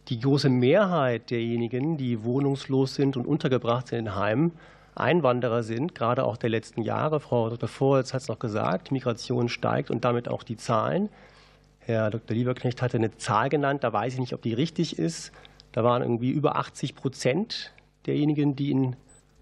[0.08, 4.52] die große Mehrheit derjenigen, die wohnungslos sind und untergebracht sind in Heimen,
[4.96, 7.20] Einwanderer sind, gerade auch der letzten Jahre.
[7.20, 7.68] Frau Dr.
[7.68, 11.10] Vorholz hat es noch gesagt, Migration steigt und damit auch die Zahlen.
[11.86, 12.36] Herr Dr.
[12.36, 15.31] Lieberknecht hatte eine Zahl genannt, da weiß ich nicht, ob die richtig ist.
[15.73, 17.73] Da waren irgendwie über 80 Prozent
[18.05, 18.95] derjenigen, die in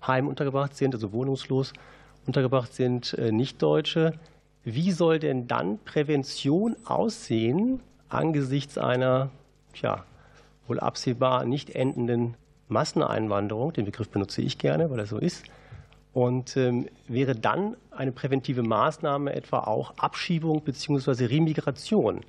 [0.06, 1.74] Heim untergebracht sind, also wohnungslos
[2.26, 4.14] untergebracht sind, äh, Nicht-Deutsche.
[4.64, 7.80] Wie soll denn dann Prävention aussehen
[8.10, 9.30] angesichts einer
[9.76, 10.06] ja,
[10.68, 12.36] wohl absehbar nicht endenden
[12.68, 13.74] Masseneinwanderung?
[13.74, 15.46] Den Begriff benutze ich gerne, weil er so ist.
[16.14, 21.26] Und ähm, wäre dann eine präventive Maßnahme etwa auch Abschiebung bzw.
[21.26, 22.22] Remigration?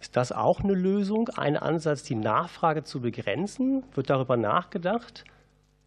[0.00, 3.82] Ist das auch eine Lösung, ein Ansatz, die Nachfrage zu begrenzen?
[3.94, 5.24] Wird darüber nachgedacht?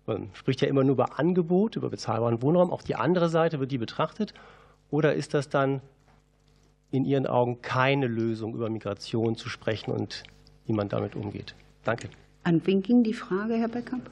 [0.07, 2.71] Man spricht ja immer nur über Angebot, über bezahlbaren Wohnraum.
[2.71, 4.33] Auch die andere Seite wird die betrachtet.
[4.89, 5.81] Oder ist das dann
[6.91, 10.23] in Ihren Augen keine Lösung, über Migration zu sprechen und
[10.65, 11.55] wie man damit umgeht?
[11.83, 12.09] Danke.
[12.47, 14.09] An wen ging die Frage, Herr Beckamp?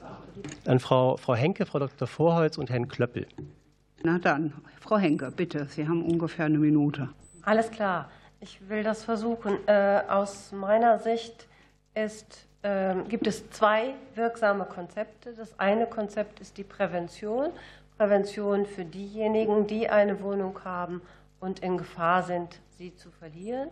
[0.66, 2.06] An Frau, Frau Henke, Frau Dr.
[2.06, 3.28] Vorholz und Herrn Klöppel.
[4.04, 7.08] Na dann, Frau Henke, bitte, Sie haben ungefähr eine Minute.
[7.44, 8.10] Alles klar,
[8.42, 9.66] ich will das versuchen.
[9.68, 11.48] Äh, aus meiner Sicht
[11.94, 15.34] ist, äh, gibt es zwei wirksame Konzepte.
[15.34, 17.52] Das eine Konzept ist die Prävention.
[17.98, 21.02] Prävention für diejenigen, die eine Wohnung haben
[21.40, 23.70] und in Gefahr sind, sie zu verlieren.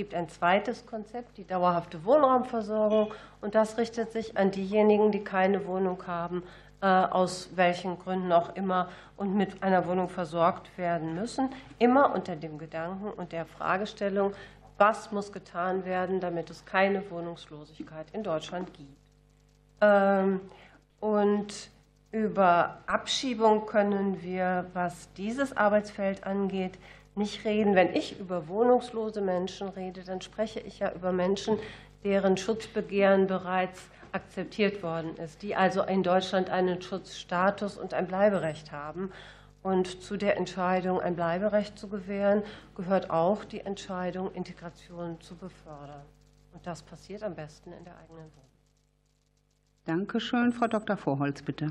[0.00, 5.66] Gibt ein zweites Konzept, die dauerhafte Wohnraumversorgung, und das richtet sich an diejenigen, die keine
[5.66, 6.42] Wohnung haben,
[6.80, 8.88] äh, aus welchen Gründen auch immer
[9.18, 14.32] und mit einer Wohnung versorgt werden müssen, immer unter dem Gedanken und der Fragestellung,
[14.78, 18.96] was muss getan werden, damit es keine Wohnungslosigkeit in Deutschland gibt.
[19.82, 20.40] Ähm,
[21.00, 21.52] und
[22.10, 26.78] über Abschiebung können wir, was dieses Arbeitsfeld angeht,
[27.20, 27.76] nicht reden.
[27.76, 31.56] Wenn ich über wohnungslose Menschen rede, dann spreche ich ja über Menschen,
[32.02, 38.72] deren Schutzbegehren bereits akzeptiert worden ist, die also in Deutschland einen Schutzstatus und ein Bleiberecht
[38.72, 39.12] haben.
[39.62, 42.42] Und zu der Entscheidung, ein Bleiberecht zu gewähren,
[42.74, 46.02] gehört auch die Entscheidung, Integration zu befördern.
[46.52, 48.50] Und das passiert am besten in der eigenen Wohnung.
[49.84, 50.52] Danke schön.
[50.52, 50.96] Frau Dr.
[50.96, 51.70] Vorholz, bitte.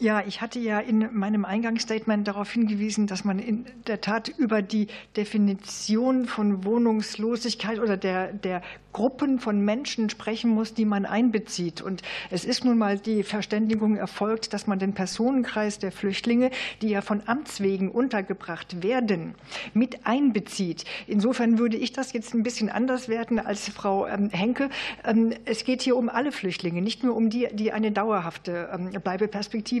[0.00, 4.60] Ja, ich hatte ja in meinem Eingangsstatement darauf hingewiesen, dass man in der Tat über
[4.60, 11.82] die Definition von Wohnungslosigkeit oder der, der Gruppen von Menschen sprechen muss, die man einbezieht.
[11.82, 16.88] Und es ist nun mal die Verständigung erfolgt, dass man den Personenkreis der Flüchtlinge, die
[16.88, 19.34] ja von Amts wegen untergebracht werden,
[19.74, 20.84] mit einbezieht.
[21.06, 24.70] Insofern würde ich das jetzt ein bisschen anders werten als Frau ähm, Henke.
[25.04, 28.92] Ähm, es geht hier um alle Flüchtlinge, nicht nur um die, die eine dauerhafte ähm,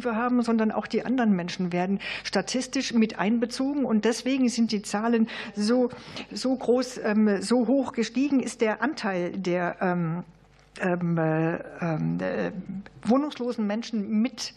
[0.04, 3.84] Bleibeperspektive haben, sondern auch die anderen Menschen werden statistisch mit einbezogen.
[3.84, 5.90] Und deswegen sind die Zahlen so,
[6.30, 7.00] so groß,
[7.40, 10.24] so hoch gestiegen, ist der Anteil Anteil der ähm,
[10.80, 12.50] ähm, äh, ähm, äh,
[13.04, 14.54] wohnungslosen Menschen mit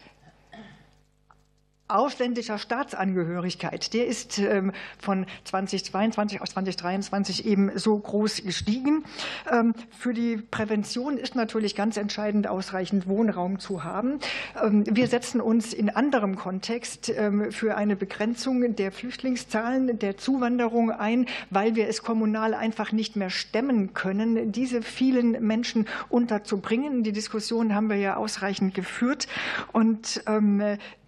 [1.88, 9.06] ausländischer Staatsangehörigkeit, der ist ähm, von 2022 auf 2023 eben so groß gestiegen.
[9.52, 14.20] Ähm, für die Prävention ist natürlich ganz entscheidend, ausreichend Wohnraum zu haben.
[14.62, 17.14] Ähm, wir setzen uns in anderem Kontext
[17.52, 23.30] für eine Begrenzung der Flüchtlingszahlen, der Zuwanderung ein, weil wir es kommunal einfach nicht mehr
[23.30, 27.04] stemmen können, diese vielen Menschen unterzubringen.
[27.04, 29.28] Die Diskussion haben wir ja ausreichend geführt.
[29.72, 30.22] Und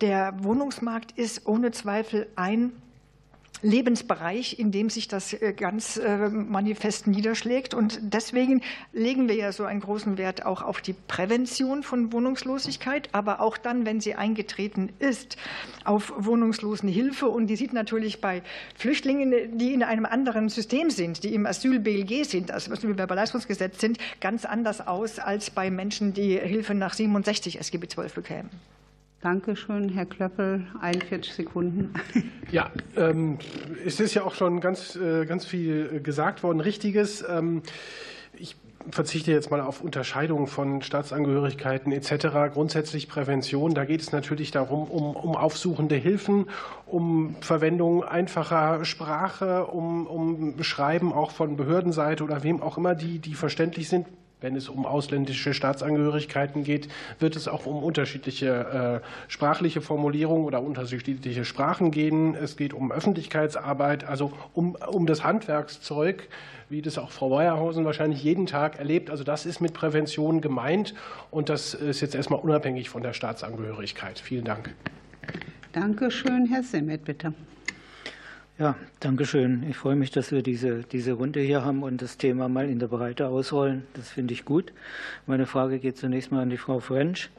[0.01, 2.72] der Wohnungs Wohnungsmarkt ist ohne Zweifel ein
[3.63, 7.74] Lebensbereich, in dem sich das äh, ganz äh, manifest niederschlägt.
[7.74, 8.61] Und deswegen
[8.93, 13.57] legen wir ja so einen großen Wert auch auf die Prävention von Wohnungslosigkeit, aber auch
[13.57, 15.38] dann, wenn sie eingetreten ist,
[15.86, 17.28] auf Wohnungslosenhilfe.
[17.28, 18.43] Und die sieht natürlich bei
[18.76, 24.45] Flüchtlingen, die in einem anderen System sind, die im Asyl-BLG sind, also Asylbewerberleistungsgesetz sind, ganz
[24.45, 28.49] anders aus als bei Menschen, die Hilfe nach 67 SGB 12 bekämen.
[29.22, 30.65] Dankeschön, Herr Klöppel.
[30.82, 31.93] 41 Sekunden.
[32.51, 33.38] Ja, ähm,
[33.86, 37.24] es ist ja auch schon ganz, äh, ganz viel gesagt worden, Richtiges.
[37.30, 37.61] Ähm,
[38.34, 38.55] ich
[38.89, 42.51] verzichte jetzt mal auf Unterscheidung von Staatsangehörigkeiten etc.
[42.51, 46.47] Grundsätzlich Prävention, da geht es natürlich darum, um, um aufsuchende Hilfen,
[46.88, 53.20] um Verwendung einfacher Sprache, um, um Schreiben auch von Behördenseite oder wem auch immer, die,
[53.20, 54.07] die verständlich sind
[54.42, 56.88] wenn es um ausländische Staatsangehörigkeiten geht,
[57.20, 62.36] wird es auch um unterschiedliche äh, sprachliche Formulierungen oder unterschiedliche Sprachen gehen.
[62.36, 66.28] Es geht um Öffentlichkeitsarbeit, also um, um das Handwerkszeug,
[66.70, 69.10] wie das auch Frau Weyerhausen wahrscheinlich jeden Tag erlebt.
[69.10, 70.94] Also das ist mit Prävention gemeint
[71.32, 74.20] und das ist jetzt erstmal unabhängig von der Staatsangehörigkeit.
[74.20, 74.74] Vielen Dank.
[75.74, 76.48] Danke schön.
[76.48, 77.34] Herr Simmet, bitte.
[78.60, 79.64] Ja, danke schön.
[79.70, 82.78] Ich freue mich, dass wir diese, diese Runde hier haben und das Thema mal in
[82.78, 83.88] der Breite ausrollen.
[83.93, 84.74] Das finde ich gut.
[85.28, 87.30] Meine Frage geht zunächst mal an die Frau French.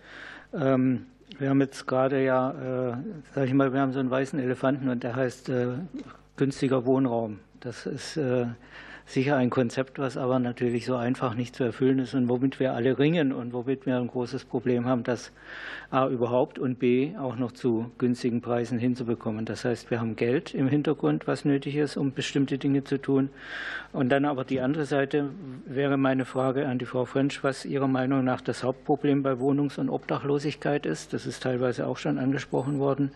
[0.54, 1.04] Ähm,
[1.38, 2.96] wir haben jetzt gerade ja, äh,
[3.34, 5.66] sage ich mal, wir haben so einen weißen Elefanten und der heißt äh,
[6.38, 7.40] günstiger Wohnraum.
[7.60, 8.46] Das ist äh,
[9.12, 12.74] sicher ein Konzept, was aber natürlich so einfach nicht zu erfüllen ist und womit wir
[12.74, 15.32] alle ringen und womit wir ein großes Problem haben, das
[15.90, 19.44] A überhaupt und B auch noch zu günstigen Preisen hinzubekommen.
[19.46, 23.30] Das heißt, wir haben Geld im Hintergrund, was nötig ist, um bestimmte Dinge zu tun.
[23.92, 25.30] Und dann aber die andere Seite
[25.66, 29.78] wäre meine Frage an die Frau French, was Ihrer Meinung nach das Hauptproblem bei Wohnungs-
[29.78, 31.12] und Obdachlosigkeit ist.
[31.12, 33.10] Das ist teilweise auch schon angesprochen worden.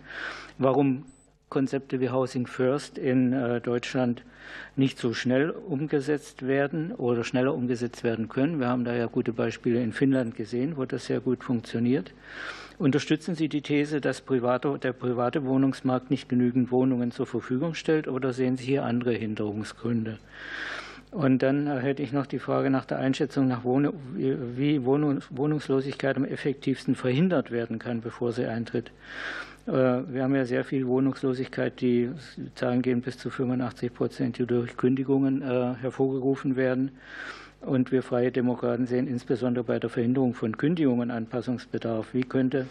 [0.59, 1.05] Warum
[1.51, 4.24] Konzepte wie Housing First in äh, Deutschland
[4.76, 8.61] nicht so schnell umgesetzt werden oder schneller umgesetzt werden können.
[8.61, 12.12] Wir haben da ja gute Beispiele in Finnland gesehen, wo das sehr gut funktioniert.
[12.78, 18.32] Unterstützen Sie die These, dass der private Wohnungsmarkt nicht genügend Wohnungen zur Verfügung stellt oder
[18.32, 20.18] sehen Sie hier andere Hinderungsgründe?
[21.12, 26.24] Und dann hätte ich noch die Frage nach der Einschätzung nach Wohn wie Wohnungslosigkeit am
[26.24, 28.90] effektivsten verhindert werden kann, bevor sie eintritt.
[29.66, 32.10] Wir haben ja sehr viel Wohnungslosigkeit, die
[32.54, 36.90] Zahlen gehen bis zu 85 Prozent, die durch Kündigungen äh, hervorgerufen werden.
[37.64, 42.12] Und wir Freie Demokraten sehen insbesondere bei der Verhinderung von Kündigungen Anpassungsbedarf.
[42.12, 42.66] Wie könnte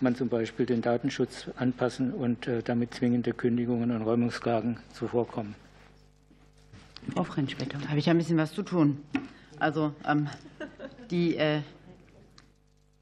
[0.00, 5.54] man zum Beispiel den Datenschutz anpassen und äh, damit zwingende Kündigungen und Räumungsklagen zuvorkommen?
[7.14, 7.76] Frau French, bitte.
[7.78, 8.98] Da habe ich ein bisschen was zu tun.
[9.58, 10.28] Also ähm,
[11.10, 11.60] die, äh,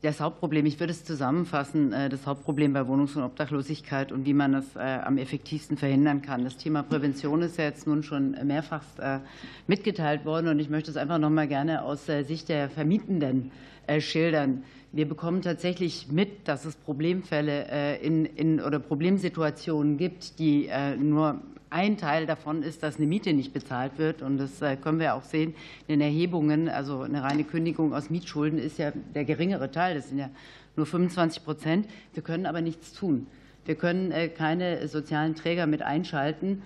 [0.06, 4.34] das Hauptproblem, ich würde es zusammenfassen, äh, das Hauptproblem bei Wohnungs- und Obdachlosigkeit und wie
[4.34, 6.44] man das äh, am effektivsten verhindern kann.
[6.44, 9.18] Das Thema Prävention ist ja jetzt nun schon mehrfach äh,
[9.66, 13.50] mitgeteilt worden und ich möchte es einfach noch mal gerne aus Sicht der Vermietenden
[13.98, 14.64] schildern.
[14.92, 21.40] Wir bekommen tatsächlich mit, dass es Problemfälle in, in, oder Problemsituationen gibt, die nur
[21.70, 24.22] ein Teil davon ist, dass eine Miete nicht bezahlt wird.
[24.22, 25.54] Und das äh, können wir auch sehen
[25.88, 26.68] in den Erhebungen.
[26.68, 29.96] Also eine reine Kündigung aus Mietschulden ist ja der geringere Teil.
[29.96, 30.30] Das sind ja
[30.76, 31.88] nur 25 Prozent.
[32.14, 33.26] Wir können aber nichts tun.
[33.64, 36.62] Wir können äh, keine sozialen Träger mit einschalten.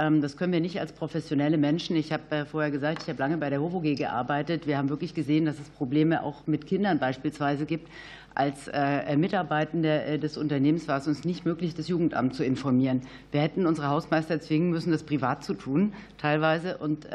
[0.00, 1.94] Ähm, das können wir nicht als professionelle Menschen.
[1.96, 4.66] Ich habe äh, vorher gesagt, ich habe lange bei der HOVOG gearbeitet.
[4.66, 7.88] Wir haben wirklich gesehen, dass es Probleme auch mit Kindern beispielsweise gibt.
[8.34, 13.02] Als äh, Mitarbeitende äh, des Unternehmens war es uns nicht möglich, das Jugendamt zu informieren.
[13.32, 16.78] Wir hätten unsere Hausmeister zwingen müssen, das privat zu tun, teilweise.
[16.78, 17.06] Und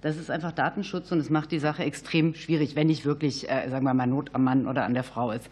[0.00, 3.84] das ist einfach Datenschutz und es macht die Sache extrem schwierig, wenn nicht wirklich, sagen
[3.84, 5.48] wir mal, Not am Mann oder an der Frau ist.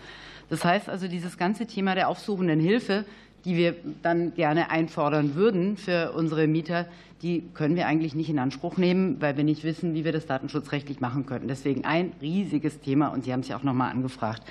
[0.48, 3.04] Das heißt also, dieses ganze Thema der aufsuchenden Hilfe
[3.46, 6.86] die wir dann gerne einfordern würden für unsere Mieter,
[7.22, 10.26] die können wir eigentlich nicht in Anspruch nehmen, weil wir nicht wissen, wie wir das
[10.26, 11.46] datenschutzrechtlich machen könnten.
[11.46, 14.42] Deswegen ein riesiges Thema und Sie haben es ja auch noch mal angefragt.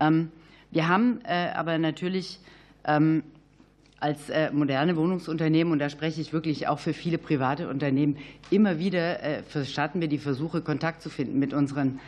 [0.00, 0.30] Ähm,
[0.70, 2.38] wir haben äh, aber natürlich
[2.84, 3.22] ähm,
[4.00, 8.18] als äh, moderne Wohnungsunternehmen, und da spreche ich wirklich auch für viele private Unternehmen,
[8.50, 9.18] immer wieder
[9.64, 12.00] starten wir die Versuche, Kontakt zu finden mit unseren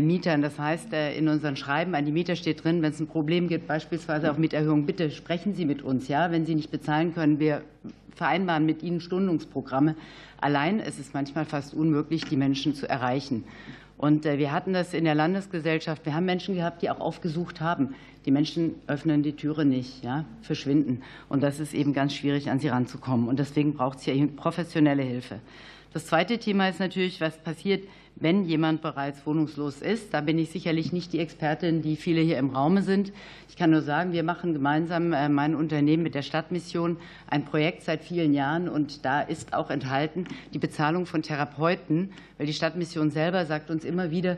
[0.00, 0.40] Mietern.
[0.40, 3.68] Das heißt, in unseren Schreiben an die Mieter steht drin, wenn es ein Problem gibt,
[3.68, 6.08] beispielsweise auf Mieterhöhung, bitte sprechen Sie mit uns.
[6.08, 6.30] Ja?
[6.30, 7.60] Wenn Sie nicht bezahlen können, wir
[8.14, 9.94] vereinbaren mit ihnen Stundungsprogramme.
[10.40, 13.44] Allein ist es manchmal fast unmöglich, die Menschen zu erreichen.
[14.02, 16.04] Und äh, wir hatten das in der Landesgesellschaft.
[16.04, 17.94] Wir haben Menschen gehabt, die auch aufgesucht haben.
[18.26, 21.02] Die Menschen öffnen die Türe nicht, ja, verschwinden.
[21.28, 23.28] Und das ist eben ganz schwierig, an sie ranzukommen.
[23.28, 25.38] Und deswegen braucht es hier professionelle Hilfe.
[25.92, 27.84] Das zweite Thema ist natürlich, was passiert,
[28.16, 30.14] wenn jemand bereits wohnungslos ist.
[30.14, 33.12] Da bin ich sicherlich nicht die Expertin, die viele hier im Raume sind.
[33.48, 36.96] Ich kann nur sagen, wir machen gemeinsam äh, mein Unternehmen mit der Stadtmission
[37.28, 42.46] ein Projekt seit vielen Jahren und da ist auch enthalten die Bezahlung von Therapeuten, weil
[42.46, 44.36] die Stadtmission selber sagt uns immer wieder,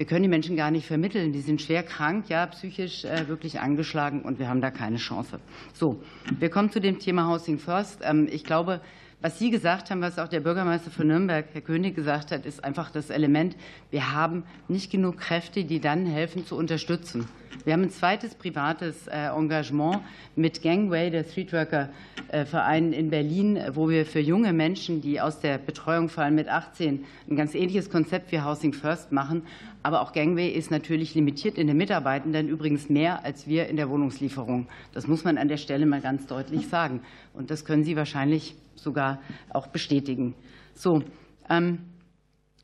[0.00, 1.32] wir können die Menschen gar nicht vermitteln.
[1.32, 5.40] Die sind schwer krank, ja, psychisch äh, wirklich angeschlagen und wir haben da keine Chance.
[5.74, 6.02] So,
[6.38, 8.00] wir kommen zu dem Thema Housing First.
[8.02, 8.80] Ähm, ich glaube,
[9.22, 12.64] was Sie gesagt haben, was auch der Bürgermeister von Nürnberg, Herr König, gesagt hat, ist
[12.64, 13.56] einfach das Element,
[13.90, 17.28] wir haben nicht genug Kräfte, die dann helfen zu unterstützen.
[17.64, 20.00] Wir haben ein zweites privates äh, Engagement
[20.34, 21.90] mit Gangway, der Streetworker
[22.32, 27.04] äh, in Berlin, wo wir für junge Menschen, die aus der Betreuung fallen mit 18,
[27.28, 29.42] ein ganz ähnliches Konzept wie Housing First machen.
[29.82, 33.90] Aber auch Gangway ist natürlich limitiert in den Mitarbeitenden, übrigens mehr als wir in der
[33.90, 34.68] Wohnungslieferung.
[34.92, 37.02] Das muss man an der Stelle mal ganz deutlich sagen.
[37.34, 39.20] Und das können Sie wahrscheinlich sogar
[39.50, 40.34] auch bestätigen.
[40.74, 41.02] So,
[41.48, 41.80] ähm,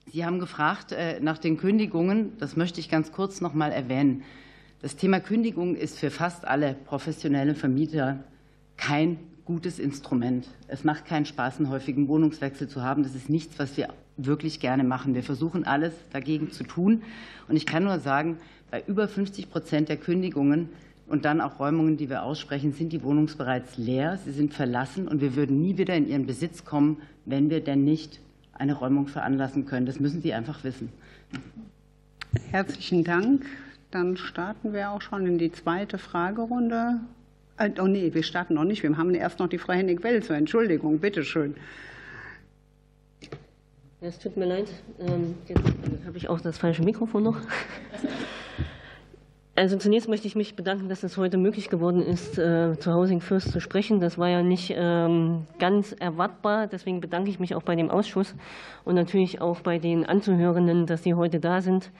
[0.07, 2.39] Sie haben gefragt äh, nach den Kündigungen.
[2.39, 4.23] Das möchte ich ganz kurz noch mal erwähnen.
[4.87, 8.21] Das Thema Kündigung ist für fast alle professionellen Vermieter
[8.77, 10.47] kein gutes Instrument.
[10.69, 13.03] Es macht keinen Spaß, einen häufigen Wohnungswechsel zu haben.
[13.03, 15.17] Das ist nichts, was wir wirklich gerne machen.
[15.17, 17.03] Wir versuchen alles dagegen zu tun.
[17.49, 18.37] Und ich kann nur sagen,
[18.71, 20.69] bei über 50 Prozent der Kündigungen
[21.09, 25.09] und dann auch Räumungen, die wir aussprechen, sind die Wohnungen bereits leer, sie sind verlassen
[25.09, 28.21] und wir würden nie wieder in ihren Besitz kommen, wenn wir denn nicht
[28.53, 29.87] eine Räumung veranlassen können.
[29.87, 30.91] Das müssen Sie einfach wissen.
[32.53, 33.45] Herzlichen Dank.
[33.91, 37.01] Dann starten wir auch schon in die zweite Fragerunde.
[37.57, 38.83] Äh, oh nee, wir starten noch nicht.
[38.83, 40.37] Wir haben erst noch die Frau Hennig-Welzer.
[40.37, 41.55] Entschuldigung, bitteschön.
[44.01, 44.69] Es tut mir leid,
[45.01, 45.65] ähm, jetzt
[46.07, 47.39] habe ich auch das falsche Mikrofon noch.
[49.59, 53.23] Also zunächst möchte ich mich bedanken, dass es heute möglich geworden ist, äh, zu Housing
[53.23, 54.01] First zu sprechen.
[54.01, 56.67] Das war ja nicht ähm, ganz erwartbar.
[56.67, 58.35] Deswegen bedanke ich mich auch bei dem Ausschuss
[58.85, 61.91] und natürlich auch bei den Anzuhörenden, dass sie heute da sind.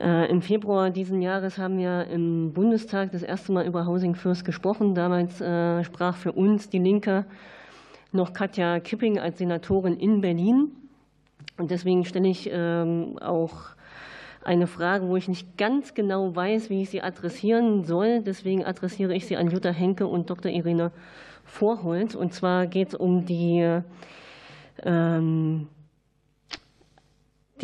[0.00, 4.44] Äh, Im Februar diesen Jahres haben wir im Bundestag das erste Mal über Housing First
[4.44, 4.94] gesprochen.
[4.94, 7.24] Damals äh, sprach für uns die Linke
[8.10, 10.72] noch Katja Kipping als Senatorin in Berlin.
[11.58, 13.74] Und deswegen stelle ich ähm, auch
[14.42, 18.20] eine Frage, wo ich nicht ganz genau weiß, wie ich sie adressieren soll.
[18.22, 20.50] Deswegen adressiere ich sie an Jutta Henke und Dr.
[20.50, 20.90] Irene
[21.44, 22.16] Vorholz.
[22.16, 23.80] Und zwar geht es um die,
[24.82, 25.68] ähm,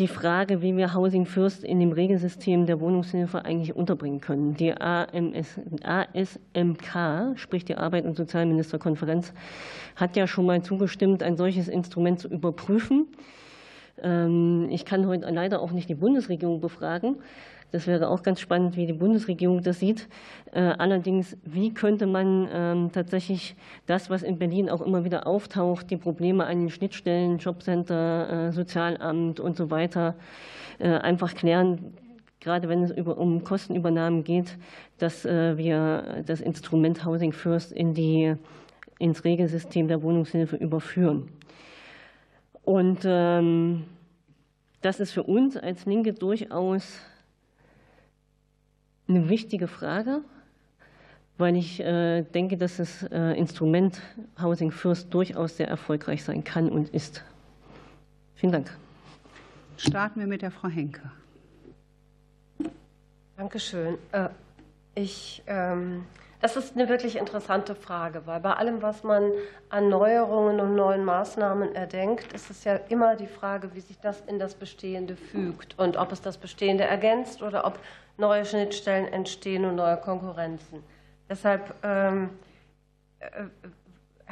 [0.01, 4.55] die Frage, wie wir Housing First in dem Regelsystem der Wohnungshilfe eigentlich unterbringen können.
[4.55, 9.31] Die AMS, ASMK, sprich die Arbeit- und Sozialministerkonferenz,
[9.95, 13.09] hat ja schon mal zugestimmt, ein solches Instrument zu überprüfen.
[14.01, 17.17] Ähm, ich kann heute leider auch nicht die Bundesregierung befragen.
[17.71, 20.09] Das wäre auch ganz spannend, wie die Bundesregierung das sieht.
[20.51, 23.55] Äh, allerdings, wie könnte man ähm, tatsächlich
[23.85, 28.51] das, was in Berlin auch immer wieder auftaucht, die Probleme an den Schnittstellen, Jobcenter, äh,
[28.51, 30.15] Sozialamt und so weiter,
[30.79, 31.93] äh, einfach klären,
[32.41, 34.57] gerade wenn es um Kostenübernahmen geht,
[34.97, 38.35] dass wir das Instrument Housing First in die,
[38.97, 41.29] ins Regelsystem der Wohnungshilfe überführen.
[42.63, 43.83] Und ähm,
[44.81, 46.99] das ist für uns als Linke durchaus
[49.11, 50.21] eine wichtige Frage,
[51.37, 54.01] weil ich äh, denke, dass das äh, Instrument
[54.41, 57.23] Housing First durchaus sehr erfolgreich sein kann und ist.
[58.35, 58.75] Vielen Dank.
[59.77, 61.11] Starten wir mit der Frau Henke.
[63.37, 63.97] Dankeschön.
[64.11, 64.29] Äh,
[64.95, 66.03] ich ähm,
[66.41, 69.31] das ist eine wirklich interessante Frage, weil bei allem, was man
[69.69, 74.21] an Neuerungen und neuen Maßnahmen erdenkt, ist es ja immer die Frage, wie sich das
[74.21, 77.77] in das Bestehende fügt und ob es das Bestehende ergänzt oder ob
[78.21, 80.81] neue Schnittstellen entstehen und neue Konkurrenzen.
[81.29, 82.29] Deshalb ähm,
[83.19, 83.27] äh,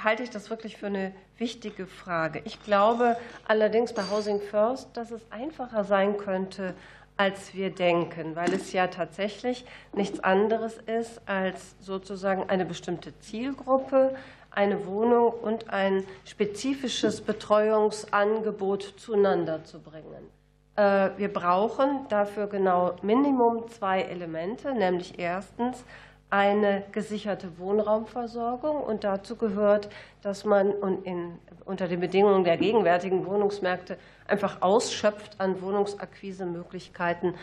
[0.02, 2.42] halte ich das wirklich für eine wichtige Frage.
[2.46, 3.18] Ich glaube
[3.48, 6.74] allerdings bei Housing First, dass es einfacher sein könnte,
[7.18, 14.16] als wir denken, weil es ja tatsächlich nichts anderes ist, als sozusagen eine bestimmte Zielgruppe,
[14.52, 20.39] eine Wohnung und ein spezifisches Betreuungsangebot zueinander zu bringen.
[20.80, 25.84] Äh, wir brauchen dafür genau Minimum zwei Elemente, nämlich erstens
[26.30, 28.82] eine gesicherte Wohnraumversorgung.
[28.82, 29.90] Und dazu gehört,
[30.22, 30.72] dass man
[31.04, 37.34] in, unter den Bedingungen der gegenwärtigen Wohnungsmärkte einfach ausschöpft an Wohnungsakquise-Möglichkeiten,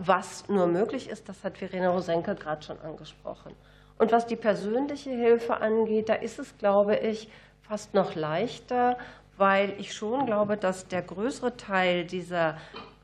[0.00, 1.28] was nur möglich ist.
[1.28, 3.54] Das hat Verena Rosenke gerade schon angesprochen.
[3.98, 7.30] Und was die persönliche Hilfe angeht, da ist es, glaube ich,
[7.70, 8.96] fast noch leichter,
[9.40, 12.58] weil ich schon glaube, dass der größere Teil dieser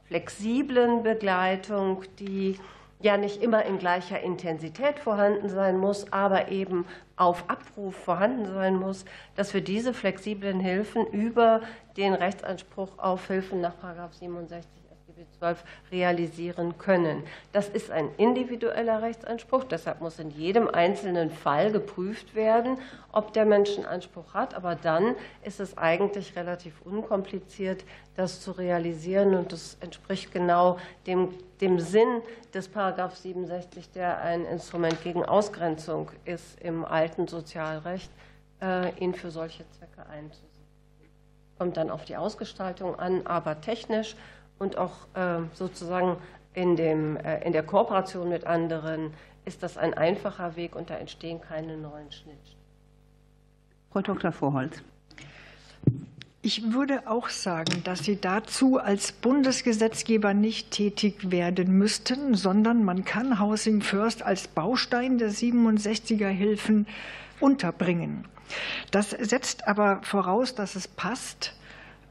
[0.06, 2.60] flexiblen Begleitung, die
[3.00, 6.84] ja nicht immer in gleicher Intensität vorhanden sein muss, aber eben
[7.16, 11.62] auf Abruf vorhanden sein muss, dass wir diese flexiblen Hilfen über
[11.96, 13.74] den Rechtsanspruch auf Hilfen nach
[14.12, 14.85] 67
[15.38, 15.62] 12
[15.92, 17.22] realisieren können.
[17.52, 22.78] Das ist ein individueller Rechtsanspruch, deshalb muss in jedem einzelnen Fall geprüft werden,
[23.12, 24.54] ob der Mensch einen Anspruch hat.
[24.54, 29.34] Aber dann ist es eigentlich relativ unkompliziert, das zu realisieren.
[29.34, 32.22] Und das entspricht genau dem, dem Sinn
[32.54, 38.10] des Paragraph 67, der ein Instrument gegen Ausgrenzung ist im alten Sozialrecht,
[38.62, 40.46] äh, ihn für solche Zwecke einzusetzen.
[41.58, 44.14] Kommt dann auf die Ausgestaltung an, aber technisch
[44.58, 46.16] und auch ähm, sozusagen
[46.54, 49.12] in, dem, äh, in der Kooperation mit anderen
[49.44, 52.56] ist das ein einfacher Weg und da entstehen keine neuen Schnittstellen.
[53.92, 54.32] Frau Dr.
[54.32, 54.82] Vorholz.
[56.42, 63.04] Ich würde auch sagen, dass Sie dazu als Bundesgesetzgeber nicht tätig werden müssten, sondern man
[63.04, 66.86] kann Housing First als Baustein der 67er Hilfen
[67.40, 68.28] unterbringen.
[68.92, 71.54] Das setzt aber voraus, dass es passt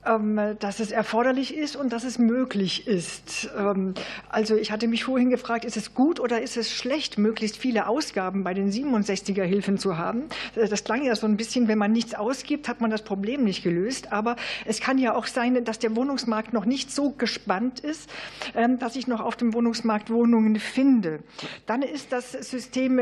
[0.06, 3.50] dass es erforderlich ist und dass es möglich ist.
[3.58, 3.96] Ähm,
[4.30, 7.88] also ich hatte mich vorhin gefragt, ist es gut oder ist es schlecht, möglichst viele
[7.88, 10.26] Ausgaben bei den 67er Hilfen zu haben?
[10.56, 13.44] Äh, das klang ja so ein bisschen, wenn man nichts ausgibt, hat man das Problem
[13.44, 14.12] nicht gelöst.
[14.12, 14.36] Aber
[14.66, 18.08] es kann ja auch sein, dass der Wohnungsmarkt noch nicht so gespannt ist,
[18.54, 21.22] ähm, dass ich noch auf dem Wohnungsmarkt Wohnungen finde.
[21.66, 23.00] Dann ist das System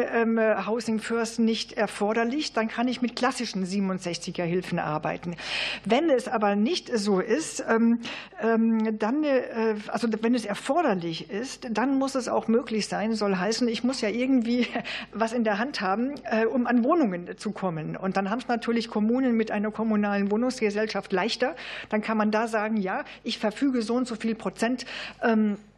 [0.68, 2.54] Housing First nicht erforderlich.
[2.54, 5.36] Dann kann ich mit klassischen 67er Hilfen arbeiten.
[5.84, 8.00] Wenn es aber nicht so ist, ähm,
[8.42, 13.36] ähm, dann, äh, also wenn es erforderlich ist, dann muss es auch möglich sein, soll
[13.36, 14.68] heißen, ich muss ja irgendwie
[15.14, 17.98] was in der Hand haben, äh, um an Wohnungen zu kommen.
[17.98, 21.56] Und dann haben es natürlich Kommunen mit einer kommunalen Wohnungsgesellschaft leichter.
[21.90, 24.86] Dann kann man da sagen, ja, ich verfüge so und so viel Prozent
[25.22, 25.73] ähm, äh,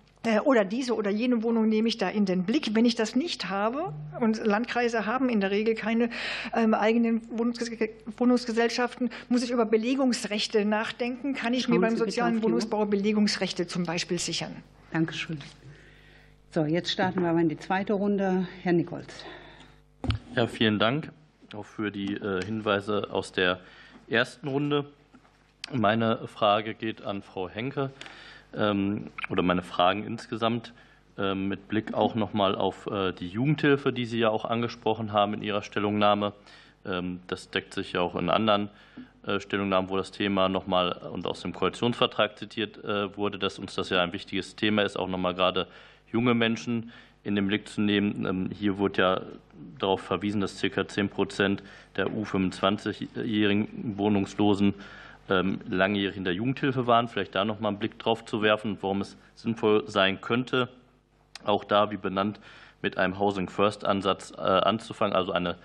[0.45, 2.73] oder diese oder jene Wohnung nehme ich da in den Blick.
[2.73, 6.09] Wenn ich das nicht habe, und Landkreise haben in der Regel keine
[6.53, 11.33] ähm, eigenen Wohnungsgesellschaften, muss ich über Belegungsrechte nachdenken.
[11.33, 14.55] Kann ich Schauen mir beim sozialen Wohnungsbau Belegungsrechte zum Beispiel sichern?
[14.91, 15.39] Dankeschön.
[16.51, 18.47] So, jetzt starten wir aber in die zweite Runde.
[18.63, 19.25] Herr Nichols.
[20.35, 21.11] Ja, vielen Dank
[21.53, 23.59] auch für die äh, Hinweise aus der
[24.07, 24.85] ersten Runde.
[25.71, 27.91] Meine Frage geht an Frau Henke.
[28.55, 30.73] Ähm, oder meine Fragen insgesamt
[31.17, 35.33] ähm, mit Blick auch nochmal auf äh, die Jugendhilfe, die Sie ja auch angesprochen haben
[35.33, 36.33] in Ihrer Stellungnahme.
[36.85, 38.69] Ähm, das deckt sich ja auch in anderen
[39.25, 43.75] äh, Stellungnahmen, wo das Thema nochmal und aus dem Koalitionsvertrag zitiert äh, wurde, dass uns
[43.75, 45.67] das ja ein wichtiges Thema ist, auch nochmal gerade
[46.11, 46.91] junge Menschen
[47.23, 48.51] in den Blick zu nehmen.
[48.51, 49.21] Hier wurde ja
[49.79, 50.87] darauf verwiesen, dass ca.
[50.87, 51.63] 10 Prozent
[51.95, 54.75] der U25-jährigen Wohnungslosen
[55.27, 59.01] langjährig in der Jugendhilfe waren, vielleicht da noch mal einen Blick drauf zu werfen, warum
[59.01, 60.69] es sinnvoll sein könnte,
[61.43, 62.39] auch da, wie benannt,
[62.81, 65.57] mit einem Housing First Ansatz äh, anzufangen, also eine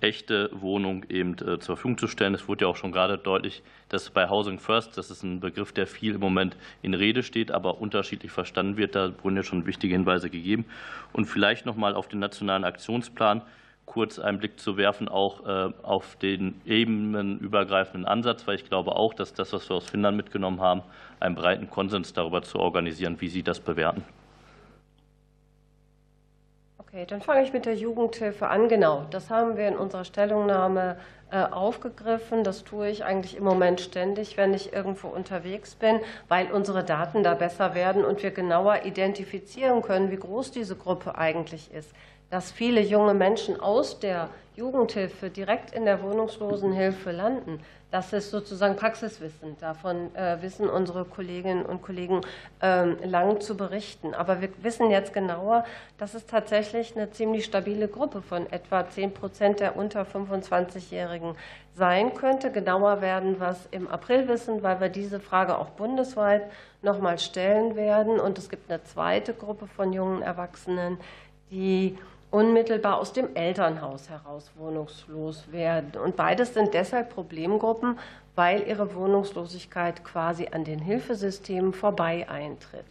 [0.00, 2.34] echte Wohnung eben äh, zur Verfügung zu stellen.
[2.34, 5.72] Es wurde ja auch schon gerade deutlich, dass bei Housing First, das ist ein Begriff,
[5.72, 8.94] der viel im Moment in Rede steht, aber unterschiedlich verstanden wird.
[8.94, 10.64] Da wurden ja schon wichtige Hinweise gegeben.
[11.12, 13.42] Und vielleicht noch mal auf den nationalen Aktionsplan
[13.86, 19.14] kurz einen Blick zu werfen, auch äh, auf den ebenenübergreifenden Ansatz, weil ich glaube auch,
[19.14, 20.82] dass das, was wir aus Finnland mitgenommen haben,
[21.20, 24.04] einen breiten Konsens darüber zu organisieren, wie Sie das bewerten.
[26.78, 28.68] Okay, dann fange ich mit der Jugendhilfe an.
[28.68, 30.96] Genau, das haben wir in unserer Stellungnahme
[31.30, 32.44] äh, aufgegriffen.
[32.44, 37.24] Das tue ich eigentlich im Moment ständig, wenn ich irgendwo unterwegs bin, weil unsere Daten
[37.24, 41.92] da besser werden und wir genauer identifizieren können, wie groß diese Gruppe eigentlich ist
[42.34, 47.60] dass viele junge Menschen aus der Jugendhilfe direkt in der Wohnungslosenhilfe landen.
[47.92, 49.56] Das ist sozusagen Praxiswissen.
[49.60, 52.22] Davon äh, wissen unsere Kolleginnen und Kollegen
[52.60, 54.14] ähm, lang zu berichten.
[54.14, 55.64] Aber wir wissen jetzt genauer,
[55.96, 61.36] dass es tatsächlich eine ziemlich stabile Gruppe von etwa 10 Prozent der unter 25-Jährigen
[61.76, 62.50] sein könnte.
[62.50, 66.50] Genauer werden wir es im April wissen, weil wir diese Frage auch bundesweit
[66.82, 68.18] noch mal stellen werden.
[68.18, 70.98] Und es gibt eine zweite Gruppe von jungen Erwachsenen,
[71.52, 71.96] die
[72.34, 75.92] unmittelbar aus dem Elternhaus heraus wohnungslos werden.
[76.02, 77.96] Und beides sind deshalb Problemgruppen,
[78.34, 82.84] weil ihre Wohnungslosigkeit quasi an den Hilfesystemen vorbei eintritt.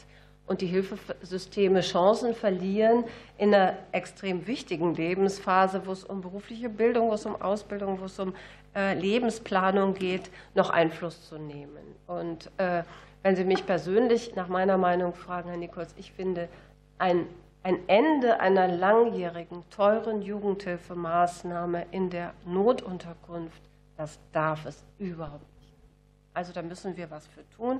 [0.45, 3.05] und die Hilfesysteme Chancen verlieren,
[3.37, 8.05] in einer extrem wichtigen Lebensphase, wo es um berufliche Bildung, wo es um Ausbildung, wo
[8.05, 8.33] es um
[8.75, 11.95] äh, Lebensplanung geht, noch Einfluss zu nehmen.
[12.07, 12.83] Und äh,
[13.21, 16.49] wenn Sie mich persönlich nach meiner Meinung fragen, Herr Nikolaus, ich finde,
[16.97, 17.25] ein,
[17.63, 23.61] ein Ende einer langjährigen, teuren Jugendhilfemaßnahme in der Notunterkunft,
[23.97, 25.73] das darf es überhaupt nicht.
[26.33, 27.79] Also da müssen wir was für tun.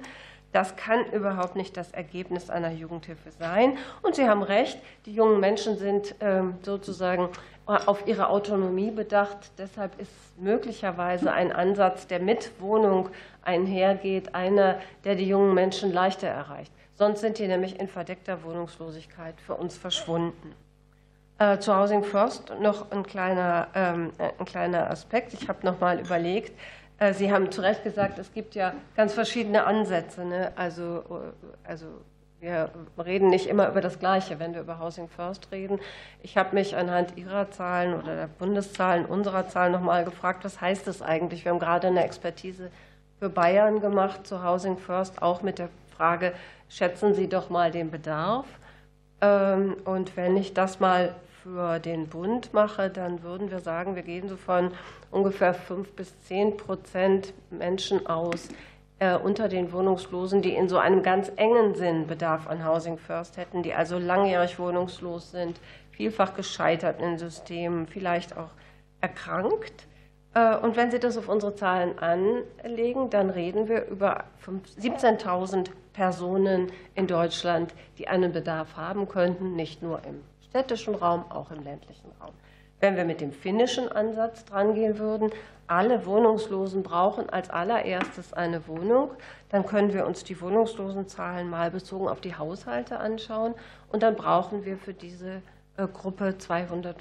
[0.54, 3.78] Das kann überhaupt nicht das Ergebnis einer Jugendhilfe sein.
[4.04, 7.30] Und Sie haben recht, die jungen Menschen sind ähm, sozusagen
[7.66, 9.52] auf ihre Autonomie bedacht.
[9.58, 13.10] Deshalb ist möglicherweise ein Ansatz, der mit Wohnung
[13.42, 16.72] einhergeht, einer, der die jungen Menschen leichter erreicht.
[16.96, 20.56] Sonst sind die nämlich in verdeckter Wohnungslosigkeit für uns verschwunden.
[21.40, 25.34] Äh, zu Housing First noch ein kleiner, ähm, ein kleiner Aspekt.
[25.34, 26.54] Ich habe noch mal überlegt,
[27.00, 30.24] äh, Sie haben zu Recht gesagt, es gibt ja ganz verschiedene Ansätze.
[30.24, 30.52] Ne?
[30.56, 31.88] Also, äh, also
[32.40, 32.70] wir
[33.04, 35.80] reden nicht immer über das Gleiche, wenn wir über Housing First reden.
[36.22, 40.60] Ich habe mich anhand Ihrer Zahlen oder der Bundeszahlen, unserer Zahlen noch mal gefragt, was
[40.60, 41.46] heißt das eigentlich?
[41.46, 42.70] Wir haben gerade eine Expertise
[43.18, 46.34] für Bayern gemacht zu Housing First, auch mit der Frage,
[46.74, 48.46] schätzen Sie doch mal den Bedarf.
[49.22, 54.02] Ähm, und wenn ich das mal für den Bund mache, dann würden wir sagen, wir
[54.02, 54.72] gehen so von
[55.12, 58.48] ungefähr fünf bis zehn Prozent Menschen aus
[59.00, 63.38] äh, unter den Wohnungslosen, die in so einem ganz engen Sinn Bedarf an Housing First
[63.38, 65.60] hätten, die also langjährig wohnungslos sind,
[65.92, 68.52] vielfach gescheitert in Systemen, vielleicht auch
[69.00, 69.88] erkrankt.
[70.34, 74.24] Äh, und wenn Sie das auf unsere Zahlen anlegen, dann reden wir über
[74.80, 81.52] 17.000 Personen in Deutschland, die einen Bedarf haben könnten, nicht nur im städtischen Raum, auch
[81.52, 82.34] im ländlichen Raum.
[82.80, 85.32] Wenn wir mit dem finnischen Ansatz drangehen würden,
[85.68, 89.12] alle Wohnungslosen brauchen als allererstes eine Wohnung,
[89.50, 93.54] dann können wir uns die Wohnungslosenzahlen mal bezogen auf die Haushalte anschauen
[93.90, 95.42] und dann brauchen wir für diese
[95.78, 96.98] äh, Gruppe 250.000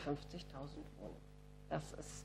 [1.00, 1.20] Wohnungen.
[1.68, 2.21] Das ist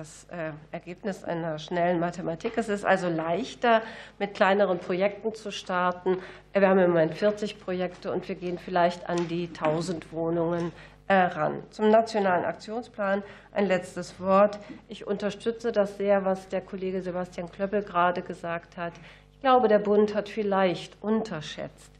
[0.00, 2.54] das äh, Ergebnis einer schnellen Mathematik.
[2.56, 3.82] Es ist also leichter,
[4.18, 6.16] mit kleineren Projekten zu starten.
[6.54, 10.72] Wir haben im Moment 40 Projekte und wir gehen vielleicht an die 1000 Wohnungen
[11.06, 11.62] äh, ran.
[11.70, 13.22] Zum Nationalen Aktionsplan
[13.52, 14.58] ein letztes Wort.
[14.88, 18.94] Ich unterstütze das sehr, was der Kollege Sebastian Klöppel gerade gesagt hat.
[19.34, 21.90] Ich glaube, der Bund hat vielleicht unterschätzt,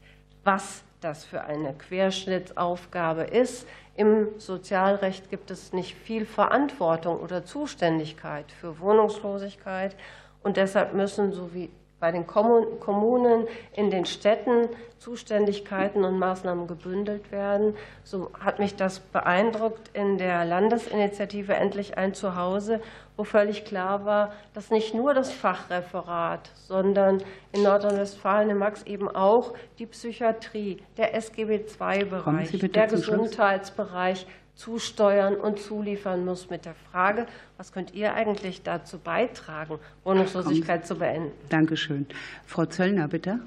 [0.43, 3.67] was das für eine Querschnittsaufgabe ist.
[3.97, 9.97] Im Sozialrecht gibt es nicht viel Verantwortung oder Zuständigkeit für Wohnungslosigkeit.
[10.43, 11.71] Und deshalb müssen, so wie
[12.01, 17.75] bei den Kommunen in den Städten Zuständigkeiten und Maßnahmen gebündelt werden.
[18.05, 22.81] So hat mich das beeindruckt in der Landesinitiative Endlich ein Zuhause,
[23.17, 27.23] wo völlig klar war, dass nicht nur das Fachreferat, sondern
[27.53, 34.27] in Nordrhein-Westfalen in Max eben auch die Psychiatrie, der SGB II-Bereich, der Gesundheitsbereich
[34.61, 40.97] zusteuern und zuliefern muss mit der Frage, was könnt ihr eigentlich dazu beitragen, Wohnungslosigkeit zu
[40.97, 41.33] beenden?
[41.49, 42.07] Dankeschön.
[42.47, 43.41] Frau Zöllner, bitte.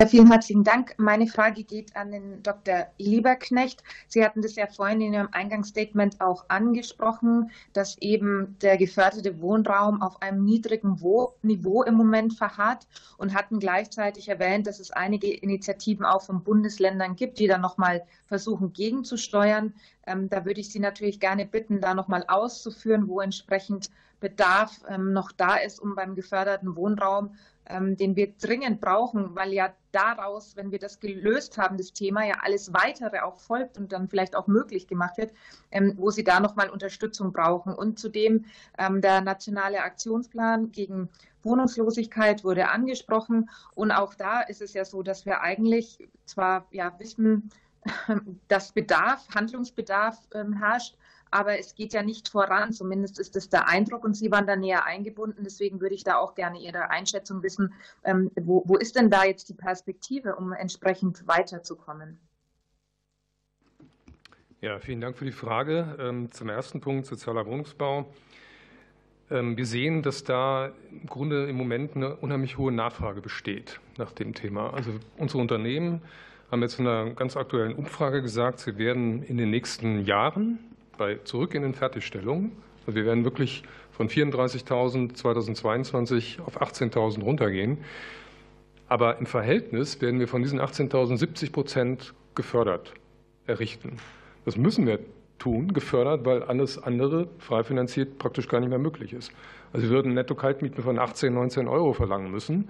[0.00, 0.94] Ja, vielen herzlichen Dank.
[0.98, 2.86] Meine Frage geht an den Dr.
[2.98, 3.82] Lieberknecht.
[4.06, 10.00] Sie hatten das ja vorhin in Ihrem Eingangsstatement auch angesprochen, dass eben der geförderte Wohnraum
[10.00, 11.00] auf einem niedrigen
[11.42, 12.86] Niveau im Moment verharrt
[13.16, 18.04] und hatten gleichzeitig erwähnt, dass es einige Initiativen auch von Bundesländern gibt, die dann nochmal
[18.26, 19.74] versuchen gegenzusteuern.
[20.06, 23.90] Ähm, da würde ich Sie natürlich gerne bitten, da nochmal auszuführen, wo entsprechend
[24.20, 27.34] Bedarf ähm, noch da ist, um beim geförderten Wohnraum
[27.68, 32.24] ähm, den wir dringend brauchen, weil ja daraus, wenn wir das gelöst haben, das Thema
[32.26, 35.32] ja alles weitere auch folgt und dann vielleicht auch möglich gemacht wird,
[35.70, 37.74] ähm, wo sie da nochmal Unterstützung brauchen.
[37.74, 38.44] Und zudem
[38.78, 41.08] ähm, der nationale Aktionsplan gegen
[41.42, 43.48] Wohnungslosigkeit wurde angesprochen.
[43.74, 47.50] Und auch da ist es ja so, dass wir eigentlich zwar ja wissen,
[48.48, 50.18] dass Bedarf, Handlungsbedarf
[50.58, 50.97] herrscht,
[51.30, 52.72] aber es geht ja nicht voran.
[52.72, 55.42] Zumindest ist das der Eindruck und Sie waren da näher eingebunden.
[55.44, 57.74] Deswegen würde ich da auch gerne Ihre Einschätzung wissen.
[58.04, 62.18] Ähm, wo, wo ist denn da jetzt die Perspektive, um entsprechend weiterzukommen?
[64.60, 65.96] Ja, vielen Dank für die Frage.
[66.00, 68.06] Ähm, zum ersten Punkt sozialer Wohnungsbau.
[69.30, 74.12] Ähm, wir sehen, dass da im Grunde im Moment eine unheimlich hohe Nachfrage besteht nach
[74.12, 74.72] dem Thema.
[74.72, 76.02] Also unsere Unternehmen
[76.50, 80.58] haben jetzt in einer ganz aktuellen Umfrage gesagt, sie werden in den nächsten Jahren
[80.98, 82.52] bei zurück in den Fertigstellungen.
[82.86, 87.78] Also wir werden wirklich von 34.000 2022 auf 18.000 runtergehen.
[88.88, 92.94] Aber im Verhältnis werden wir von diesen 18.000 70 Prozent gefördert
[93.46, 93.96] errichten.
[94.44, 94.98] Das müssen wir
[95.38, 99.32] tun, gefördert, weil alles andere frei finanziert praktisch gar nicht mehr möglich ist.
[99.72, 102.68] Also wir würden Netto-Kaltmieten von 18, 19 Euro verlangen müssen.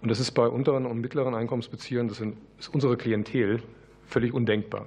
[0.00, 3.62] Und das ist bei unteren und mittleren Einkommensbeziehern, das ist unsere Klientel,
[4.06, 4.86] völlig undenkbar.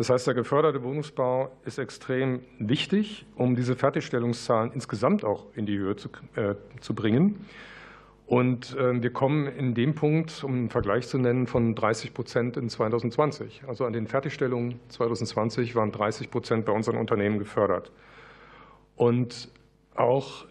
[0.00, 5.76] Das heißt, der geförderte Wohnungsbau ist extrem wichtig, um diese Fertigstellungszahlen insgesamt auch in die
[5.76, 7.44] Höhe zu, äh, zu bringen.
[8.24, 12.56] Und äh, wir kommen in dem Punkt, um einen Vergleich zu nennen, von 30 Prozent
[12.56, 13.64] in 2020.
[13.68, 17.92] Also an den Fertigstellungen 2020 waren 30 Prozent bei unseren Unternehmen gefördert.
[18.96, 19.52] Und
[19.96, 20.46] auch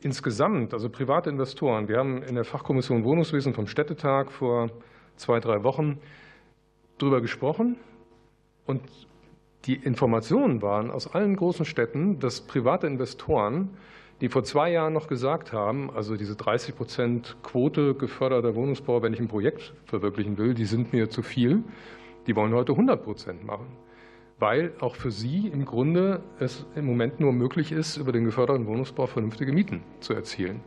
[0.00, 4.68] insgesamt, also private Investoren, wir haben in der Fachkommission Wohnungswesen vom Städtetag vor
[5.14, 6.00] zwei, drei Wochen
[6.98, 7.76] darüber gesprochen
[8.70, 8.82] und
[9.66, 13.76] die Informationen waren aus allen großen Städten, dass private Investoren,
[14.20, 19.12] die vor zwei Jahren noch gesagt haben, also diese 30 Prozent Quote geförderter Wohnungsbau, wenn
[19.12, 21.62] ich ein Projekt verwirklichen will, die sind mir zu viel,
[22.26, 23.66] die wollen heute 100 Prozent machen.
[24.38, 28.66] Weil auch für sie im Grunde es im Moment nur möglich ist, über den geförderten
[28.66, 30.62] Wohnungsbau vernünftige Mieten zu erzielen,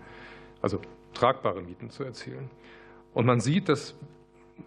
[0.62, 0.80] also
[1.14, 2.52] tragbare Mieten zu erzielen.
[3.14, 3.98] Und man sieht, dass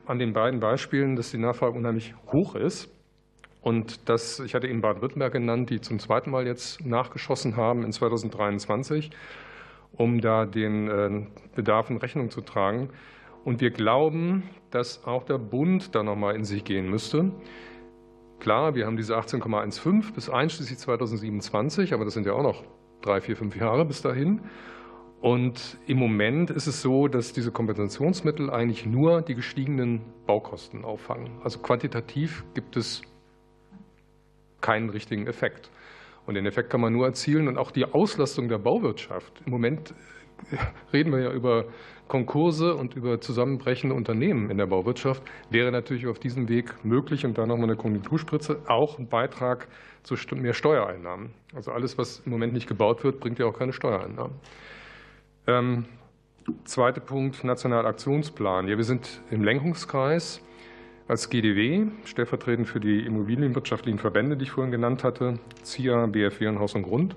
[0.07, 2.96] an den beiden Beispielen, dass die Nachfrage unheimlich hoch ist.
[3.67, 7.91] Und das, ich hatte eben Baden-Württemberg genannt, die zum zweiten Mal jetzt nachgeschossen haben in
[7.91, 9.11] 2023,
[9.91, 11.27] um da den äh,
[11.57, 12.91] Bedarfen Rechnung zu tragen.
[13.45, 17.33] Und wir glauben, dass auch der Bund da nochmal in sich gehen müsste.
[18.39, 22.63] Klar, wir haben diese 18,15 bis einschließlich 2027, aber das sind ja auch noch
[23.03, 24.43] drei, vier, fünf Jahre bis dahin.
[25.21, 31.41] Und im Moment ist es so, dass diese Kompensationsmittel eigentlich nur die gestiegenen Baukosten auffangen.
[31.43, 33.03] Also quantitativ gibt es
[34.61, 35.71] keinen richtigen Effekt.
[36.27, 39.33] Und den Effekt kann man nur erzielen und auch die Auslastung der Bauwirtschaft.
[39.45, 39.95] Im Moment
[40.51, 40.57] äh,
[40.93, 41.67] reden wir ja über
[42.09, 45.23] Konkurse und über zusammenbrechende Unternehmen in der Bauwirtschaft.
[45.51, 49.69] Wäre natürlich auf diesem Weg möglich und dann nochmal eine Konjunkturspritze auch ein Beitrag
[50.03, 51.31] zu mehr Steuereinnahmen.
[51.55, 54.37] Also alles, was im Moment nicht gebaut wird, bringt ja auch keine Steuereinnahmen.
[55.49, 55.85] Ähm,
[56.65, 58.69] zweiter Punkt, Nationaler Aktionsplan.
[58.69, 60.41] Ja, wir sind im Lenkungskreis
[61.09, 66.59] als GDW, stellvertretend für die immobilienwirtschaftlichen Verbände, die ich vorhin genannt hatte, ZIA, BFW und
[66.59, 67.15] Haus und Grund,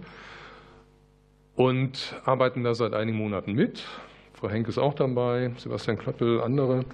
[1.56, 3.84] und arbeiten da seit einigen Monaten mit.
[4.34, 6.86] Frau Henk ist auch dabei, Sebastian Klöppel, andere.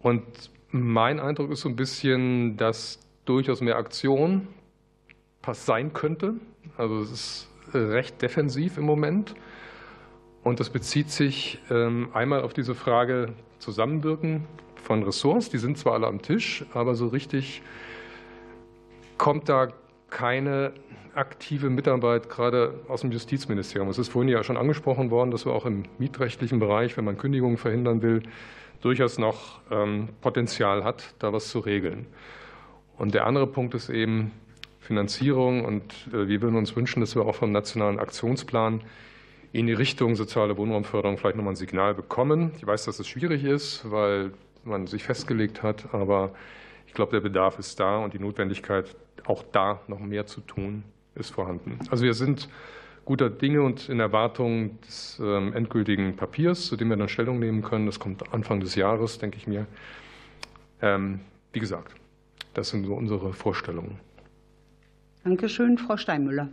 [0.00, 0.24] Und
[0.70, 4.48] mein Eindruck ist so ein bisschen, dass durchaus mehr Aktion
[5.52, 6.34] sein könnte.
[6.76, 9.34] Also es ist recht defensiv im Moment.
[10.42, 14.44] Und das bezieht sich ähm, einmal auf diese Frage Zusammenwirken
[14.86, 15.50] von Ressorts.
[15.50, 17.60] Die sind zwar alle am Tisch, aber so richtig
[19.18, 19.68] kommt da
[20.10, 20.72] keine
[21.14, 23.88] aktive Mitarbeit gerade aus dem Justizministerium.
[23.88, 27.18] Es ist vorhin ja schon angesprochen worden, dass wir auch im mietrechtlichen Bereich, wenn man
[27.18, 28.22] Kündigungen verhindern will,
[28.80, 32.06] durchaus noch ähm, Potenzial hat, da was zu regeln.
[32.96, 34.30] Und der andere Punkt ist eben
[34.78, 35.64] Finanzierung.
[35.64, 38.82] Und äh, wir würden uns wünschen, dass wir auch vom nationalen Aktionsplan
[39.52, 42.52] in die Richtung soziale Wohnraumförderung vielleicht nochmal ein Signal bekommen.
[42.58, 44.32] Ich weiß, dass es schwierig ist, weil
[44.66, 46.34] man sich festgelegt hat, aber
[46.86, 48.94] ich glaube, der Bedarf ist da und die Notwendigkeit,
[49.26, 50.84] auch da noch mehr zu tun,
[51.14, 51.78] ist vorhanden.
[51.90, 52.48] Also wir sind
[53.04, 57.62] guter Dinge und in Erwartung des ähm, endgültigen Papiers, zu dem wir dann Stellung nehmen
[57.62, 57.86] können.
[57.86, 59.66] Das kommt Anfang des Jahres, denke ich mir.
[60.82, 61.20] Ähm,
[61.52, 61.94] wie gesagt,
[62.52, 63.98] das sind so unsere Vorstellungen.
[65.24, 66.48] Dankeschön, Frau Steinmüller.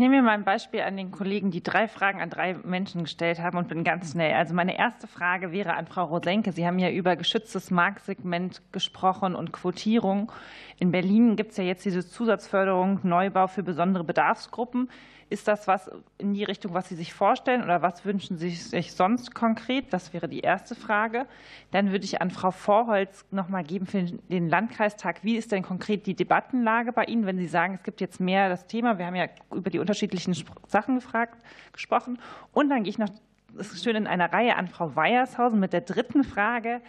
[0.00, 3.02] Ich nehme mir mal ein Beispiel an den Kollegen, die drei Fragen an drei Menschen
[3.02, 4.32] gestellt haben und bin ganz schnell.
[4.32, 6.52] Also meine erste Frage wäre an Frau Rosenke.
[6.52, 10.32] Sie haben ja über geschütztes Marktsegment gesprochen und Quotierung.
[10.78, 14.88] In Berlin gibt es ja jetzt diese Zusatzförderung Neubau für besondere Bedarfsgruppen.
[15.30, 15.88] Ist das was
[16.18, 19.92] in die Richtung, was Sie sich vorstellen oder was wünschen Sie sich sonst konkret?
[19.92, 21.26] Das wäre die erste Frage.
[21.70, 25.22] Dann würde ich an Frau Vorholz noch mal geben für den Landkreistag.
[25.22, 28.48] Wie ist denn konkret die Debattenlage bei Ihnen, wenn Sie sagen, es gibt jetzt mehr
[28.48, 28.98] das Thema?
[28.98, 30.34] Wir haben ja über die unterschiedlichen
[30.66, 31.40] Sachen gefragt,
[31.72, 32.18] gesprochen.
[32.52, 33.10] Und dann gehe ich noch,
[33.56, 36.80] das ist schön, in einer Reihe an Frau Weiershausen mit der dritten Frage.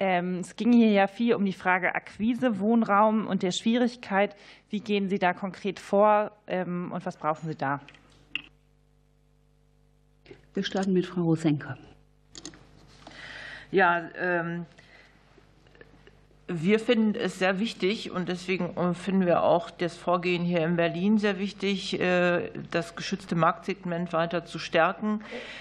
[0.00, 4.36] Ähm, es ging hier ja viel um die Frage Akquise, Wohnraum und der Schwierigkeit.
[4.70, 7.80] Wie gehen Sie da konkret vor ähm, und was brauchen Sie da?
[10.54, 11.76] Wir starten mit Frau Rosenke.
[13.70, 14.66] Ja, ähm,
[16.50, 20.76] wir finden es sehr wichtig und deswegen äh, finden wir auch das Vorgehen hier in
[20.76, 25.20] Berlin sehr wichtig, äh, das geschützte Marktsegment weiter zu stärken,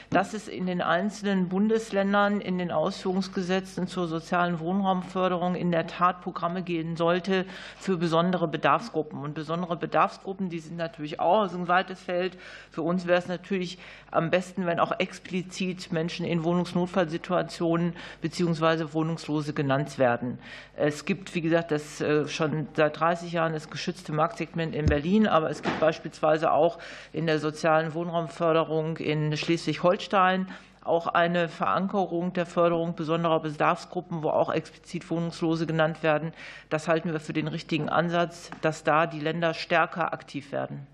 [0.09, 6.21] dass es in den einzelnen Bundesländern in den Ausführungsgesetzen zur sozialen Wohnraumförderung in der Tat
[6.21, 7.45] Programme geben sollte
[7.77, 9.19] für besondere Bedarfsgruppen.
[9.19, 12.37] Und besondere Bedarfsgruppen, die sind natürlich auch ein weites Feld.
[12.71, 13.77] Für uns wäre es natürlich
[14.09, 20.39] am besten, wenn auch explizit Menschen in Wohnungsnotfallsituationen beziehungsweise Wohnungslose genannt werden.
[20.79, 25.25] Es gibt, wie gesagt, das äh, schon seit 30 Jahren das geschützte Marktsegment in Berlin,
[25.25, 26.77] aber es gibt beispielsweise auch
[27.13, 30.47] in der sozialen Wohnraumförderung in Schleswig-Holstein
[30.83, 36.31] auch eine Verankerung der Förderung besonderer Bedarfsgruppen, wo auch explizit Wohnungslose genannt werden.
[36.69, 40.85] Das halten wir für den richtigen Ansatz, dass da die Länder stärker aktiv werden.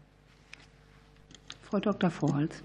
[1.62, 2.10] Frau Dr.
[2.10, 2.64] Vorholz.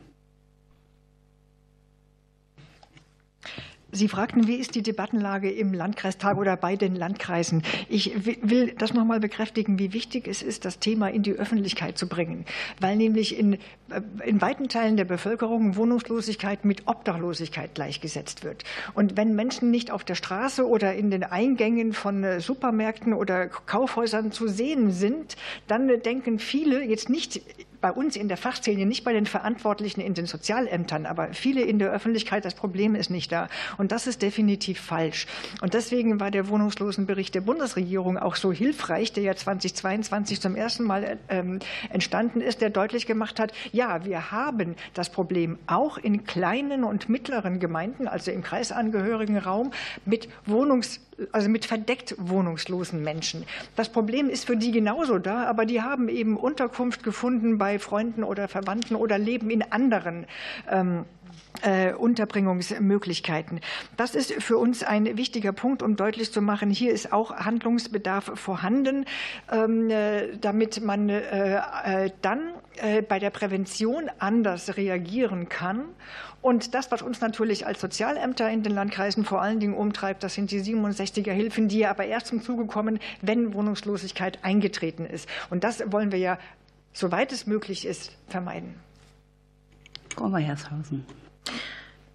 [3.90, 7.62] Sie fragten, wie ist die Debattenlage im Landkreistag oder bei den Landkreisen?
[7.88, 8.12] Ich
[8.42, 12.06] will das noch mal bekräftigen, wie wichtig es ist, das Thema in die Öffentlichkeit zu
[12.06, 12.44] bringen,
[12.80, 18.64] weil nämlich in, äh, in weiten Teilen der Bevölkerung Wohnungslosigkeit mit Obdachlosigkeit gleichgesetzt wird.
[18.92, 23.48] Und wenn Menschen nicht auf der Straße oder in den Eingängen von äh, Supermärkten oder
[23.48, 27.40] Kaufhäusern zu sehen sind, dann denken viele jetzt nicht
[27.80, 31.78] bei uns in der Fachszene, nicht bei den Verantwortlichen in den Sozialämtern, aber viele in
[31.78, 33.48] der Öffentlichkeit, das Problem ist nicht da.
[33.76, 35.26] Und das ist definitiv falsch.
[35.60, 40.84] Und deswegen war der Wohnungslosenbericht der Bundesregierung auch so hilfreich, der ja 2022 zum ersten
[40.84, 41.60] Mal ähm,
[41.90, 47.08] entstanden ist, der deutlich gemacht hat, ja, wir haben das Problem auch in kleinen und
[47.08, 49.72] mittleren Gemeinden, also im kreisangehörigen Raum,
[50.04, 51.00] mit Wohnungs
[51.32, 53.44] also mit verdeckt wohnungslosen Menschen.
[53.76, 58.24] Das Problem ist für die genauso da, aber die haben eben Unterkunft gefunden bei Freunden
[58.24, 60.26] oder Verwandten oder leben in anderen
[60.70, 61.17] ähm, äh,
[61.96, 63.60] Unterbringungsmöglichkeiten.
[63.96, 68.32] Das ist für uns ein wichtiger Punkt, um deutlich zu machen, hier ist auch Handlungsbedarf
[68.34, 69.04] vorhanden,
[69.50, 72.52] ähm, äh, damit man äh, dann
[73.08, 75.86] bei der Prävention anders reagieren kann
[76.40, 80.34] und das, was uns natürlich als Sozialämter in den Landkreisen vor allen Dingen umtreibt, das
[80.34, 85.28] sind die 67er Hilfen, die aber erst zum Zuge kommen, wenn Wohnungslosigkeit eingetreten ist.
[85.50, 86.38] Und das wollen wir ja,
[86.92, 88.74] soweit es möglich ist, vermeiden.
[90.14, 91.04] Frau Hershausen.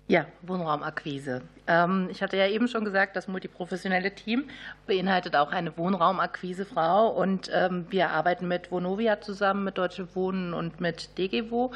[0.08, 1.42] Ja, Wohnraumakquise.
[1.66, 4.46] Ähm, ich hatte ja eben schon gesagt, das multiprofessionelle Team
[4.86, 10.82] beinhaltet auch eine Wohnraumakquisefrau und ähm, wir arbeiten mit Vonovia zusammen, mit Deutsche Wohnen und
[10.82, 11.72] mit DGWO.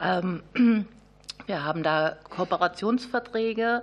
[0.00, 0.42] Ähm,
[1.46, 3.82] wir haben da Kooperationsverträge.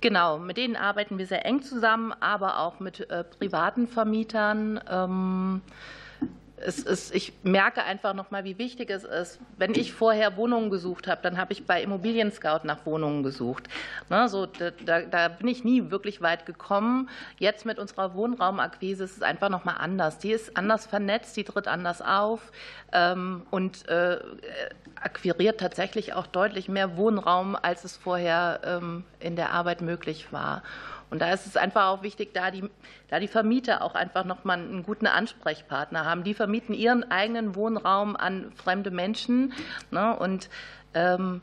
[0.00, 4.80] Genau, mit denen arbeiten wir sehr eng zusammen, aber auch mit äh, privaten Vermietern.
[6.62, 9.40] Ist, ich merke einfach noch mal, wie wichtig es ist.
[9.56, 13.68] Wenn ich vorher Wohnungen gesucht habe, dann habe ich bei Immobilien Scout nach Wohnungen gesucht.
[14.08, 17.08] Ne, so, da, da, bin ich nie wirklich weit gekommen.
[17.38, 20.18] Jetzt mit unserer Wohnraumakquise ist es einfach noch mal anders.
[20.18, 22.52] Die ist anders vernetzt, die tritt anders auf
[22.92, 24.18] ähm, und äh,
[25.00, 30.62] akquiriert tatsächlich auch deutlich mehr Wohnraum, als es vorher ähm, in der Arbeit möglich war.
[31.12, 32.64] Und da ist es einfach auch wichtig, da die,
[33.08, 36.24] da die Vermieter auch einfach nochmal einen guten Ansprechpartner haben.
[36.24, 39.52] Die vermieten ihren eigenen Wohnraum an fremde Menschen.
[39.90, 40.16] Ne?
[40.16, 40.48] Und
[40.94, 41.42] ähm,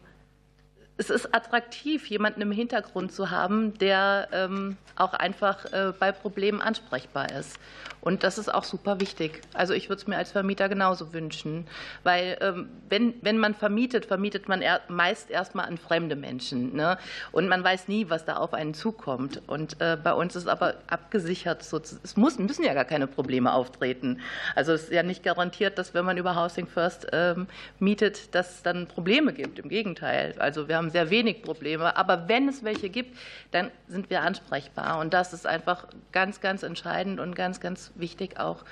[0.98, 6.62] es ist attraktiv, jemanden im Hintergrund zu haben, der ähm, auch einfach äh, bei Problemen
[6.62, 7.60] ansprechbar ist.
[8.02, 9.42] Und das ist auch super wichtig.
[9.54, 11.68] Also ich würde es mir als Vermieter genauso wünschen,
[12.04, 16.76] weil ähm, wenn, wenn man vermietet, vermietet man meist erstmal an fremde Menschen.
[16.76, 16.98] Ne?
[17.32, 19.42] Und man weiß nie, was da auf einen zukommt.
[19.48, 24.22] Und äh, bei uns ist aber abgesichert, es muss, müssen ja gar keine Probleme auftreten.
[24.56, 27.48] Also es ist ja nicht garantiert, dass wenn man über Housing First ähm,
[27.80, 29.60] mietet, dass es dann Probleme gibt.
[29.60, 30.36] Im Gegenteil.
[30.40, 31.98] Also wir haben sehr wenig Probleme.
[31.98, 33.18] Aber wenn es welche gibt,
[33.52, 35.00] dann sind wir ansprechbar.
[35.00, 38.64] Und das ist einfach ganz, ganz entscheidend und ganz, ganz wichtig auch,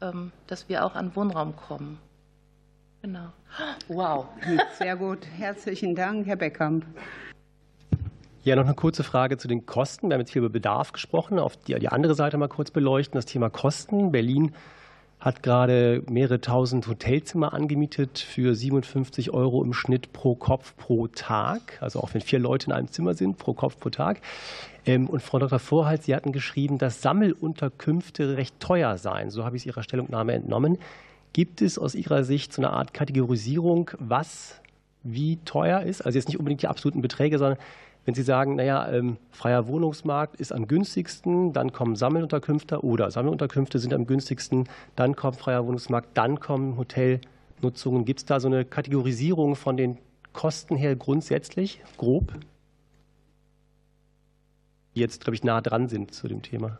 [0.00, 1.98] ähm, dass wir auch an Wohnraum kommen.
[3.02, 3.32] Genau.
[3.88, 4.28] Wow,
[4.78, 5.26] sehr gut.
[5.36, 6.84] Herzlichen Dank, Herr Beckamp.
[8.44, 10.08] Ja, noch eine kurze Frage zu den Kosten.
[10.08, 11.38] Wir haben jetzt hier über Bedarf gesprochen.
[11.38, 13.16] Auf die, die andere Seite mal kurz beleuchten.
[13.16, 14.12] Das Thema Kosten.
[14.12, 14.54] Berlin
[15.24, 21.78] hat gerade mehrere tausend Hotelzimmer angemietet für 57 Euro im Schnitt pro Kopf pro Tag.
[21.80, 24.20] Also auch wenn vier Leute in einem Zimmer sind, pro Kopf pro Tag.
[24.84, 25.58] Ähm, und Frau Dr.
[25.58, 29.30] Vorhalt, Sie hatten geschrieben, dass Sammelunterkünfte recht teuer seien.
[29.30, 30.76] So habe ich es Ihrer Stellungnahme entnommen.
[31.32, 34.60] Gibt es aus Ihrer Sicht so eine Art Kategorisierung, was
[35.04, 36.04] wie teuer ist?
[36.04, 37.58] Also jetzt nicht unbedingt die absoluten Beträge, sondern
[38.04, 43.78] wenn Sie sagen, naja, ähm, freier Wohnungsmarkt ist am günstigsten, dann kommen Sammelunterkünfte oder Sammelunterkünfte
[43.78, 48.04] sind am günstigsten, dann kommt freier Wohnungsmarkt, dann kommen Hotelnutzungen.
[48.04, 49.98] Gibt es da so eine Kategorisierung von den
[50.32, 52.34] Kosten her grundsätzlich, grob?
[54.94, 56.78] Die jetzt, glaube ich, nah dran sind zu dem Thema.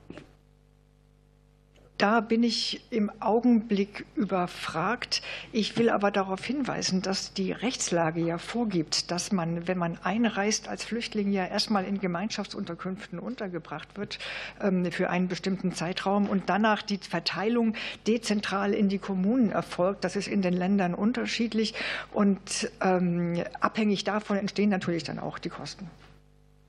[1.96, 5.22] Da bin ich im Augenblick überfragt.
[5.52, 10.68] Ich will aber darauf hinweisen, dass die Rechtslage ja vorgibt, dass man, wenn man einreist
[10.68, 14.18] als Flüchtling, ja erstmal in Gemeinschaftsunterkünften untergebracht wird
[14.60, 17.76] ähm, für einen bestimmten Zeitraum und danach die Verteilung
[18.08, 20.02] dezentral in die Kommunen erfolgt.
[20.02, 21.74] Das ist in den Ländern unterschiedlich
[22.12, 25.88] und ähm, abhängig davon entstehen natürlich dann auch die Kosten.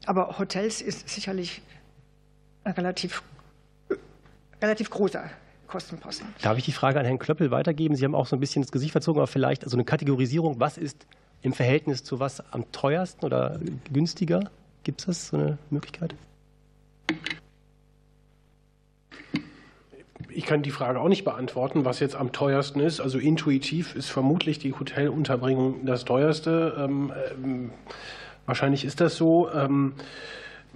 [0.06, 1.64] Aber Hotels ist sicherlich
[2.64, 3.24] relativ
[4.66, 5.30] relativ großer
[5.68, 6.28] Kostenposten.
[6.42, 7.96] Darf ich die Frage an Herrn Klöppel weitergeben?
[7.96, 10.78] Sie haben auch so ein bisschen das Gesicht verzogen, aber vielleicht also eine Kategorisierung, was
[10.78, 11.08] ist
[11.42, 13.60] im Verhältnis zu was am teuersten oder
[13.92, 14.52] günstiger?
[14.84, 16.16] Gibt es das, so eine Möglichkeit?
[20.30, 23.00] Ich kann die Frage auch nicht beantworten, was jetzt am teuersten ist.
[23.00, 26.76] Also intuitiv ist vermutlich die Hotelunterbringung das teuerste.
[26.78, 27.72] Ähm, ähm,
[28.46, 29.50] wahrscheinlich ist das so.
[29.52, 29.94] Ähm,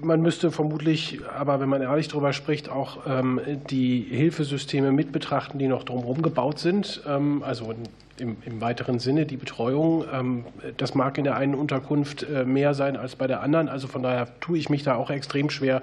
[0.02, 3.40] man müsste vermutlich, aber wenn man ehrlich darüber spricht, auch ähm,
[3.70, 7.02] die Hilfesysteme mit betrachten, die noch drumherum gebaut sind.
[7.08, 7.74] Ähm, also
[8.18, 10.06] im, weiteren Sinne die Betreuung.
[10.12, 10.46] Ähm,
[10.78, 13.70] das mag in der einen Unterkunft äh, mehr sein als bei der anderen.
[13.70, 15.82] Also von daher tue ich mich da auch extrem schwer,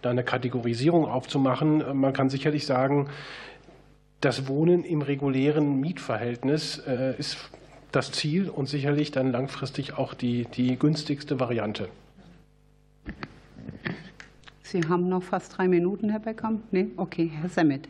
[0.00, 1.82] da eine Kategorisierung aufzumachen.
[1.98, 3.08] Man kann sicherlich sagen,
[4.20, 7.50] das Wohnen im regulären Mietverhältnis äh, ist
[7.90, 11.88] das Ziel und sicherlich dann langfristig auch die, die günstigste Variante.
[14.62, 16.58] Sie haben noch fast drei Minuten, Herr Becker.
[16.70, 16.88] Nee?
[16.96, 17.88] Okay, Herr Semmet.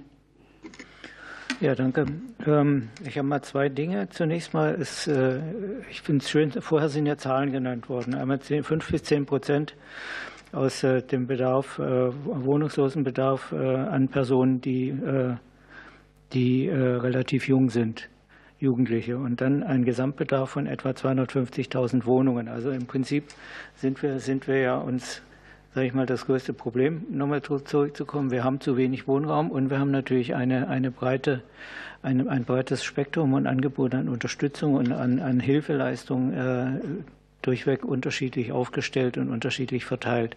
[1.61, 2.07] Ja, danke.
[2.45, 4.09] Ähm, ich habe mal zwei Dinge.
[4.09, 5.39] Zunächst mal ist, äh,
[5.89, 8.17] ich finde es schön, vorher sind ja Zahlen genannt worden.
[8.17, 9.77] Einmal 10, 5 bis 10 Prozent
[10.51, 14.93] aus äh, dem Bedarf, äh, Wohnungslosenbedarf an Personen, die,
[16.33, 18.09] die relativ jung sind.
[18.59, 22.49] Jugendliche und dann ein Gesamtbedarf von etwa 250.000 Wohnungen.
[22.49, 23.25] Also im Prinzip
[23.75, 25.21] sind wir, sind wir ja uns
[25.75, 28.31] sage ich mal, das größte Problem, nochmal zurückzukommen.
[28.31, 31.43] Wir haben zu wenig Wohnraum und wir haben natürlich eine, eine breite,
[32.03, 36.81] eine, ein breites Spektrum und Angebot an Unterstützung und an, an Hilfeleistung äh,
[37.41, 40.37] durchweg unterschiedlich aufgestellt und unterschiedlich verteilt.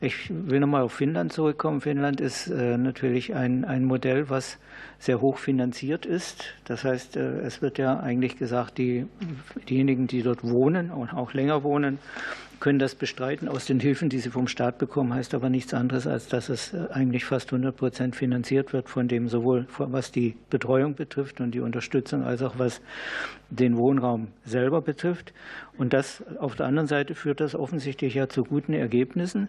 [0.00, 1.80] Ich will nochmal auf Finnland zurückkommen.
[1.80, 4.58] Finnland ist äh, natürlich ein, ein Modell, was
[4.98, 6.44] sehr hoch finanziert ist.
[6.66, 9.06] Das heißt, äh, es wird ja eigentlich gesagt, die,
[9.68, 11.98] diejenigen, die dort wohnen und auch länger wohnen,
[12.60, 16.06] können das bestreiten aus den Hilfen, die sie vom Staat bekommen, heißt aber nichts anderes,
[16.06, 20.36] als dass es äh, eigentlich fast 100 Prozent finanziert wird, von dem sowohl was die
[20.50, 22.80] Betreuung betrifft und die Unterstützung, als auch was
[23.50, 25.32] den Wohnraum selber betrifft.
[25.76, 29.48] Und das auf der anderen Seite führt das offensichtlich ja zu guten Ergebnissen,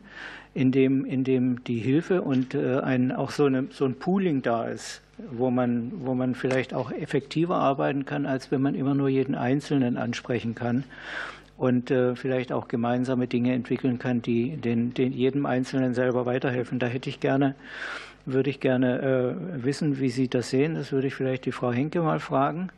[0.53, 5.01] indem, indem die Hilfe und äh, ein, auch so, eine, so ein Pooling da ist,
[5.31, 9.35] wo man, wo man vielleicht auch effektiver arbeiten kann, als wenn man immer nur jeden
[9.35, 10.83] Einzelnen ansprechen kann
[11.57, 16.79] und äh, vielleicht auch gemeinsame Dinge entwickeln kann, die den, den jedem Einzelnen selber weiterhelfen.
[16.79, 17.55] Da hätte ich gerne,
[18.25, 20.75] würde ich gerne äh, wissen, wie Sie das sehen.
[20.75, 22.69] Das würde ich vielleicht die Frau Henke mal fragen.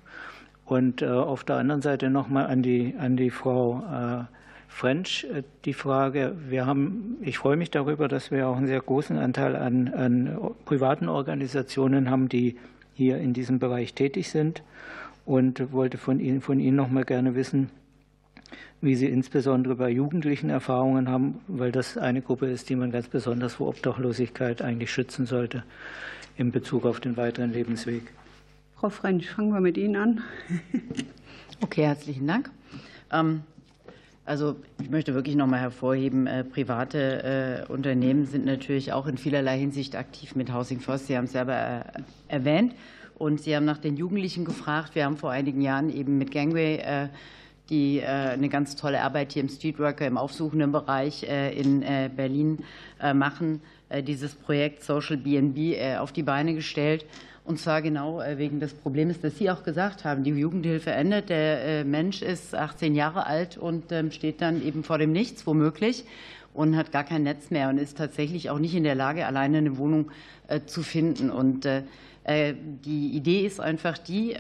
[0.66, 4.28] Und äh, auf der anderen Seite nochmal an die, an die Frau
[4.70, 5.28] French
[5.66, 9.56] die Frage, wir haben, ich freue mich darüber, dass wir auch einen sehr großen Anteil
[9.56, 12.56] an, an privaten Organisationen haben, die
[12.94, 14.62] hier in diesem Bereich tätig sind
[15.26, 17.72] und wollte von Ihnen, von Ihnen noch mal gerne wissen,
[18.82, 23.08] wie Sie insbesondere bei Jugendlichen Erfahrungen haben, weil das eine Gruppe ist, die man ganz
[23.08, 25.64] besonders vor Obdachlosigkeit eigentlich schützen sollte
[26.38, 28.04] in Bezug auf den weiteren Lebensweg.
[28.76, 30.22] Frau French, fangen wir mit Ihnen an.
[31.62, 32.50] Okay, herzlichen Dank.
[33.12, 33.42] Ähm,
[34.24, 39.18] also ich möchte wirklich noch mal hervorheben, äh, private äh, Unternehmen sind natürlich auch in
[39.18, 41.08] vielerlei Hinsicht aktiv mit Housing First.
[41.08, 41.82] Sie haben es selber äh,
[42.30, 42.76] erwähnt
[43.18, 44.96] und Sie haben nach den Jugendlichen gefragt.
[44.96, 47.10] Wir haben vor einigen Jahren eben mit Gangway
[47.70, 52.10] die äh, eine ganz tolle Arbeit hier im Streetworker im aufsuchenden Bereich äh, in äh,
[52.14, 52.60] Berlin
[53.14, 53.62] machen,
[54.06, 57.06] dieses Projekt Social BNB auf die Beine gestellt.
[57.46, 60.26] Und zwar genau wegen des Problems, das Sie auch gesagt haben.
[60.26, 61.30] Die Jugendhilfe endet.
[61.30, 66.04] Der Mensch ist 18 Jahre alt und ähm, steht dann eben vor dem Nichts, womöglich,
[66.54, 69.60] und hat gar kein Netz mehr und ist tatsächlich auch nicht in der Lage, alleine
[69.60, 70.12] eine Wohnung
[70.66, 71.30] zu finden.
[71.32, 71.66] Und
[72.28, 74.36] die Idee ist einfach die,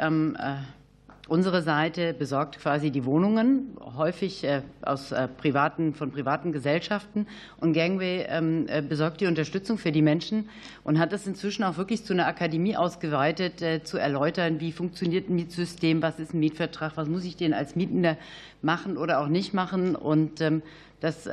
[1.29, 7.27] Unsere Seite besorgt quasi die Wohnungen, häufig äh, aus äh, privaten, von privaten Gesellschaften.
[7.59, 10.49] Und Gangway ähm, äh, besorgt die Unterstützung für die Menschen
[10.83, 15.35] und hat das inzwischen auch wirklich zu einer Akademie ausgeweitet, zu erläutern, wie funktioniert ein
[15.35, 18.17] Mietsystem, was ist ein Mietvertrag, was muss ich denn als Mietender
[18.63, 19.95] machen oder auch nicht machen.
[19.95, 20.63] Und ähm,
[20.99, 21.29] das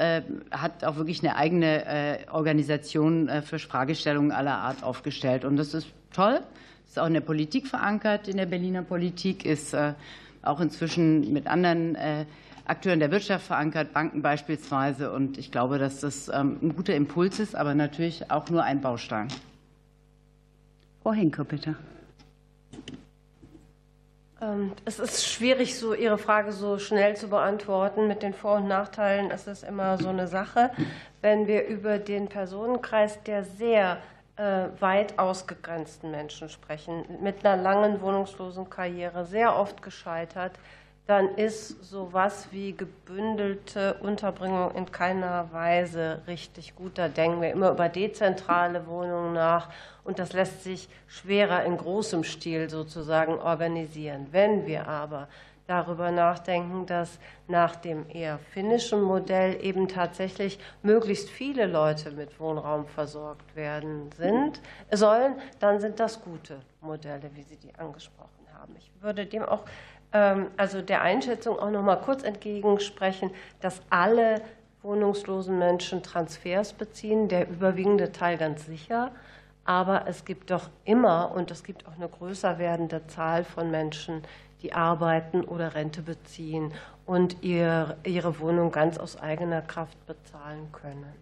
[0.50, 5.44] hat auch wirklich eine eigene Organisation für Fragestellungen aller Art aufgestellt.
[5.44, 6.40] Und das ist toll
[6.96, 9.92] ist auch in der Politik verankert, in der Berliner Politik, ist äh,
[10.40, 12.24] auch inzwischen mit anderen äh,
[12.64, 15.12] Akteuren der Wirtschaft verankert, Banken beispielsweise.
[15.12, 18.80] Und ich glaube, dass das ähm, ein guter Impuls ist, aber natürlich auch nur ein
[18.80, 19.28] Baustein.
[21.02, 21.76] Frau Henke, bitte.
[24.40, 28.08] Ähm, es ist schwierig, so Ihre Frage so schnell zu beantworten.
[28.08, 30.70] Mit den Vor- und Nachteilen ist es immer so eine Sache.
[31.20, 33.98] Wenn wir über den Personenkreis, der sehr
[34.36, 40.52] weit ausgegrenzten Menschen sprechen, mit einer langen wohnungslosen Karriere, sehr oft gescheitert,
[41.06, 46.98] dann ist sowas wie gebündelte Unterbringung in keiner Weise richtig gut.
[46.98, 49.68] Da denken wir immer über dezentrale Wohnungen nach
[50.02, 54.26] und das lässt sich schwerer in großem Stil sozusagen organisieren.
[54.32, 55.28] Wenn wir aber
[55.66, 57.18] darüber nachdenken, dass
[57.48, 64.60] nach dem eher finnischen Modell eben tatsächlich möglichst viele Leute mit Wohnraum versorgt werden sind,
[64.90, 68.74] sollen, dann sind das gute Modelle, wie Sie die angesprochen haben.
[68.78, 69.64] Ich würde dem auch,
[70.12, 73.30] ähm, also der Einschätzung auch noch mal kurz entgegensprechen,
[73.60, 74.42] dass alle
[74.82, 79.10] wohnungslosen Menschen Transfers beziehen, der überwiegende Teil ganz sicher.
[79.64, 84.22] Aber es gibt doch immer und es gibt auch eine größer werdende Zahl von Menschen,
[84.62, 86.72] die arbeiten oder Rente beziehen
[87.04, 91.12] und ihr, ihre Wohnung ganz aus eigener Kraft bezahlen können.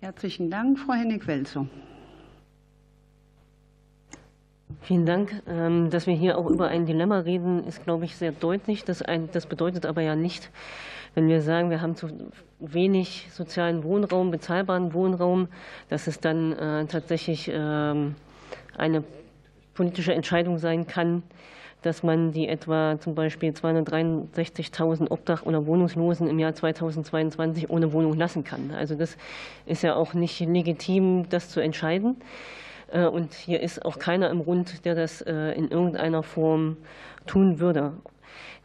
[0.00, 1.66] Herzlichen Dank, Frau Hennig-Welzow.
[4.80, 5.42] Vielen Dank.
[5.46, 8.84] Ähm, dass wir hier auch über ein Dilemma reden, ist, glaube ich, sehr deutlich.
[8.84, 9.02] Das,
[9.46, 10.50] bedeutet aber ja nicht,
[11.14, 12.08] wenn wir sagen, wir haben zu
[12.58, 15.48] wenig sozialen Wohnraum, bezahlbaren Wohnraum,
[15.88, 18.16] dass es dann äh, tatsächlich ähm,
[18.76, 19.04] eine
[19.74, 21.22] politische Entscheidung sein kann,
[21.82, 28.14] dass man die etwa zum Beispiel 263.000 Obdach- oder Wohnungslosen im Jahr 2022 ohne Wohnung
[28.16, 28.70] lassen kann.
[28.70, 29.16] Also das
[29.66, 32.16] ist ja auch nicht legitim, das zu entscheiden.
[32.92, 36.76] Äh, und hier ist auch keiner im Rund, der das äh, in irgendeiner Form
[37.26, 37.92] tun würde.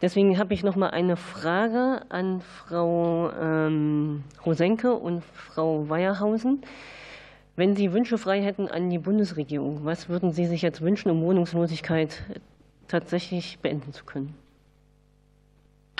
[0.02, 6.62] Deswegen habe ich noch mal eine Frage an Frau ähm, Rosenke und Frau Weierhausen.
[7.58, 11.24] Wenn Sie Wünsche frei hätten an die Bundesregierung, was würden Sie sich jetzt wünschen, um
[11.24, 12.22] Wohnungslosigkeit
[12.88, 14.36] tatsächlich beenden zu können?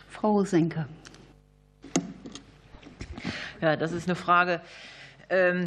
[0.08, 0.88] Frau Rosenke.
[3.60, 4.62] Ja, das ist eine Frage.
[5.32, 5.64] Ähm,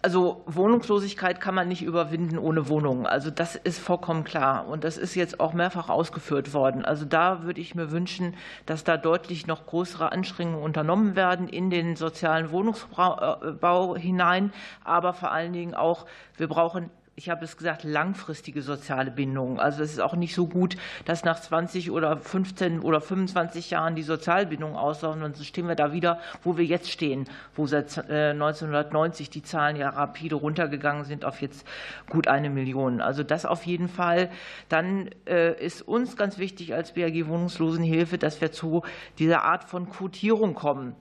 [0.00, 3.04] also Wohnungslosigkeit kann man nicht überwinden ohne Wohnungen.
[3.06, 4.68] Also das ist vollkommen klar.
[4.68, 6.84] Und das ist jetzt auch mehrfach ausgeführt worden.
[6.84, 11.68] Also da würde ich mir wünschen, dass da deutlich noch größere Anstrengungen unternommen werden in
[11.70, 14.52] den sozialen Wohnungsbau hinein.
[14.84, 16.06] Aber vor allen Dingen auch,
[16.36, 19.58] wir brauchen ich habe es gesagt, langfristige soziale Bindungen.
[19.58, 23.96] Also es ist auch nicht so gut, dass nach 20 oder 15 oder 25 Jahren
[23.96, 29.26] die Sozialbindungen auslaufen und stehen wir da wieder, wo wir jetzt stehen, wo seit 1990
[29.26, 31.66] äh, die Zahlen ja rapide runtergegangen sind auf jetzt
[32.08, 33.00] gut eine Million.
[33.00, 34.30] Also das auf jeden Fall.
[34.68, 38.82] Dann äh, ist uns ganz wichtig als BAG Wohnungslosenhilfe, dass wir zu
[39.18, 40.94] dieser Art von Quotierung kommen.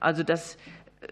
[0.00, 1.08] Also dass äh,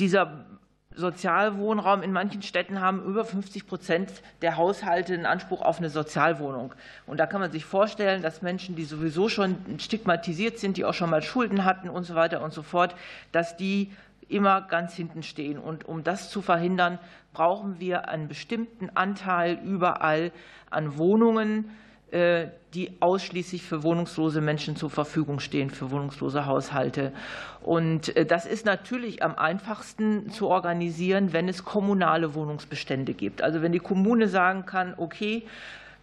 [0.00, 0.46] dieser
[0.94, 2.02] Sozialwohnraum.
[2.02, 4.10] In manchen Städten haben über 50 Prozent
[4.42, 6.74] der Haushalte einen Anspruch auf eine Sozialwohnung.
[7.06, 10.94] Und da kann man sich vorstellen, dass Menschen, die sowieso schon stigmatisiert sind, die auch
[10.94, 12.94] schon mal Schulden hatten und so weiter und so fort,
[13.32, 13.92] dass die
[14.28, 15.58] immer ganz hinten stehen.
[15.58, 16.98] Und um das zu verhindern,
[17.32, 20.32] brauchen wir einen bestimmten Anteil überall
[20.70, 21.70] an Wohnungen,
[22.74, 27.12] die ausschließlich für wohnungslose Menschen zur Verfügung stehen, für wohnungslose Haushalte.
[27.62, 33.42] Und äh, das ist natürlich am einfachsten zu organisieren, wenn es kommunale Wohnungsbestände gibt.
[33.42, 35.44] Also wenn die Kommune sagen kann, okay,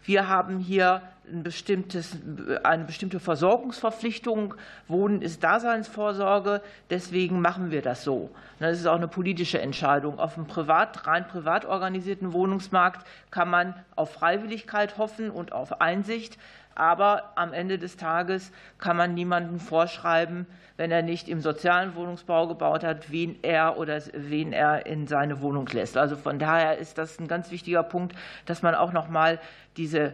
[0.03, 1.01] wir haben hier
[1.31, 2.17] ein bestimmtes,
[2.63, 4.53] eine bestimmte Versorgungsverpflichtung.
[4.87, 8.29] Wohnen ist Daseinsvorsorge, deswegen machen wir das so.
[8.59, 10.19] Das ist auch eine politische Entscheidung.
[10.19, 16.37] Auf einem privat, rein privat organisierten Wohnungsmarkt kann man auf Freiwilligkeit hoffen und auf Einsicht.
[16.75, 20.45] Aber am Ende des Tages kann man niemandem vorschreiben,
[20.77, 25.41] wenn er nicht im sozialen Wohnungsbau gebaut hat, wen er oder wen er in seine
[25.41, 25.97] Wohnung lässt.
[25.97, 29.39] Also von daher ist das ein ganz wichtiger Punkt, dass man auch noch mal
[29.75, 30.13] diese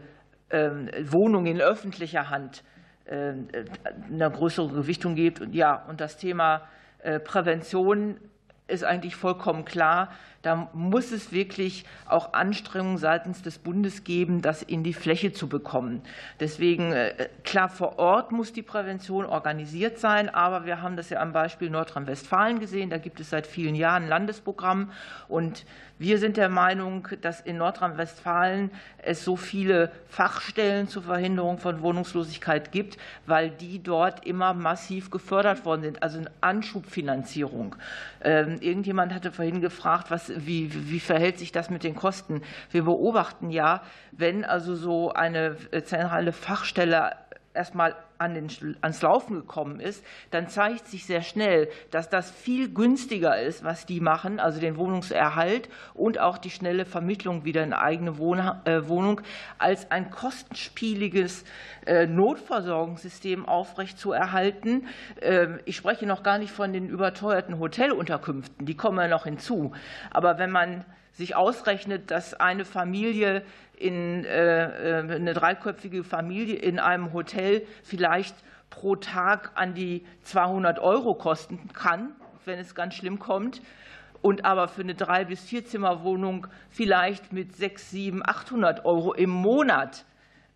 [1.11, 2.63] Wohnungen in öffentlicher Hand
[3.07, 3.47] ähm,
[4.11, 5.41] eine größere Gewichtung gibt.
[5.41, 6.61] Und ja, und das Thema
[6.99, 8.17] äh, Prävention
[8.67, 10.09] ist eigentlich vollkommen klar.
[10.43, 15.47] Da muss es wirklich auch Anstrengungen seitens des Bundes geben, das in die Fläche zu
[15.47, 16.01] bekommen.
[16.39, 21.21] Deswegen, äh, klar, vor Ort muss die Prävention organisiert sein, aber wir haben das ja
[21.21, 22.89] am Beispiel Nordrhein-Westfalen gesehen.
[22.89, 24.91] Da gibt es seit vielen Jahren ein Landesprogramm
[25.29, 25.65] und
[25.99, 32.71] wir sind der Meinung, dass in Nordrhein-Westfalen es so viele Fachstellen zur Verhinderung von Wohnungslosigkeit
[32.71, 37.75] gibt, weil die dort immer massiv gefördert worden sind, also eine Anschubfinanzierung.
[38.21, 42.41] Ähm, irgendjemand hatte vorhin gefragt, was, wie, wie verhält sich das mit den Kosten?
[42.71, 43.81] Wir beobachten ja,
[44.11, 47.15] wenn also so eine zentrale Fachstelle
[47.53, 52.73] erstmal an den, ans Laufen gekommen ist, dann zeigt sich sehr schnell, dass das viel
[52.73, 57.73] günstiger ist, was die machen, also den Wohnungserhalt und auch die schnelle Vermittlung wieder in
[57.73, 59.21] eigene äh, Wohnung,
[59.57, 61.43] als ein kostenspieliges
[61.85, 64.87] äh, Notversorgungssystem aufrechtzuerhalten.
[65.21, 69.73] Ähm, ich spreche noch gar nicht von den überteuerten Hotelunterkünften, die kommen ja noch hinzu.
[70.11, 73.43] Aber wenn man sich ausrechnet, dass eine Familie
[73.77, 78.35] in äh, äh, eine dreiköpfige Familie in einem Hotel vielleicht
[78.69, 83.61] pro Tag an die 200 Euro kosten kann, wenn es ganz schlimm kommt,
[84.21, 89.29] und aber für eine drei bis vier Zimmerwohnung vielleicht mit 6, 7, 800 Euro im
[89.29, 90.05] Monat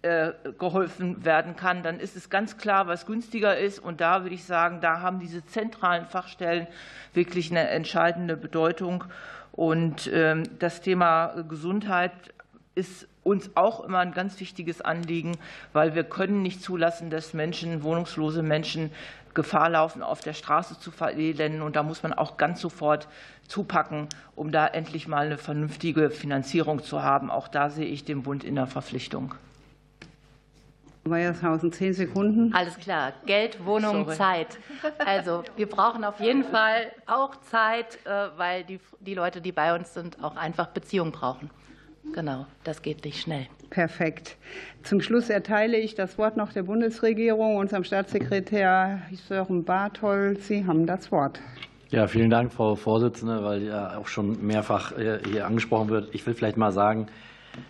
[0.04, 3.80] äh, geholfen werden kann, dann ist es ganz klar, was günstiger ist.
[3.80, 6.68] Und da würde ich sagen, da haben diese zentralen Fachstellen
[7.14, 9.04] wirklich eine entscheidende Bedeutung.
[9.52, 12.14] Und ähm, das Thema Gesundheit
[12.78, 15.38] ist uns auch immer ein ganz wichtiges Anliegen,
[15.74, 18.92] weil wir können nicht zulassen, dass Menschen, wohnungslose Menschen
[19.34, 21.62] Gefahr laufen, auf der Straße zu verelenden.
[21.62, 23.08] Und da muss man auch ganz sofort
[23.48, 27.30] zupacken, um da endlich mal eine vernünftige Finanzierung zu haben.
[27.30, 29.36] Auch da sehe ich den Bund in der Verpflichtung.
[31.04, 32.54] Weiershausen, zehn Sekunden.
[32.54, 33.14] Alles klar.
[33.26, 34.18] Geld, Wohnung, Sorry.
[34.18, 34.58] Zeit.
[35.06, 39.74] Also wir brauchen auf jeden Fall auch Zeit, äh, weil die, die Leute, die bei
[39.74, 41.50] uns sind, auch einfach Beziehungen brauchen.
[42.14, 43.48] Genau, das geht nicht schnell.
[43.70, 44.38] Perfekt.
[44.84, 50.38] Zum Schluss erteile ich das Wort noch der Bundesregierung, unserem Staatssekretär Sören Barthol.
[50.40, 51.40] Sie haben das Wort.
[51.90, 56.14] Ja, vielen Dank, Frau Vorsitzende, weil ja auch schon mehrfach äh, hier angesprochen wird.
[56.14, 57.08] Ich will vielleicht mal sagen,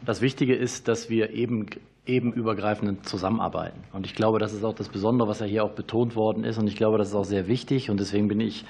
[0.05, 1.67] das Wichtige ist, dass wir eben
[2.07, 3.83] eben übergreifend zusammenarbeiten.
[3.91, 6.57] Und ich glaube, das ist auch das Besondere, was ja hier auch betont worden ist.
[6.57, 7.89] Und ich glaube, das ist auch sehr wichtig.
[7.89, 8.65] Und deswegen bin ich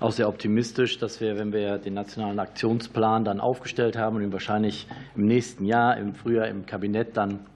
[0.00, 4.32] auch sehr optimistisch, dass wir, wenn wir den nationalen Aktionsplan dann aufgestellt haben und ihn
[4.32, 7.46] wahrscheinlich im nächsten Jahr, im Frühjahr im Kabinett dann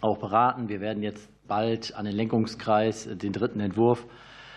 [0.00, 0.68] auch beraten.
[0.68, 4.06] Wir werden jetzt bald an den Lenkungskreis den dritten Entwurf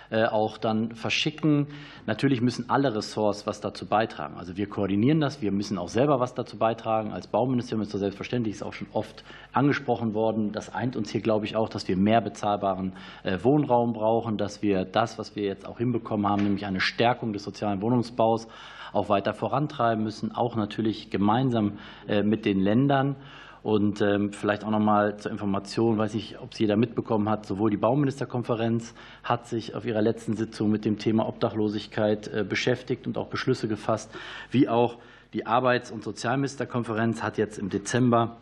[0.10, 1.68] auch dann verschicken.
[2.06, 4.36] Natürlich müssen alle Ressorts was dazu beitragen.
[4.38, 7.12] Also wir koordinieren das, wir müssen auch selber was dazu beitragen.
[7.12, 10.52] Als Bauministerium ist das selbstverständlich, ist auch schon oft angesprochen worden.
[10.52, 12.94] Das eint uns hier, glaube ich, auch, dass wir mehr bezahlbaren
[13.24, 17.34] äh, Wohnraum brauchen, dass wir das, was wir jetzt auch hinbekommen haben, nämlich eine Stärkung
[17.34, 18.48] des sozialen Wohnungsbaus,
[18.94, 23.16] auch weiter vorantreiben müssen, auch natürlich gemeinsam äh, mit den Ländern.
[23.64, 27.46] Und ähm, vielleicht auch noch mal zur Information, weiß ich, ob es jeder mitbekommen hat,
[27.46, 28.94] sowohl die Bauministerkonferenz
[29.24, 33.68] hat sich auf ihrer letzten Sitzung mit dem Thema Obdachlosigkeit äh, beschäftigt und auch Beschlüsse
[33.68, 34.10] gefasst,
[34.52, 34.98] wie auch
[35.34, 38.38] die Arbeits- und Sozialministerkonferenz hat jetzt im Dezember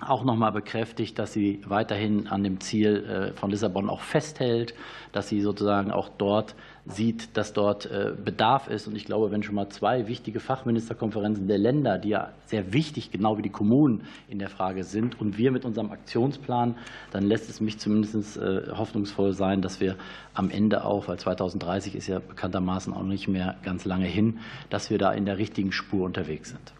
[0.00, 4.74] auch noch mal bekräftigt, dass sie weiterhin an dem Ziel äh, von Lissabon auch festhält,
[5.12, 6.54] dass sie sozusagen auch dort
[6.88, 8.86] sieht, dass dort äh, Bedarf ist.
[8.86, 13.10] Und ich glaube, wenn schon mal zwei wichtige Fachministerkonferenzen der Länder, die ja sehr wichtig,
[13.10, 16.76] genau wie die Kommunen in der Frage sind, und wir mit unserem Aktionsplan,
[17.10, 19.96] dann lässt es mich zumindest äh, hoffnungsvoll sein, dass wir
[20.34, 24.38] am Ende auch, weil 2030 ist ja bekanntermaßen auch nicht mehr ganz lange hin,
[24.70, 26.72] dass wir da in der richtigen Spur unterwegs sind.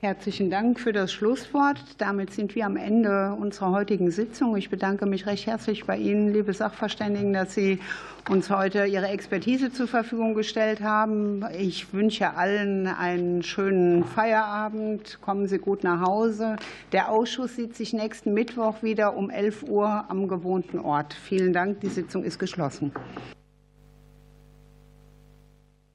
[0.00, 1.80] Herzlichen Dank für das Schlusswort.
[1.96, 4.54] Damit sind wir am Ende unserer heutigen Sitzung.
[4.54, 7.78] Ich bedanke mich recht herzlich bei Ihnen, liebe Sachverständigen, dass Sie
[8.28, 11.46] uns heute Ihre Expertise zur Verfügung gestellt haben.
[11.58, 15.18] Ich wünsche allen einen schönen Feierabend.
[15.22, 16.56] Kommen Sie gut nach Hause.
[16.92, 21.14] Der Ausschuss sieht sich nächsten Mittwoch wieder um 11 Uhr am gewohnten Ort.
[21.14, 21.80] Vielen Dank.
[21.80, 22.92] Die Sitzung ist geschlossen.